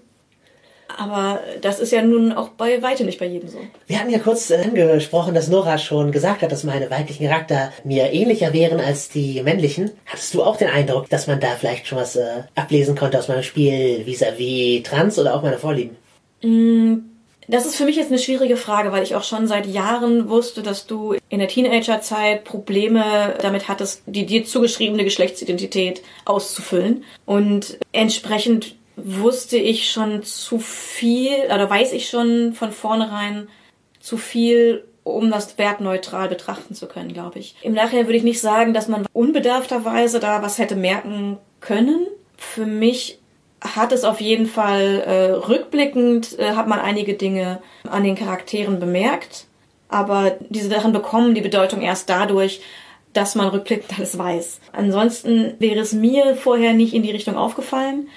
Aber 0.96 1.40
das 1.60 1.80
ist 1.80 1.92
ja 1.92 2.02
nun 2.02 2.32
auch 2.32 2.50
bei 2.50 2.82
weitem 2.82 3.06
nicht 3.06 3.18
bei 3.18 3.26
jedem 3.26 3.48
so. 3.48 3.58
Wir 3.86 3.98
hatten 3.98 4.10
ja 4.10 4.18
kurz 4.18 4.50
angesprochen, 4.50 5.34
dass 5.34 5.48
Nora 5.48 5.78
schon 5.78 6.12
gesagt 6.12 6.42
hat, 6.42 6.52
dass 6.52 6.64
meine 6.64 6.90
weiblichen 6.90 7.26
Charakter 7.26 7.72
mir 7.84 8.12
ähnlicher 8.12 8.52
wären 8.52 8.80
als 8.80 9.08
die 9.08 9.42
männlichen. 9.42 9.90
Hattest 10.06 10.34
du 10.34 10.42
auch 10.42 10.56
den 10.56 10.68
Eindruck, 10.68 11.08
dass 11.08 11.26
man 11.26 11.40
da 11.40 11.48
vielleicht 11.58 11.86
schon 11.86 11.98
was 11.98 12.16
äh, 12.16 12.42
ablesen 12.54 12.96
konnte 12.96 13.18
aus 13.18 13.28
meinem 13.28 13.42
Spiel 13.42 14.04
vis-à-vis 14.06 14.38
-vis 14.38 14.84
Trans 14.84 15.18
oder 15.18 15.34
auch 15.34 15.42
meine 15.42 15.58
Vorlieben? 15.58 15.96
Mm, 16.42 16.98
das 17.48 17.66
ist 17.66 17.76
für 17.76 17.84
mich 17.84 17.96
jetzt 17.96 18.10
eine 18.10 18.18
schwierige 18.18 18.56
Frage, 18.56 18.92
weil 18.92 19.02
ich 19.02 19.14
auch 19.14 19.24
schon 19.24 19.46
seit 19.46 19.66
Jahren 19.66 20.28
wusste, 20.28 20.62
dass 20.62 20.86
du 20.86 21.14
in 21.28 21.38
der 21.38 21.48
Teenagerzeit 21.48 22.44
Probleme 22.44 23.34
damit 23.40 23.68
hattest, 23.68 24.02
die 24.06 24.26
dir 24.26 24.44
zugeschriebene 24.44 25.04
Geschlechtsidentität 25.04 26.02
auszufüllen. 26.24 27.04
Und 27.26 27.78
entsprechend 27.92 28.76
wusste 28.96 29.56
ich 29.56 29.90
schon 29.90 30.22
zu 30.22 30.58
viel, 30.58 31.34
oder 31.46 31.68
weiß 31.68 31.92
ich 31.92 32.08
schon 32.08 32.52
von 32.54 32.72
vornherein 32.72 33.48
zu 34.00 34.16
viel, 34.16 34.84
um 35.02 35.30
das 35.30 35.58
wertneutral 35.58 36.28
betrachten 36.28 36.74
zu 36.74 36.86
können, 36.86 37.12
glaube 37.12 37.38
ich. 37.38 37.56
Im 37.62 37.74
Nachhinein 37.74 38.06
würde 38.06 38.16
ich 38.16 38.24
nicht 38.24 38.40
sagen, 38.40 38.72
dass 38.72 38.88
man 38.88 39.06
unbedarfterweise 39.12 40.18
da 40.18 40.42
was 40.42 40.58
hätte 40.58 40.76
merken 40.76 41.38
können. 41.60 42.06
Für 42.36 42.66
mich 42.66 43.18
hat 43.60 43.92
es 43.92 44.04
auf 44.04 44.20
jeden 44.20 44.46
Fall 44.46 45.02
äh, 45.06 45.30
rückblickend, 45.32 46.38
äh, 46.38 46.52
hat 46.52 46.68
man 46.68 46.80
einige 46.80 47.14
Dinge 47.14 47.60
an 47.88 48.04
den 48.04 48.14
Charakteren 48.14 48.78
bemerkt, 48.78 49.46
aber 49.88 50.36
diese 50.48 50.68
Sachen 50.68 50.92
bekommen 50.92 51.34
die 51.34 51.40
Bedeutung 51.40 51.80
erst 51.80 52.10
dadurch, 52.10 52.60
dass 53.12 53.34
man 53.34 53.48
rückblickend 53.48 53.96
alles 53.96 54.18
weiß. 54.18 54.60
Ansonsten 54.72 55.54
wäre 55.60 55.80
es 55.80 55.92
mir 55.92 56.36
vorher 56.36 56.74
nicht 56.74 56.94
in 56.94 57.02
die 57.02 57.12
Richtung 57.12 57.36
aufgefallen. 57.36 58.08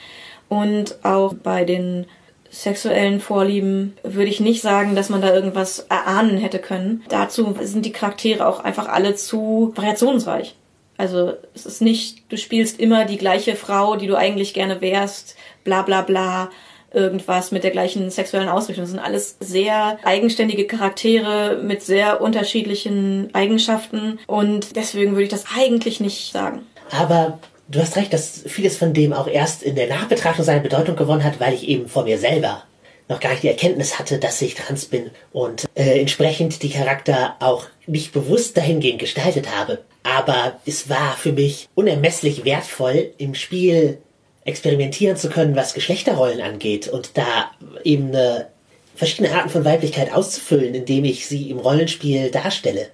Und 0.50 1.04
auch 1.04 1.34
bei 1.34 1.64
den 1.66 2.06
sexuellen 2.50 3.20
Vorlieben 3.20 3.98
würde 4.04 4.30
ich 4.30 4.40
nicht 4.40 4.62
sagen, 4.62 4.96
dass 4.96 5.10
man 5.10 5.22
da 5.22 5.34
irgendwas 5.34 5.80
erahnen 5.90 6.38
hätte 6.38 6.60
können. 6.60 7.04
Dazu 7.10 7.56
sind 7.62 7.86
die 7.86 7.92
Charaktere 7.92 8.48
auch 8.48 8.62
einfach 8.62 8.88
alle 8.88 9.16
zu 9.16 9.74
variationsreich. 9.76 10.56
Also 10.98 11.34
es 11.54 11.66
ist 11.66 11.82
nicht, 11.82 12.32
du 12.32 12.38
spielst 12.38 12.80
immer 12.80 13.06
die 13.06 13.18
gleiche 13.18 13.56
Frau, 13.56 13.96
die 13.98 14.08
du 14.08 14.16
eigentlich 14.16 14.54
gerne 14.54 14.82
wärst, 14.82 15.36
bla 15.64 15.84
bla 15.84 16.02
bla, 16.02 16.50
irgendwas 16.92 17.52
mit 17.52 17.64
der 17.64 17.72
gleichen 17.72 18.10
sexuellen 18.10 18.50
Ausrichtung. 18.50 18.84
Das 18.84 18.92
sind 18.92 19.00
alles 19.00 19.38
sehr 19.40 20.00
eigenständige 20.04 20.66
Charaktere 20.66 21.62
mit 21.62 21.84
sehr 21.84 22.22
unterschiedlichen 22.22 23.30
Eigenschaften 23.34 24.20
und 24.26 24.76
deswegen 24.76 25.12
würde 25.12 25.24
ich 25.24 25.30
das 25.30 25.46
eigentlich 25.56 26.00
nicht 26.00 26.32
sagen. 26.32 26.66
Aber 26.92 27.38
du 27.70 27.80
hast 27.80 27.96
recht, 27.96 28.14
dass 28.14 28.44
vieles 28.46 28.78
von 28.78 28.94
dem 28.94 29.14
auch 29.14 29.28
erst 29.28 29.64
in 29.64 29.76
der 29.76 29.88
Nachbetrachtung 29.88 30.46
seine 30.46 30.62
Bedeutung 30.62 30.96
gewonnen 30.96 31.24
hat, 31.24 31.40
weil 31.40 31.54
ich 31.54 31.68
eben 31.68 31.88
vor 31.88 32.04
mir 32.04 32.18
selber 32.18 32.64
noch 33.10 33.20
gar 33.20 33.32
nicht 33.32 33.44
die 33.44 33.48
Erkenntnis 33.48 34.00
hatte, 34.00 34.20
dass 34.20 34.42
ich 34.42 34.56
trans 34.56 34.86
bin 34.86 35.12
und 35.32 35.66
äh, 35.76 36.00
entsprechend 36.00 36.62
die 36.62 36.70
Charakter 36.70 37.36
auch 37.40 37.66
nicht 37.86 38.12
bewusst 38.12 38.58
dahingehend 38.58 39.00
gestaltet 39.00 39.56
habe. 39.56 39.80
Aber 40.04 40.60
es 40.66 40.90
war 40.90 41.16
für 41.16 41.32
mich 41.32 41.70
unermesslich 41.76 42.44
wertvoll, 42.44 43.12
im 43.18 43.34
Spiel 43.34 44.00
experimentieren 44.44 45.18
zu 45.18 45.30
können, 45.30 45.56
was 45.56 45.74
Geschlechterrollen 45.74 46.42
angeht 46.42 46.88
und 46.88 47.12
da 47.18 47.52
eben 47.84 48.10
eine 48.10 48.48
verschiedene 48.96 49.34
Arten 49.36 49.50
von 49.50 49.66
Weiblichkeit 49.66 50.14
auszufüllen, 50.14 50.74
indem 50.74 51.06
ich 51.06 51.28
sie 51.28 51.50
im 51.50 51.60
Rollenspiel 51.60 52.32
darstelle. 52.32 52.90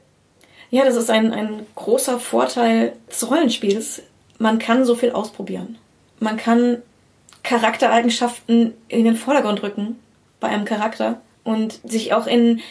Ja, 0.70 0.86
das 0.86 0.96
ist 0.96 1.10
ein, 1.10 1.32
ein 1.32 1.66
großer 1.76 2.20
Vorteil 2.20 2.94
des 3.10 3.30
Rollenspiels 3.30 4.02
man 4.40 4.60
kann 4.60 4.86
so 4.86 4.96
viel 4.96 5.12
ausprobieren. 5.12 5.78
Man 6.20 6.38
kann 6.38 6.82
Charaktereigenschaften 7.44 8.74
in 8.88 9.04
den 9.04 9.16
Vordergrund 9.16 9.64
rücken 9.64 10.00
bei 10.40 10.48
einem 10.48 10.66
Charakter 10.66 11.22
und 11.44 11.80
sich 11.84 12.14
auch 12.14 12.28
in 12.28 12.62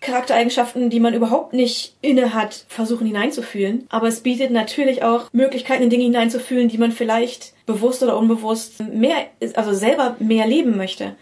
Charaktereigenschaften, 0.00 0.90
die 0.90 1.00
man 1.00 1.14
überhaupt 1.14 1.52
nicht 1.52 1.94
inne 2.02 2.34
hat, 2.34 2.66
versuchen 2.68 3.06
hineinzufühlen. 3.06 3.86
Aber 3.88 4.08
es 4.08 4.20
bietet 4.20 4.50
natürlich 4.50 5.02
auch 5.02 5.32
Möglichkeiten, 5.32 5.84
in 5.84 5.90
Dinge 5.90 6.04
hineinzufühlen, 6.04 6.68
die 6.68 6.78
man 6.78 6.92
vielleicht 6.92 7.54
bewusst 7.64 8.02
oder 8.02 8.18
unbewusst 8.18 8.80
mehr, 8.80 9.16
also 9.54 9.72
selber 9.72 10.16
mehr 10.18 10.46
leben 10.46 10.76
möchte. 10.76 11.16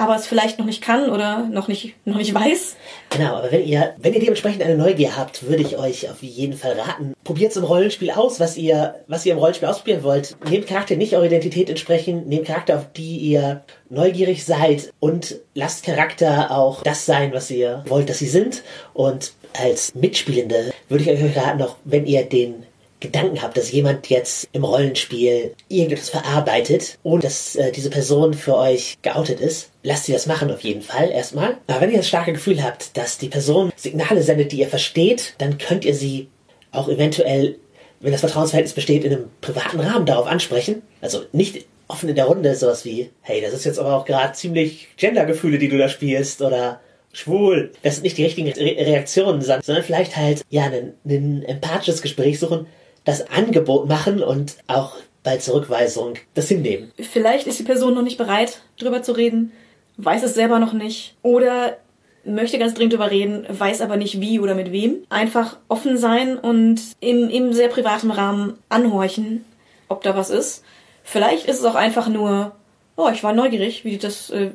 Aber 0.00 0.16
es 0.16 0.26
vielleicht 0.26 0.58
noch 0.58 0.64
nicht 0.64 0.82
kann 0.82 1.10
oder 1.10 1.46
noch 1.50 1.68
nicht, 1.68 1.94
noch 2.06 2.16
nicht 2.16 2.32
weiß. 2.32 2.76
Genau, 3.10 3.36
aber 3.36 3.52
wenn 3.52 3.66
ihr, 3.66 3.94
wenn 3.98 4.14
ihr 4.14 4.20
dementsprechend 4.20 4.62
eine 4.62 4.76
Neugier 4.76 5.16
habt, 5.16 5.46
würde 5.46 5.62
ich 5.62 5.76
euch 5.76 6.08
auf 6.10 6.22
jeden 6.22 6.54
Fall 6.54 6.72
raten. 6.72 7.12
Probiert 7.22 7.54
im 7.54 7.64
Rollenspiel 7.64 8.10
aus, 8.10 8.40
was 8.40 8.56
ihr, 8.56 8.94
was 9.08 9.26
ihr 9.26 9.34
im 9.34 9.38
Rollenspiel 9.38 9.68
ausprobieren 9.68 10.02
wollt. 10.02 10.36
Nehmt 10.48 10.66
Charakter 10.66 10.96
nicht 10.96 11.14
eurer 11.14 11.26
Identität 11.26 11.68
entsprechen, 11.68 12.26
nehmt 12.28 12.46
Charakter, 12.46 12.78
auf 12.78 12.86
die 12.96 13.18
ihr 13.18 13.62
neugierig 13.90 14.44
seid 14.44 14.90
und 15.00 15.36
lasst 15.54 15.84
Charakter 15.84 16.50
auch 16.50 16.82
das 16.82 17.04
sein, 17.04 17.32
was 17.34 17.50
ihr 17.50 17.84
wollt, 17.86 18.08
dass 18.08 18.20
sie 18.20 18.28
sind. 18.28 18.62
Und 18.94 19.34
als 19.60 19.94
Mitspielende 19.94 20.72
würde 20.88 21.04
ich 21.04 21.10
euch 21.10 21.36
raten, 21.36 21.58
noch 21.58 21.76
wenn 21.84 22.06
ihr 22.06 22.24
den 22.24 22.64
Gedanken 23.00 23.42
habt, 23.42 23.56
dass 23.56 23.72
jemand 23.72 24.08
jetzt 24.08 24.48
im 24.52 24.64
Rollenspiel 24.64 25.54
irgendetwas 25.68 26.10
verarbeitet, 26.10 26.98
ohne 27.02 27.22
dass 27.22 27.56
äh, 27.56 27.72
diese 27.72 27.90
Person 27.90 28.34
für 28.34 28.56
euch 28.56 28.98
geoutet 29.02 29.40
ist, 29.40 29.70
lasst 29.82 30.04
sie 30.04 30.12
das 30.12 30.26
machen 30.26 30.50
auf 30.50 30.60
jeden 30.60 30.82
Fall 30.82 31.10
erstmal. 31.10 31.56
Aber 31.66 31.80
wenn 31.80 31.90
ihr 31.90 31.98
das 31.98 32.08
starke 32.08 32.32
Gefühl 32.32 32.62
habt, 32.62 32.96
dass 32.96 33.18
die 33.18 33.28
Person 33.28 33.72
Signale 33.76 34.22
sendet, 34.22 34.52
die 34.52 34.60
ihr 34.60 34.68
versteht, 34.68 35.34
dann 35.38 35.58
könnt 35.58 35.84
ihr 35.84 35.94
sie 35.94 36.28
auch 36.72 36.88
eventuell, 36.88 37.56
wenn 38.00 38.12
das 38.12 38.20
Vertrauensverhältnis 38.20 38.74
besteht, 38.74 39.04
in 39.04 39.12
einem 39.12 39.30
privaten 39.40 39.80
Rahmen 39.80 40.06
darauf 40.06 40.26
ansprechen. 40.26 40.82
Also 41.00 41.22
nicht 41.32 41.66
offen 41.88 42.08
in 42.08 42.14
der 42.14 42.26
Runde, 42.26 42.54
sowas 42.54 42.84
wie, 42.84 43.10
hey, 43.22 43.40
das 43.40 43.52
ist 43.52 43.64
jetzt 43.64 43.78
aber 43.78 43.96
auch 43.96 44.04
gerade 44.04 44.32
ziemlich 44.34 44.88
Gendergefühle, 44.96 45.58
die 45.58 45.68
du 45.68 45.78
da 45.78 45.88
spielst, 45.88 46.40
oder 46.40 46.80
schwul. 47.12 47.72
Das 47.82 47.96
sind 47.96 48.04
nicht 48.04 48.18
die 48.18 48.24
richtigen 48.24 48.48
Re 48.48 48.76
Reaktionen, 48.86 49.42
sondern 49.42 49.82
vielleicht 49.82 50.16
halt, 50.16 50.42
ja, 50.48 50.64
ein, 50.64 50.94
ein 51.04 51.42
empathisches 51.42 52.02
Gespräch 52.02 52.38
suchen, 52.38 52.66
das 53.04 53.30
Angebot 53.30 53.88
machen 53.88 54.22
und 54.22 54.56
auch 54.66 54.96
bei 55.22 55.36
Zurückweisung 55.36 56.14
das 56.34 56.48
hinnehmen. 56.48 56.92
Vielleicht 56.98 57.46
ist 57.46 57.58
die 57.58 57.64
Person 57.64 57.94
noch 57.94 58.02
nicht 58.02 58.18
bereit, 58.18 58.62
drüber 58.78 59.02
zu 59.02 59.12
reden, 59.12 59.52
weiß 59.96 60.22
es 60.22 60.34
selber 60.34 60.58
noch 60.58 60.72
nicht 60.72 61.16
oder 61.22 61.76
möchte 62.24 62.58
ganz 62.58 62.74
dringend 62.74 62.94
drüber 62.94 63.10
reden, 63.10 63.46
weiß 63.48 63.80
aber 63.80 63.96
nicht 63.96 64.20
wie 64.20 64.40
oder 64.40 64.54
mit 64.54 64.72
wem. 64.72 65.04
Einfach 65.08 65.58
offen 65.68 65.96
sein 65.96 66.38
und 66.38 66.80
im, 67.00 67.28
im 67.30 67.52
sehr 67.52 67.68
privaten 67.68 68.10
Rahmen 68.10 68.58
anhorchen, 68.68 69.44
ob 69.88 70.02
da 70.02 70.16
was 70.16 70.30
ist. 70.30 70.64
Vielleicht 71.02 71.46
ist 71.46 71.58
es 71.58 71.64
auch 71.64 71.74
einfach 71.74 72.08
nur 72.08 72.52
oh, 73.00 73.10
ich 73.12 73.22
war 73.22 73.32
neugierig, 73.32 73.84
wie 73.84 73.96
das, 73.96 74.30
äh, 74.30 74.50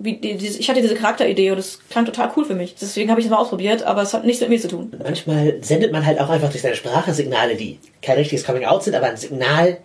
wie 0.00 0.16
die, 0.16 0.36
die, 0.36 0.46
ich 0.46 0.68
hatte 0.68 0.82
diese 0.82 0.94
Charakteridee 0.94 1.50
und 1.50 1.56
das 1.56 1.80
klang 1.88 2.04
total 2.04 2.32
cool 2.36 2.44
für 2.44 2.54
mich. 2.54 2.74
Deswegen 2.80 3.10
habe 3.10 3.20
ich 3.20 3.26
es 3.26 3.30
mal 3.30 3.38
ausprobiert, 3.38 3.82
aber 3.82 4.02
es 4.02 4.12
hat 4.14 4.24
nichts 4.24 4.40
mit 4.40 4.50
mir 4.50 4.60
zu 4.60 4.68
tun. 4.68 4.92
Manchmal 5.02 5.58
sendet 5.62 5.92
man 5.92 6.04
halt 6.04 6.20
auch 6.20 6.28
einfach 6.28 6.50
durch 6.50 6.62
seine 6.62 6.76
Sprache 6.76 7.14
Signale, 7.14 7.56
die 7.56 7.78
kein 8.02 8.16
richtiges 8.16 8.44
Coming 8.44 8.64
Out 8.64 8.84
sind, 8.84 8.94
aber 8.94 9.06
ein 9.06 9.16
Signal, 9.16 9.78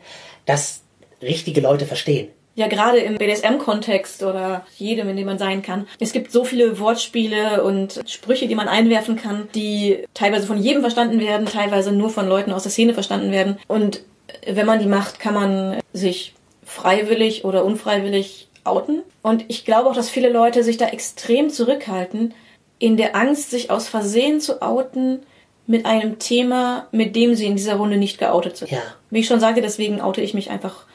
das 0.46 0.82
richtige 1.22 1.62
Leute 1.62 1.86
verstehen. 1.86 2.30
Ja, 2.56 2.68
gerade 2.68 2.98
im 2.98 3.18
BDSM-Kontext 3.18 4.22
oder 4.24 4.66
jedem, 4.76 5.08
in 5.08 5.16
dem 5.16 5.28
man 5.28 5.38
sein 5.38 5.62
kann. 5.62 5.88
Es 6.00 6.12
gibt 6.12 6.32
so 6.32 6.44
viele 6.44 6.80
Wortspiele 6.80 7.64
und 7.64 8.02
Sprüche, 8.06 8.48
die 8.48 8.56
man 8.56 8.68
einwerfen 8.68 9.16
kann, 9.16 9.48
die 9.56 10.04
teilweise 10.14 10.46
von 10.46 10.58
jedem 10.58 10.82
verstanden 10.82 11.22
werden, 11.22 11.46
teilweise 11.46 11.94
nur 11.94 12.10
von 12.10 12.28
Leuten 12.28 12.52
aus 12.52 12.64
der 12.64 12.72
Szene 12.72 12.94
verstanden 12.94 13.32
werden. 13.32 13.58
Und 13.68 14.02
wenn 14.46 14.66
man 14.66 14.80
die 14.80 14.88
macht, 14.88 15.20
kann 15.20 15.36
man 15.36 15.80
sich 15.94 16.34
freiwillig 16.70 17.46
oder 17.46 17.66
unfreiwillig 17.66 18.48
outen. 18.64 19.02
Und 19.24 19.44
ich 19.48 19.66
glaube 19.66 19.90
auch, 19.90 19.96
dass 19.96 20.10
viele 20.10 20.30
Leute 20.30 20.64
sich 20.64 20.78
da 20.78 20.88
extrem 20.88 21.50
zurückhalten, 21.50 22.34
in 22.78 22.96
der 22.96 23.16
Angst, 23.16 23.50
sich 23.50 23.72
aus 23.72 23.88
Versehen 23.88 24.40
zu 24.40 24.62
outen 24.62 25.20
mit 25.66 25.86
einem 25.86 26.20
Thema, 26.20 26.88
mit 26.92 27.16
dem 27.16 27.36
sie 27.36 27.48
in 27.48 27.56
dieser 27.56 27.76
Runde 27.76 27.98
nicht 27.98 28.20
geoutet 28.20 28.58
sind. 28.58 28.72
Ja. 28.72 28.82
Wie 29.10 29.20
ich 29.20 29.28
schon 29.28 29.40
sagte, 29.40 29.62
deswegen 29.62 30.00
oute 30.00 30.22
ich 30.22 30.34
mich 30.34 30.50
einfach 30.50 30.86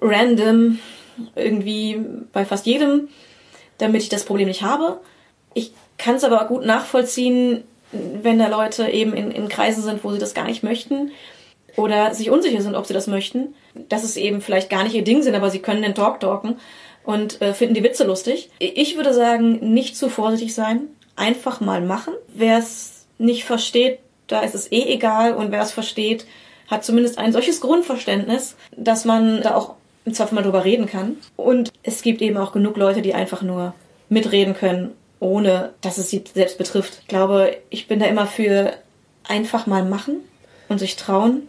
random 0.00 0.78
irgendwie 1.36 2.00
bei 2.32 2.44
fast 2.44 2.66
jedem, 2.66 3.08
damit 3.76 4.02
ich 4.02 4.08
das 4.08 4.24
Problem 4.24 4.48
nicht 4.48 4.62
habe. 4.62 4.98
Ich 5.54 5.72
kann 5.98 6.16
es 6.16 6.24
aber 6.24 6.44
gut 6.46 6.64
nachvollziehen, 6.64 7.64
wenn 7.92 8.38
da 8.38 8.48
Leute 8.48 8.88
eben 8.88 9.12
in, 9.14 9.30
in 9.30 9.48
Kreisen 9.48 9.82
sind, 9.82 10.04
wo 10.04 10.10
sie 10.10 10.18
das 10.18 10.34
gar 10.34 10.44
nicht 10.44 10.62
möchten 10.62 11.12
oder 11.78 12.12
sich 12.12 12.28
unsicher 12.28 12.60
sind, 12.60 12.74
ob 12.74 12.86
sie 12.86 12.92
das 12.92 13.06
möchten, 13.06 13.54
dass 13.88 14.02
es 14.02 14.16
eben 14.16 14.40
vielleicht 14.40 14.68
gar 14.68 14.82
nicht 14.82 14.96
ihr 14.96 15.04
Ding 15.04 15.22
sind, 15.22 15.36
aber 15.36 15.48
sie 15.48 15.60
können 15.60 15.82
den 15.82 15.94
Talk 15.94 16.18
talken 16.18 16.56
und 17.04 17.40
äh, 17.40 17.54
finden 17.54 17.74
die 17.74 17.84
Witze 17.84 18.04
lustig. 18.04 18.50
Ich 18.58 18.96
würde 18.96 19.14
sagen, 19.14 19.72
nicht 19.72 19.96
zu 19.96 20.10
vorsichtig 20.10 20.54
sein, 20.54 20.88
einfach 21.14 21.60
mal 21.60 21.80
machen. 21.80 22.14
Wer 22.34 22.58
es 22.58 23.06
nicht 23.18 23.44
versteht, 23.44 24.00
da 24.26 24.40
ist 24.40 24.56
es 24.56 24.72
eh 24.72 24.92
egal 24.92 25.34
und 25.34 25.52
wer 25.52 25.62
es 25.62 25.70
versteht, 25.70 26.26
hat 26.66 26.84
zumindest 26.84 27.16
ein 27.16 27.32
solches 27.32 27.60
Grundverständnis, 27.60 28.56
dass 28.76 29.04
man 29.04 29.40
da 29.42 29.54
auch 29.54 29.76
im 30.04 30.14
Zweifel 30.14 30.34
mal 30.34 30.42
drüber 30.42 30.64
reden 30.64 30.86
kann. 30.86 31.16
Und 31.36 31.72
es 31.84 32.02
gibt 32.02 32.22
eben 32.22 32.38
auch 32.38 32.50
genug 32.50 32.76
Leute, 32.76 33.02
die 33.02 33.14
einfach 33.14 33.42
nur 33.42 33.72
mitreden 34.08 34.54
können, 34.54 34.94
ohne 35.20 35.74
dass 35.80 35.96
es 35.96 36.10
sie 36.10 36.24
selbst 36.34 36.58
betrifft. 36.58 36.98
Ich 37.02 37.08
glaube, 37.08 37.56
ich 37.70 37.86
bin 37.86 38.00
da 38.00 38.06
immer 38.06 38.26
für 38.26 38.72
einfach 39.28 39.68
mal 39.68 39.84
machen 39.84 40.16
und 40.68 40.80
sich 40.80 40.96
trauen 40.96 41.48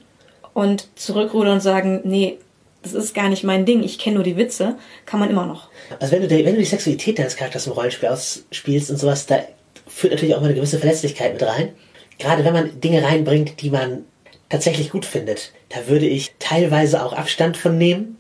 und 0.60 0.88
zurückrudern 0.96 1.54
und 1.54 1.62
sagen, 1.62 2.02
nee, 2.04 2.38
das 2.84 2.94
ist 2.94 3.14
gar 3.14 3.30
nicht 3.30 3.44
mein 3.44 3.66
Ding, 3.66 3.84
ich 3.84 4.00
kenne 4.00 4.16
nur 4.16 4.24
die 4.24 4.38
Witze, 4.38 4.76
kann 5.06 5.20
man 5.20 5.30
immer 5.30 5.46
noch. 5.46 5.70
Also 6.00 6.14
wenn 6.14 6.22
du, 6.22 6.28
die, 6.28 6.46
wenn 6.46 6.54
du 6.54 6.60
die 6.60 6.66
Sexualität 6.66 7.20
deines 7.20 7.36
Charakters 7.36 7.68
im 7.68 7.74
Rollenspiel 7.74 8.10
ausspielst 8.10 8.92
und 8.92 8.98
sowas, 8.98 9.26
da 9.26 9.40
führt 9.88 10.14
natürlich 10.14 10.36
auch 10.36 10.40
mal 10.40 10.48
eine 10.48 10.56
gewisse 10.56 10.80
Verletzlichkeit 10.80 11.34
mit 11.34 11.44
rein. 11.44 11.74
Gerade 12.20 12.46
wenn 12.46 12.54
man 12.54 12.80
Dinge 12.80 13.04
reinbringt, 13.04 13.62
die 13.62 13.70
man 13.70 14.06
tatsächlich 14.50 14.92
gut 14.92 15.06
findet, 15.06 15.54
da 15.70 15.88
würde 15.88 16.08
ich 16.08 16.34
teilweise 16.40 17.04
auch 17.04 17.14
Abstand 17.14 17.58
von 17.58 17.78
nehmen, 17.78 18.18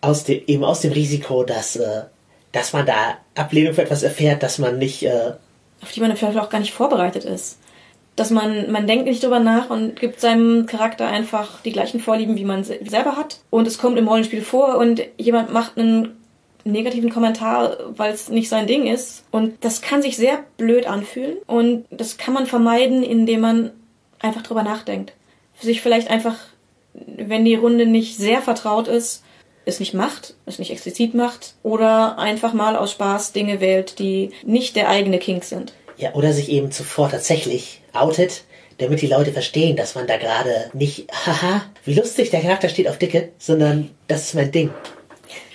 aus 0.00 0.24
dem, 0.24 0.42
eben 0.46 0.64
aus 0.64 0.80
dem 0.80 0.92
Risiko, 0.92 1.42
dass, 1.42 1.76
äh, 1.76 2.02
dass 2.52 2.72
man 2.72 2.86
da 2.86 3.18
Ablehnung 3.34 3.74
für 3.74 3.82
etwas 3.82 4.02
erfährt, 4.02 4.42
dass 4.42 4.58
man 4.58 4.78
nicht... 4.78 5.02
Äh, 5.02 5.32
auf 5.82 5.92
die 5.92 6.00
man 6.00 6.16
vielleicht 6.16 6.38
auch 6.38 6.48
gar 6.48 6.60
nicht 6.60 6.72
vorbereitet 6.72 7.24
ist 7.24 7.58
dass 8.16 8.30
man, 8.30 8.70
man 8.72 8.86
denkt 8.86 9.06
nicht 9.06 9.22
drüber 9.22 9.38
nach 9.40 9.68
und 9.68 10.00
gibt 10.00 10.20
seinem 10.20 10.66
Charakter 10.66 11.06
einfach 11.06 11.60
die 11.60 11.72
gleichen 11.72 12.00
Vorlieben, 12.00 12.36
wie 12.36 12.44
man 12.44 12.64
selber 12.64 13.16
hat. 13.16 13.40
Und 13.50 13.66
es 13.66 13.78
kommt 13.78 13.98
im 13.98 14.08
Rollenspiel 14.08 14.42
vor 14.42 14.78
und 14.78 15.02
jemand 15.18 15.52
macht 15.52 15.78
einen 15.78 16.16
negativen 16.64 17.10
Kommentar, 17.10 17.76
weil 17.90 18.12
es 18.12 18.30
nicht 18.30 18.48
sein 18.48 18.66
Ding 18.66 18.86
ist. 18.86 19.24
Und 19.30 19.54
das 19.60 19.82
kann 19.82 20.02
sich 20.02 20.16
sehr 20.16 20.44
blöd 20.56 20.86
anfühlen. 20.86 21.36
Und 21.46 21.84
das 21.90 22.16
kann 22.16 22.34
man 22.34 22.46
vermeiden, 22.46 23.02
indem 23.02 23.40
man 23.40 23.70
einfach 24.18 24.42
drüber 24.42 24.62
nachdenkt. 24.62 25.12
Sich 25.60 25.82
vielleicht 25.82 26.10
einfach, 26.10 26.36
wenn 26.94 27.44
die 27.44 27.54
Runde 27.54 27.86
nicht 27.86 28.16
sehr 28.16 28.40
vertraut 28.40 28.88
ist, 28.88 29.22
es 29.66 29.80
nicht 29.80 29.94
macht, 29.94 30.34
es 30.46 30.58
nicht 30.58 30.70
explizit 30.70 31.14
macht 31.14 31.54
oder 31.62 32.18
einfach 32.18 32.54
mal 32.54 32.76
aus 32.76 32.92
Spaß 32.92 33.32
Dinge 33.32 33.60
wählt, 33.60 33.98
die 33.98 34.30
nicht 34.44 34.76
der 34.76 34.88
eigene 34.88 35.18
Kink 35.18 35.44
sind. 35.44 35.72
Ja, 35.96 36.14
oder 36.14 36.32
sich 36.32 36.50
eben 36.50 36.70
zuvor 36.70 37.10
tatsächlich 37.10 37.80
outet, 37.92 38.44
damit 38.78 39.00
die 39.00 39.06
Leute 39.06 39.32
verstehen, 39.32 39.76
dass 39.76 39.94
man 39.94 40.06
da 40.06 40.16
gerade 40.18 40.70
nicht, 40.74 41.06
haha, 41.10 41.62
wie 41.84 41.94
lustig, 41.94 42.30
der 42.30 42.42
Charakter 42.42 42.68
steht 42.68 42.88
auf 42.88 42.98
Dicke, 42.98 43.30
sondern 43.38 43.90
das 44.08 44.24
ist 44.24 44.34
mein 44.34 44.52
Ding. 44.52 44.70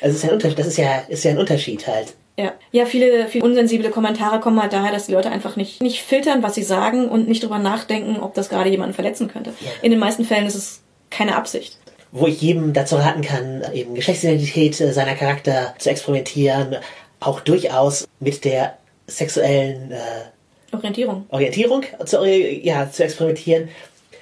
Also 0.01 0.15
ist 0.15 0.23
ja 0.23 0.29
ein 0.29 0.35
Unterschied, 0.35 0.59
das 0.59 0.67
ist 0.67 0.77
ja, 0.77 0.97
ist 1.07 1.23
ja 1.23 1.31
ein 1.31 1.37
Unterschied 1.37 1.87
halt. 1.87 2.15
Ja. 2.37 2.53
ja, 2.71 2.85
viele, 2.85 3.27
viele 3.27 3.43
unsensible 3.43 3.89
Kommentare 3.89 4.39
kommen 4.39 4.59
halt 4.59 4.73
daher, 4.73 4.91
dass 4.91 5.05
die 5.05 5.11
Leute 5.11 5.29
einfach 5.29 5.57
nicht, 5.57 5.81
nicht 5.81 6.01
filtern, 6.01 6.41
was 6.41 6.55
sie 6.55 6.63
sagen 6.63 7.07
und 7.07 7.27
nicht 7.27 7.43
drüber 7.43 7.59
nachdenken, 7.59 8.19
ob 8.19 8.33
das 8.33 8.49
gerade 8.49 8.69
jemanden 8.69 8.95
verletzen 8.95 9.27
könnte. 9.27 9.51
Ja. 9.59 9.69
In 9.81 9.91
den 9.91 9.99
meisten 9.99 10.25
Fällen 10.25 10.47
ist 10.47 10.55
es 10.55 10.81
keine 11.09 11.35
Absicht. 11.35 11.77
Wo 12.11 12.27
ich 12.27 12.41
jedem 12.41 12.73
dazu 12.73 12.95
raten 12.95 13.21
kann, 13.21 13.63
eben 13.73 13.95
Geschlechtsidentität 13.95 14.79
äh, 14.81 14.91
seiner 14.91 15.15
Charakter 15.15 15.75
zu 15.77 15.89
experimentieren, 15.89 16.77
auch 17.19 17.41
durchaus 17.41 18.07
mit 18.19 18.43
der 18.43 18.77
sexuellen 19.08 19.91
äh, 19.91 20.76
Orientierung. 20.76 21.26
Orientierung 21.30 21.84
zu, 22.06 22.26
ja, 22.26 22.89
zu 22.89 23.04
experimentieren, 23.04 23.70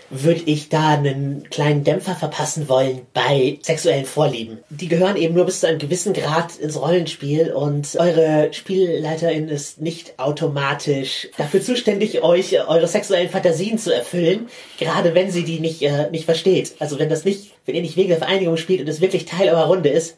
würde 0.10 0.42
ich 0.46 0.70
da 0.70 0.90
einen 0.90 1.48
kleinen 1.50 1.84
Dämpfer 1.84 2.16
verpassen 2.16 2.68
wollen 2.68 3.02
bei 3.14 3.60
sexuellen 3.62 4.06
Vorlieben. 4.06 4.60
Die 4.70 4.88
gehören 4.88 5.16
eben 5.16 5.36
nur 5.36 5.46
bis 5.46 5.60
zu 5.60 5.68
einem 5.68 5.78
gewissen 5.78 6.14
Grad 6.14 6.58
ins 6.58 6.82
Rollenspiel 6.82 7.54
und 7.54 7.96
eure 8.00 8.52
Spielleiterin 8.52 9.50
ist 9.50 9.82
nicht 9.82 10.18
automatisch 10.18 11.30
dafür 11.38 11.62
zuständig, 11.62 12.24
euch 12.24 12.60
eure 12.68 12.88
sexuellen 12.88 13.30
Fantasien 13.30 13.78
zu 13.78 13.94
erfüllen, 13.94 14.48
gerade 14.80 15.14
wenn 15.14 15.30
sie 15.30 15.44
die 15.44 15.60
nicht, 15.60 15.82
äh, 15.84 16.10
nicht 16.10 16.26
versteht. 16.26 16.76
Also 16.80 16.98
wenn 16.98 17.10
das 17.10 17.26
nicht, 17.26 17.52
wenn 17.66 17.76
ihr 17.76 17.82
nicht 17.82 17.98
wegen 17.98 18.10
der 18.10 18.18
Vereinigung 18.18 18.58
spielt 18.58 18.82
und 18.82 18.90
es 18.90 19.02
wirklich 19.02 19.26
Teil 19.26 19.50
eurer 19.50 19.68
Runde 19.68 19.90
ist, 19.90 20.18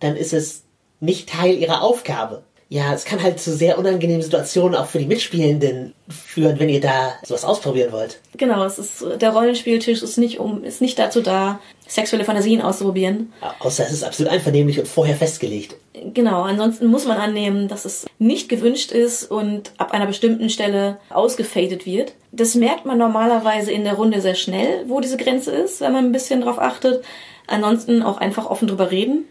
dann 0.00 0.16
ist 0.16 0.34
es 0.34 0.64
nicht 1.00 1.30
Teil 1.30 1.56
ihrer 1.56 1.82
Aufgabe 1.82 2.44
ja, 2.72 2.94
es 2.94 3.04
kann 3.04 3.20
halt 3.20 3.40
zu 3.40 3.52
sehr 3.52 3.78
unangenehmen 3.78 4.22
Situationen 4.22 4.76
auch 4.76 4.86
für 4.86 5.00
die 5.00 5.06
Mitspielenden 5.06 5.92
führen, 6.08 6.60
wenn 6.60 6.68
ihr 6.68 6.80
da 6.80 7.14
sowas 7.24 7.44
ausprobieren 7.44 7.90
wollt. 7.90 8.20
Genau, 8.36 8.64
es 8.64 8.78
ist, 8.78 9.04
der 9.20 9.30
Rollenspieltisch 9.30 10.04
ist 10.04 10.18
nicht 10.18 10.38
um, 10.38 10.62
ist 10.62 10.80
nicht 10.80 10.96
dazu 10.96 11.20
da, 11.20 11.58
sexuelle 11.88 12.24
Fantasien 12.24 12.62
auszuprobieren. 12.62 13.32
Außer 13.58 13.82
es 13.82 13.92
ist 13.92 14.04
absolut 14.04 14.32
einvernehmlich 14.32 14.78
und 14.78 14.86
vorher 14.86 15.16
festgelegt. 15.16 15.74
Genau, 16.14 16.42
ansonsten 16.42 16.86
muss 16.86 17.06
man 17.06 17.18
annehmen, 17.18 17.66
dass 17.66 17.84
es 17.84 18.06
nicht 18.20 18.48
gewünscht 18.48 18.92
ist 18.92 19.28
und 19.28 19.72
ab 19.76 19.90
einer 19.90 20.06
bestimmten 20.06 20.48
Stelle 20.48 20.98
ausgefadet 21.10 21.86
wird. 21.86 22.12
Das 22.30 22.54
merkt 22.54 22.86
man 22.86 22.98
normalerweise 22.98 23.72
in 23.72 23.82
der 23.82 23.94
Runde 23.94 24.20
sehr 24.20 24.36
schnell, 24.36 24.84
wo 24.86 25.00
diese 25.00 25.16
Grenze 25.16 25.50
ist, 25.50 25.80
wenn 25.80 25.92
man 25.92 26.04
ein 26.04 26.12
bisschen 26.12 26.42
drauf 26.42 26.60
achtet. 26.60 27.04
Ansonsten 27.48 28.04
auch 28.04 28.18
einfach 28.18 28.48
offen 28.48 28.68
drüber 28.68 28.92
reden 28.92 29.24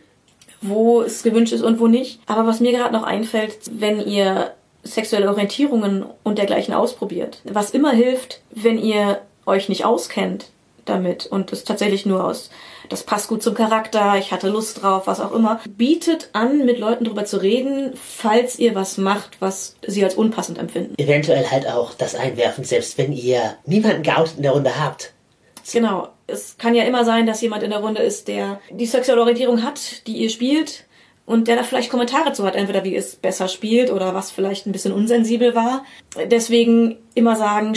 wo 0.61 1.01
es 1.01 1.23
gewünscht 1.23 1.53
ist 1.53 1.63
und 1.63 1.79
wo 1.79 1.87
nicht. 1.87 2.19
Aber 2.25 2.45
was 2.45 2.59
mir 2.59 2.71
gerade 2.71 2.93
noch 2.93 3.03
einfällt, 3.03 3.57
wenn 3.71 3.99
ihr 4.05 4.51
sexuelle 4.83 5.29
Orientierungen 5.29 6.05
und 6.23 6.37
dergleichen 6.37 6.73
ausprobiert, 6.73 7.41
was 7.43 7.71
immer 7.71 7.91
hilft, 7.91 8.41
wenn 8.51 8.77
ihr 8.77 9.21
euch 9.45 9.69
nicht 9.69 9.85
auskennt 9.85 10.47
damit 10.85 11.25
und 11.25 11.51
es 11.51 11.63
tatsächlich 11.63 12.05
nur 12.05 12.23
aus 12.23 12.49
das 12.89 13.03
passt 13.03 13.27
gut 13.27 13.41
zum 13.41 13.53
Charakter, 13.53 14.17
ich 14.17 14.31
hatte 14.31 14.49
Lust 14.49 14.81
drauf, 14.81 15.05
was 15.05 15.19
auch 15.19 15.31
immer. 15.31 15.61
Bietet 15.69 16.29
an, 16.33 16.65
mit 16.65 16.79
Leuten 16.79 17.05
drüber 17.05 17.23
zu 17.23 17.37
reden, 17.41 17.93
falls 17.95 18.57
ihr 18.57 18.75
was 18.75 18.97
macht, 18.97 19.37
was 19.39 19.75
sie 19.85 20.03
als 20.03 20.15
unpassend 20.15 20.57
empfinden. 20.57 20.95
Eventuell 20.97 21.45
halt 21.49 21.67
auch 21.67 21.93
das 21.93 22.15
einwerfen, 22.15 22.63
selbst 22.63 22.97
wenn 22.97 23.13
ihr 23.13 23.55
niemanden 23.65 24.03
geoutet 24.03 24.37
in 24.37 24.43
der 24.43 24.51
Runde 24.53 24.79
habt. 24.79 25.13
Genau. 25.71 26.09
Es 26.31 26.57
kann 26.57 26.75
ja 26.75 26.83
immer 26.83 27.05
sein, 27.05 27.25
dass 27.25 27.41
jemand 27.41 27.63
in 27.63 27.71
der 27.71 27.79
Runde 27.79 28.01
ist, 28.01 28.27
der 28.27 28.59
die 28.71 28.85
sexuelle 28.85 29.21
Orientierung 29.21 29.63
hat, 29.63 30.07
die 30.07 30.17
ihr 30.17 30.29
spielt 30.29 30.85
und 31.25 31.47
der 31.47 31.55
da 31.55 31.63
vielleicht 31.63 31.89
Kommentare 31.89 32.33
zu 32.33 32.45
hat, 32.45 32.55
entweder 32.55 32.83
wie 32.83 32.95
es 32.95 33.15
besser 33.15 33.47
spielt 33.47 33.91
oder 33.91 34.13
was 34.13 34.31
vielleicht 34.31 34.65
ein 34.65 34.71
bisschen 34.71 34.93
unsensibel 34.93 35.55
war. 35.55 35.85
Deswegen 36.29 36.97
immer 37.13 37.35
sagen, 37.35 37.73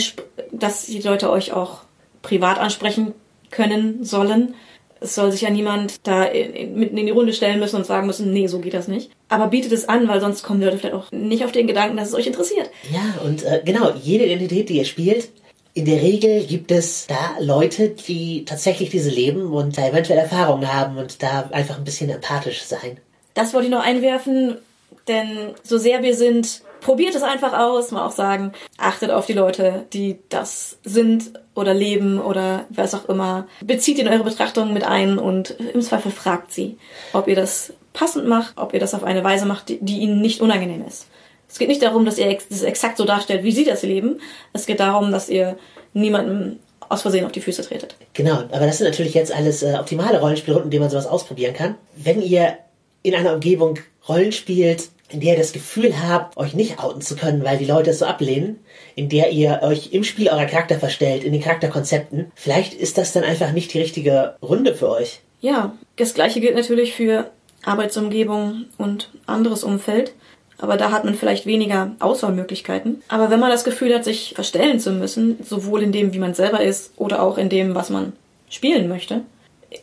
dass 0.51 0.85
die 0.85 1.01
Leute 1.01 1.29
euch 1.29 1.53
auch 1.53 1.81
privat 2.21 2.57
ansprechen 2.59 3.13
können 3.51 4.03
sollen 4.03 4.55
es 5.03 5.15
soll 5.15 5.31
sich 5.31 5.41
ja 5.41 5.49
niemand 5.49 6.07
da 6.07 6.29
mitten 6.31 6.97
in 6.97 7.05
die 7.05 7.11
Runde 7.11 7.33
stellen 7.33 7.59
müssen 7.59 7.75
und 7.75 7.85
sagen 7.85 8.07
müssen, 8.07 8.31
nee, 8.31 8.47
so 8.47 8.59
geht 8.59 8.73
das 8.73 8.87
nicht. 8.87 9.11
Aber 9.27 9.47
bietet 9.47 9.73
es 9.73 9.89
an, 9.89 10.07
weil 10.07 10.21
sonst 10.21 10.43
kommen 10.43 10.61
die 10.61 10.65
Leute 10.65 10.77
vielleicht 10.77 10.95
auch 10.95 11.11
nicht 11.11 11.43
auf 11.43 11.51
den 11.51 11.67
Gedanken, 11.67 11.97
dass 11.97 12.07
es 12.09 12.13
euch 12.13 12.27
interessiert. 12.27 12.69
Ja, 12.91 13.21
und 13.25 13.43
äh, 13.43 13.61
genau, 13.65 13.91
jede 14.01 14.25
Identität, 14.25 14.69
die 14.69 14.77
ihr 14.77 14.85
spielt, 14.85 15.29
in 15.73 15.85
der 15.85 16.01
Regel 16.01 16.45
gibt 16.45 16.71
es 16.71 17.07
da 17.07 17.35
Leute, 17.39 17.89
die 17.89 18.45
tatsächlich 18.45 18.89
diese 18.89 19.09
leben 19.09 19.51
und 19.51 19.77
da 19.77 19.87
eventuell 19.87 20.19
Erfahrungen 20.19 20.71
haben 20.71 20.97
und 20.97 21.23
da 21.23 21.49
einfach 21.51 21.77
ein 21.77 21.83
bisschen 21.83 22.09
empathisch 22.09 22.63
sein. 22.63 22.97
Das 23.33 23.53
wollte 23.53 23.67
ich 23.67 23.73
noch 23.73 23.83
einwerfen, 23.83 24.57
denn 25.07 25.55
so 25.63 25.77
sehr 25.77 26.03
wir 26.03 26.15
sind 26.15 26.61
probiert 26.83 27.15
es 27.15 27.23
einfach 27.23 27.57
aus, 27.57 27.91
mal 27.91 28.05
auch 28.05 28.11
sagen, 28.11 28.51
achtet 28.77 29.09
auf 29.09 29.25
die 29.25 29.33
Leute, 29.33 29.85
die 29.93 30.19
das 30.29 30.77
sind 30.83 31.31
oder 31.55 31.73
leben 31.73 32.19
oder 32.19 32.65
was 32.69 32.93
auch 32.93 33.07
immer. 33.09 33.47
Bezieht 33.61 33.99
in 33.99 34.07
eure 34.07 34.23
Betrachtungen 34.23 34.73
mit 34.73 34.83
ein 34.83 35.17
und 35.17 35.51
im 35.51 35.81
Zweifel 35.81 36.11
fragt 36.11 36.51
sie, 36.51 36.77
ob 37.13 37.27
ihr 37.27 37.35
das 37.35 37.73
passend 37.93 38.27
macht, 38.27 38.57
ob 38.57 38.73
ihr 38.73 38.79
das 38.79 38.93
auf 38.93 39.03
eine 39.03 39.23
Weise 39.23 39.45
macht, 39.45 39.69
die, 39.69 39.79
die 39.79 39.99
ihnen 39.99 40.21
nicht 40.21 40.41
unangenehm 40.41 40.85
ist. 40.85 41.07
Es 41.53 41.59
geht 41.59 41.67
nicht 41.67 41.83
darum, 41.83 42.03
dass 42.03 42.17
ihr 42.17 42.35
das 42.49 42.63
exakt 42.63 42.97
so 42.97 43.05
darstellt, 43.05 43.43
wie 43.43 43.51
sie 43.51 43.63
das 43.63 43.83
leben. 43.83 44.19
Es 44.53 44.65
geht 44.65 44.79
darum, 44.79 45.11
dass 45.11 45.29
ihr 45.29 45.55
niemandem 45.93 46.57
aus 46.89 47.03
Versehen 47.03 47.25
auf 47.25 47.31
die 47.31 47.41
Füße 47.41 47.61
tretet. 47.61 47.95
Genau, 48.15 48.37
aber 48.37 48.65
das 48.65 48.79
sind 48.79 48.87
natürlich 48.87 49.13
jetzt 49.13 49.31
alles 49.31 49.61
äh, 49.61 49.75
optimale 49.75 50.19
Rollenspielrunden, 50.19 50.69
in 50.69 50.71
denen 50.71 50.81
man 50.81 50.89
sowas 50.89 51.05
ausprobieren 51.05 51.53
kann. 51.53 51.75
Wenn 51.95 52.23
ihr 52.23 52.57
in 53.03 53.13
einer 53.13 53.35
Umgebung 53.35 53.77
Rollen 54.09 54.31
spielt, 54.31 54.89
in 55.09 55.19
der 55.19 55.33
ihr 55.33 55.37
das 55.39 55.53
Gefühl 55.53 55.93
habt, 56.01 56.37
euch 56.37 56.55
nicht 56.55 56.79
outen 56.79 57.01
zu 57.01 57.15
können, 57.15 57.43
weil 57.43 57.59
die 57.59 57.65
Leute 57.65 57.91
es 57.91 57.99
so 57.99 58.05
ablehnen, 58.05 58.59
in 58.95 59.07
der 59.09 59.31
ihr 59.31 59.59
euch 59.61 59.93
im 59.93 60.03
Spiel 60.03 60.29
eurer 60.29 60.47
Charakter 60.47 60.79
verstellt, 60.79 61.23
in 61.23 61.33
den 61.33 61.41
Charakterkonzepten, 61.43 62.31
vielleicht 62.33 62.73
ist 62.73 62.97
das 62.97 63.13
dann 63.13 63.23
einfach 63.23 63.51
nicht 63.51 63.71
die 63.75 63.79
richtige 63.79 64.37
Runde 64.41 64.73
für 64.73 64.89
euch. 64.89 65.19
Ja, 65.39 65.77
das 65.97 66.15
gleiche 66.15 66.41
gilt 66.41 66.55
natürlich 66.55 66.93
für 66.93 67.29
Arbeitsumgebung 67.63 68.65
und 68.79 69.11
anderes 69.27 69.63
Umfeld. 69.63 70.13
Aber 70.63 70.77
da 70.77 70.91
hat 70.91 71.03
man 71.03 71.15
vielleicht 71.15 71.45
weniger 71.45 71.91
Auswahlmöglichkeiten. 71.99 73.03
Aber 73.09 73.29
wenn 73.29 73.41
man 73.41 73.49
das 73.49 73.65
Gefühl 73.65 73.93
hat, 73.93 74.05
sich 74.05 74.31
verstellen 74.33 74.79
zu 74.79 74.91
müssen, 74.91 75.37
sowohl 75.43 75.83
in 75.83 75.91
dem, 75.91 76.13
wie 76.13 76.19
man 76.19 76.33
selber 76.33 76.61
ist, 76.61 76.93
oder 76.95 77.21
auch 77.21 77.37
in 77.37 77.49
dem, 77.49 77.75
was 77.75 77.89
man 77.89 78.13
spielen 78.49 78.87
möchte, 78.87 79.23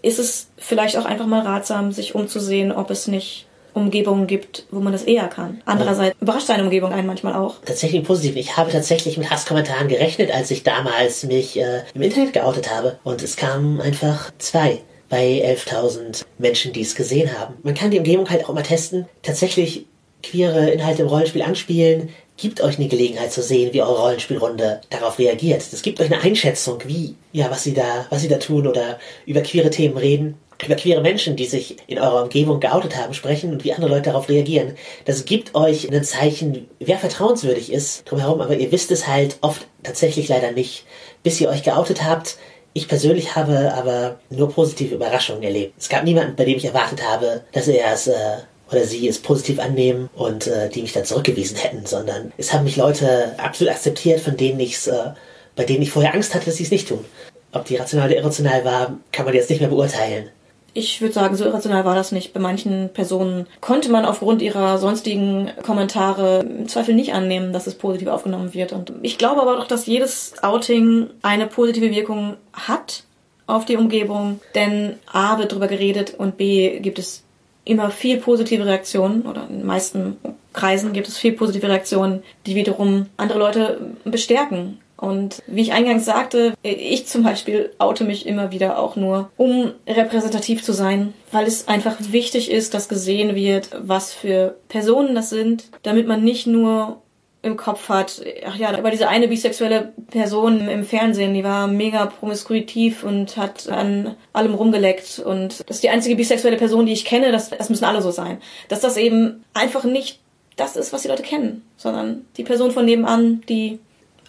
ist 0.00 0.18
es 0.18 0.48
vielleicht 0.56 0.96
auch 0.96 1.04
einfach 1.04 1.26
mal 1.26 1.42
ratsam, 1.42 1.92
sich 1.92 2.14
umzusehen, 2.14 2.72
ob 2.72 2.90
es 2.90 3.08
nicht 3.08 3.46
Umgebungen 3.74 4.26
gibt, 4.26 4.64
wo 4.70 4.80
man 4.80 4.94
das 4.94 5.02
eher 5.02 5.28
kann. 5.28 5.60
Andererseits 5.66 6.16
überrascht 6.18 6.46
seine 6.46 6.62
Umgebung 6.62 6.94
einen 6.94 7.06
manchmal 7.06 7.34
auch. 7.34 7.56
Tatsächlich 7.62 8.02
positiv. 8.02 8.36
Ich 8.36 8.56
habe 8.56 8.70
tatsächlich 8.70 9.18
mit 9.18 9.30
Hasskommentaren 9.30 9.88
gerechnet, 9.88 10.32
als 10.32 10.50
ich 10.50 10.62
damals 10.62 11.24
mich 11.24 11.60
äh, 11.60 11.82
im 11.92 12.00
Internet 12.00 12.32
geoutet 12.32 12.74
habe. 12.74 12.98
Und 13.04 13.22
es 13.22 13.36
kamen 13.36 13.82
einfach 13.82 14.30
zwei 14.38 14.80
bei 15.10 15.42
11.000 15.44 16.24
Menschen, 16.38 16.72
die 16.72 16.80
es 16.80 16.94
gesehen 16.94 17.38
haben. 17.38 17.56
Man 17.64 17.74
kann 17.74 17.90
die 17.90 17.98
Umgebung 17.98 18.30
halt 18.30 18.48
auch 18.48 18.54
mal 18.54 18.62
testen. 18.62 19.06
Tatsächlich 19.22 19.84
queere 20.22 20.70
Inhalte 20.70 21.02
im 21.02 21.08
Rollenspiel 21.08 21.42
anspielen, 21.42 22.10
gibt 22.36 22.62
euch 22.62 22.78
eine 22.78 22.88
Gelegenheit 22.88 23.32
zu 23.32 23.42
sehen, 23.42 23.72
wie 23.72 23.82
eure 23.82 24.00
Rollenspielrunde 24.00 24.80
darauf 24.90 25.18
reagiert. 25.18 25.72
Das 25.72 25.82
gibt 25.82 26.00
euch 26.00 26.12
eine 26.12 26.22
Einschätzung, 26.22 26.78
wie, 26.86 27.14
ja, 27.32 27.50
was 27.50 27.62
sie 27.62 27.74
da, 27.74 28.06
was 28.08 28.22
sie 28.22 28.28
da 28.28 28.38
tun 28.38 28.66
oder 28.66 28.98
über 29.26 29.42
queere 29.42 29.70
Themen 29.70 29.96
reden 29.96 30.36
über 30.64 30.74
queere 30.74 31.00
Menschen, 31.00 31.36
die 31.36 31.46
sich 31.46 31.76
in 31.86 31.98
eurer 31.98 32.22
Umgebung 32.22 32.60
geoutet 32.60 32.96
haben, 32.96 33.14
sprechen 33.14 33.52
und 33.52 33.64
wie 33.64 33.72
andere 33.72 33.90
Leute 33.90 34.10
darauf 34.10 34.28
reagieren. 34.28 34.74
Das 35.04 35.24
gibt 35.24 35.54
euch 35.54 35.90
ein 35.90 36.04
Zeichen, 36.04 36.68
wer 36.78 36.98
vertrauenswürdig 36.98 37.72
ist 37.72 38.02
drumherum, 38.10 38.40
aber 38.40 38.56
ihr 38.56 38.72
wisst 38.72 38.90
es 38.90 39.06
halt 39.06 39.38
oft 39.40 39.66
tatsächlich 39.82 40.28
leider 40.28 40.52
nicht, 40.52 40.84
bis 41.22 41.40
ihr 41.40 41.48
euch 41.48 41.62
geoutet 41.62 42.04
habt. 42.04 42.36
Ich 42.72 42.86
persönlich 42.86 43.34
habe 43.34 43.74
aber 43.74 44.20
nur 44.30 44.50
positive 44.50 44.94
Überraschungen 44.94 45.42
erlebt. 45.42 45.74
Es 45.78 45.88
gab 45.88 46.04
niemanden, 46.04 46.36
bei 46.36 46.44
dem 46.44 46.56
ich 46.56 46.64
erwartet 46.64 47.02
habe, 47.04 47.42
dass 47.52 47.66
er 47.66 47.92
es 47.92 48.06
äh, 48.06 48.36
oder 48.70 48.84
sie 48.84 49.08
es 49.08 49.18
positiv 49.18 49.58
annehmen 49.58 50.08
und 50.14 50.46
äh, 50.46 50.68
die 50.68 50.82
mich 50.82 50.92
dann 50.92 51.04
zurückgewiesen 51.04 51.56
hätten, 51.56 51.86
sondern 51.86 52.32
es 52.36 52.52
haben 52.52 52.64
mich 52.64 52.76
Leute 52.76 53.34
absolut 53.38 53.72
akzeptiert, 53.72 54.20
von 54.20 54.36
denen 54.36 54.60
ich 54.60 54.86
äh, 54.86 55.12
bei 55.56 55.64
denen 55.64 55.82
ich 55.82 55.90
vorher 55.90 56.14
Angst 56.14 56.34
hatte, 56.34 56.46
dass 56.46 56.56
sie 56.56 56.64
es 56.64 56.70
nicht 56.70 56.88
tun. 56.88 57.04
Ob 57.52 57.64
die 57.64 57.76
rational 57.76 58.08
oder 58.08 58.18
irrational 58.18 58.64
war, 58.64 58.96
kann 59.12 59.24
man 59.26 59.34
jetzt 59.34 59.50
nicht 59.50 59.60
mehr 59.60 59.68
beurteilen 59.68 60.30
ich 60.72 61.00
würde 61.00 61.14
sagen, 61.14 61.36
so 61.36 61.44
irrational 61.44 61.84
war 61.84 61.94
das 61.94 62.12
nicht. 62.12 62.32
Bei 62.32 62.40
manchen 62.40 62.90
Personen 62.92 63.46
konnte 63.60 63.90
man 63.90 64.04
aufgrund 64.04 64.42
ihrer 64.42 64.78
sonstigen 64.78 65.50
Kommentare 65.62 66.40
im 66.40 66.68
Zweifel 66.68 66.94
nicht 66.94 67.12
annehmen, 67.12 67.52
dass 67.52 67.66
es 67.66 67.74
positiv 67.74 68.08
aufgenommen 68.08 68.54
wird. 68.54 68.72
Und 68.72 68.92
ich 69.02 69.18
glaube 69.18 69.42
aber 69.42 69.56
doch, 69.56 69.66
dass 69.66 69.86
jedes 69.86 70.34
Outing 70.42 71.10
eine 71.22 71.46
positive 71.46 71.90
Wirkung 71.90 72.36
hat 72.52 73.04
auf 73.46 73.64
die 73.64 73.76
Umgebung. 73.76 74.40
Denn 74.54 74.94
A 75.12 75.38
wird 75.38 75.52
darüber 75.52 75.68
geredet 75.68 76.14
und 76.16 76.36
B 76.36 76.78
gibt 76.80 76.98
es 76.98 77.24
immer 77.64 77.90
viel 77.90 78.18
positive 78.18 78.66
Reaktionen 78.66 79.22
oder 79.22 79.46
in 79.48 79.58
den 79.58 79.66
meisten 79.66 80.16
Kreisen 80.52 80.92
gibt 80.92 81.08
es 81.08 81.18
viel 81.18 81.32
positive 81.32 81.68
Reaktionen, 81.68 82.22
die 82.46 82.54
wiederum 82.54 83.06
andere 83.16 83.38
Leute 83.38 83.80
bestärken. 84.04 84.78
Und 84.96 85.42
wie 85.46 85.62
ich 85.62 85.72
eingangs 85.72 86.04
sagte, 86.04 86.52
ich 86.62 87.06
zum 87.06 87.22
Beispiel 87.22 87.70
oute 87.78 88.04
mich 88.04 88.26
immer 88.26 88.52
wieder 88.52 88.78
auch 88.78 88.96
nur, 88.96 89.30
um 89.38 89.72
repräsentativ 89.86 90.62
zu 90.62 90.72
sein, 90.74 91.14
weil 91.32 91.46
es 91.46 91.68
einfach 91.68 91.96
wichtig 91.98 92.50
ist, 92.50 92.74
dass 92.74 92.90
gesehen 92.90 93.34
wird, 93.34 93.70
was 93.80 94.12
für 94.12 94.56
Personen 94.68 95.14
das 95.14 95.30
sind, 95.30 95.64
damit 95.82 96.06
man 96.06 96.22
nicht 96.22 96.46
nur 96.46 97.00
im 97.42 97.56
Kopf 97.56 97.88
hat, 97.88 98.22
ach 98.46 98.56
ja, 98.56 98.68
aber 98.68 98.90
diese 98.90 99.08
eine 99.08 99.28
bisexuelle 99.28 99.92
Person 100.10 100.68
im 100.68 100.84
Fernsehen, 100.84 101.32
die 101.32 101.44
war 101.44 101.66
mega 101.66 102.06
promiskuitiv 102.06 103.02
und 103.02 103.36
hat 103.36 103.68
an 103.68 104.16
allem 104.32 104.54
rumgeleckt 104.54 105.20
und 105.20 105.60
das 105.66 105.78
ist 105.78 105.82
die 105.82 105.88
einzige 105.90 106.16
bisexuelle 106.16 106.58
Person, 106.58 106.84
die 106.84 106.92
ich 106.92 107.06
kenne, 107.06 107.32
das, 107.32 107.48
das 107.48 107.70
müssen 107.70 107.84
alle 107.84 108.02
so 108.02 108.10
sein. 108.10 108.42
Dass 108.68 108.80
das 108.80 108.96
eben 108.98 109.44
einfach 109.54 109.84
nicht 109.84 110.20
das 110.56 110.76
ist, 110.76 110.92
was 110.92 111.02
die 111.02 111.08
Leute 111.08 111.22
kennen, 111.22 111.62
sondern 111.78 112.26
die 112.36 112.44
Person 112.44 112.70
von 112.72 112.84
nebenan, 112.84 113.42
die 113.48 113.78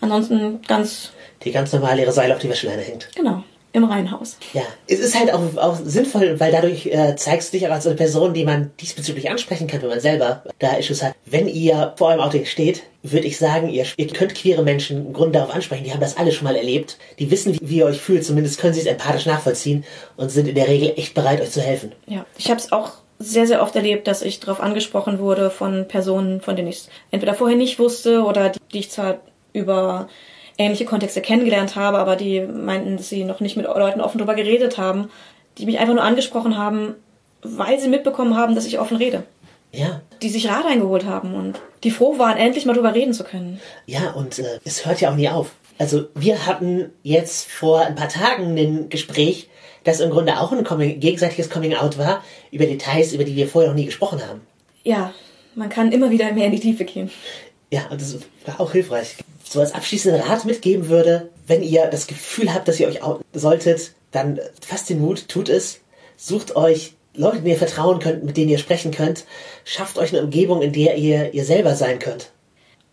Ansonsten 0.01 0.61
ganz. 0.67 1.11
Die 1.43 1.51
ganz 1.51 1.71
normal 1.71 1.97
ihre 1.99 2.11
Seile 2.11 2.33
auf 2.33 2.41
die 2.41 2.49
Wäscheleine 2.49 2.81
hängt. 2.81 3.09
Genau. 3.15 3.43
Im 3.73 3.85
Reihenhaus. 3.85 4.37
Ja, 4.53 4.63
es 4.87 4.99
ist 4.99 5.17
halt 5.17 5.33
auch, 5.33 5.41
auch 5.57 5.77
sinnvoll, 5.83 6.39
weil 6.39 6.51
dadurch 6.51 6.87
äh, 6.87 7.15
zeigst 7.15 7.53
du 7.53 7.57
dich 7.57 7.67
auch 7.67 7.71
als 7.71 7.87
eine 7.87 7.95
Person, 7.95 8.33
die 8.33 8.43
man 8.43 8.71
diesbezüglich 8.79 9.29
ansprechen 9.29 9.67
kann, 9.67 9.81
wenn 9.81 9.89
man 9.89 10.01
selber 10.01 10.43
da 10.59 10.73
Issues 10.73 11.01
hat. 11.01 11.15
Wenn 11.25 11.47
ihr 11.47 11.93
vor 11.97 12.09
eurem 12.09 12.19
Outing 12.19 12.45
steht, 12.45 12.83
würde 13.03 13.27
ich 13.27 13.37
sagen, 13.37 13.69
ihr, 13.69 13.85
ihr 13.95 14.07
könnt 14.07 14.35
queere 14.35 14.63
Menschen 14.63 15.07
im 15.07 15.13
Grunde 15.13 15.39
darauf 15.39 15.55
ansprechen. 15.55 15.85
Die 15.85 15.93
haben 15.93 16.01
das 16.01 16.17
alle 16.17 16.33
schon 16.33 16.45
mal 16.45 16.55
erlebt. 16.55 16.97
Die 17.19 17.31
wissen, 17.31 17.53
wie, 17.53 17.69
wie 17.69 17.77
ihr 17.77 17.85
euch 17.85 18.01
fühlt. 18.01 18.25
Zumindest 18.25 18.59
können 18.59 18.73
sie 18.73 18.81
es 18.81 18.85
empathisch 18.85 19.25
nachvollziehen 19.25 19.85
und 20.17 20.29
sind 20.31 20.47
in 20.47 20.55
der 20.55 20.67
Regel 20.67 20.93
echt 20.97 21.13
bereit, 21.13 21.39
euch 21.41 21.51
zu 21.51 21.61
helfen. 21.61 21.93
Ja, 22.07 22.25
ich 22.37 22.49
habe 22.49 22.59
es 22.59 22.71
auch 22.71 22.91
sehr, 23.19 23.47
sehr 23.47 23.61
oft 23.61 23.75
erlebt, 23.75 24.07
dass 24.07 24.21
ich 24.21 24.39
darauf 24.39 24.59
angesprochen 24.59 25.19
wurde 25.19 25.49
von 25.49 25.87
Personen, 25.87 26.41
von 26.41 26.55
denen 26.55 26.67
ich 26.67 26.77
es 26.77 26.89
entweder 27.11 27.35
vorher 27.35 27.57
nicht 27.57 27.79
wusste 27.79 28.23
oder 28.23 28.49
die, 28.49 28.59
die 28.73 28.79
ich 28.79 28.91
zwar 28.91 29.19
über 29.53 30.09
ähnliche 30.57 30.85
Kontexte 30.85 31.21
kennengelernt 31.21 31.75
habe, 31.75 31.97
aber 31.97 32.15
die 32.15 32.41
meinten, 32.41 32.97
dass 32.97 33.09
sie 33.09 33.23
noch 33.23 33.39
nicht 33.39 33.57
mit 33.57 33.65
Leuten 33.65 34.01
offen 34.01 34.17
darüber 34.17 34.35
geredet 34.35 34.77
haben, 34.77 35.09
die 35.57 35.65
mich 35.65 35.79
einfach 35.79 35.93
nur 35.93 36.03
angesprochen 36.03 36.57
haben, 36.57 36.95
weil 37.41 37.79
sie 37.79 37.89
mitbekommen 37.89 38.37
haben, 38.37 38.55
dass 38.55 38.65
ich 38.65 38.79
offen 38.79 38.97
rede. 38.97 39.23
Ja. 39.71 40.01
Die 40.21 40.29
sich 40.29 40.49
Rat 40.49 40.65
eingeholt 40.65 41.05
haben 41.05 41.33
und 41.33 41.59
die 41.83 41.91
froh 41.91 42.19
waren, 42.19 42.37
endlich 42.37 42.65
mal 42.65 42.73
drüber 42.73 42.93
reden 42.93 43.13
zu 43.13 43.23
können. 43.23 43.59
Ja, 43.85 44.11
und 44.11 44.39
äh, 44.39 44.59
es 44.65 44.85
hört 44.85 45.01
ja 45.01 45.11
auch 45.11 45.15
nie 45.15 45.29
auf. 45.29 45.51
Also 45.77 46.05
wir 46.13 46.45
hatten 46.45 46.91
jetzt 47.03 47.49
vor 47.49 47.81
ein 47.81 47.95
paar 47.95 48.09
Tagen 48.09 48.57
ein 48.57 48.89
Gespräch, 48.89 49.49
das 49.83 49.99
im 49.99 50.11
Grunde 50.11 50.39
auch 50.39 50.51
ein 50.51 50.63
Coming, 50.63 50.99
gegenseitiges 50.99 51.49
Coming-out 51.49 51.97
war, 51.97 52.23
über 52.51 52.65
Details, 52.65 53.13
über 53.13 53.23
die 53.23 53.35
wir 53.35 53.47
vorher 53.47 53.71
noch 53.71 53.77
nie 53.77 53.85
gesprochen 53.85 54.21
haben. 54.27 54.41
Ja, 54.83 55.13
man 55.55 55.69
kann 55.69 55.91
immer 55.91 56.11
wieder 56.11 56.31
mehr 56.33 56.45
in 56.45 56.51
die 56.51 56.59
Tiefe 56.59 56.85
gehen. 56.85 57.09
Ja, 57.71 57.87
und 57.89 58.01
das 58.01 58.19
war 58.45 58.59
auch 58.59 58.73
hilfreich 58.73 59.15
so 59.51 59.59
als 59.59 59.73
abschließenden 59.73 60.21
Rat 60.21 60.45
mitgeben 60.45 60.87
würde, 60.87 61.29
wenn 61.45 61.61
ihr 61.61 61.87
das 61.87 62.07
Gefühl 62.07 62.53
habt, 62.53 62.67
dass 62.67 62.79
ihr 62.79 62.87
euch 62.87 63.03
outen 63.03 63.23
solltet, 63.33 63.93
dann 64.11 64.39
fasst 64.61 64.89
den 64.89 65.01
Mut, 65.01 65.27
tut 65.27 65.49
es, 65.49 65.81
sucht 66.15 66.55
euch 66.55 66.93
Leute, 67.13 67.37
denen 67.37 67.47
ihr 67.47 67.57
vertrauen 67.57 67.99
könnt, 67.99 68.23
mit 68.23 68.37
denen 68.37 68.49
ihr 68.49 68.57
sprechen 68.57 68.91
könnt. 68.91 69.25
Schafft 69.65 69.97
euch 69.97 70.13
eine 70.13 70.23
Umgebung, 70.23 70.61
in 70.61 70.71
der 70.71 70.95
ihr 70.95 71.33
ihr 71.33 71.43
selber 71.43 71.75
sein 71.75 71.99
könnt. 71.99 72.31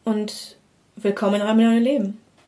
Und 0.04 0.56
willkommen 0.96 1.36
in 1.36 1.42
eurem 1.42 1.56
neuen 1.58 1.82
Leben. 1.82 2.18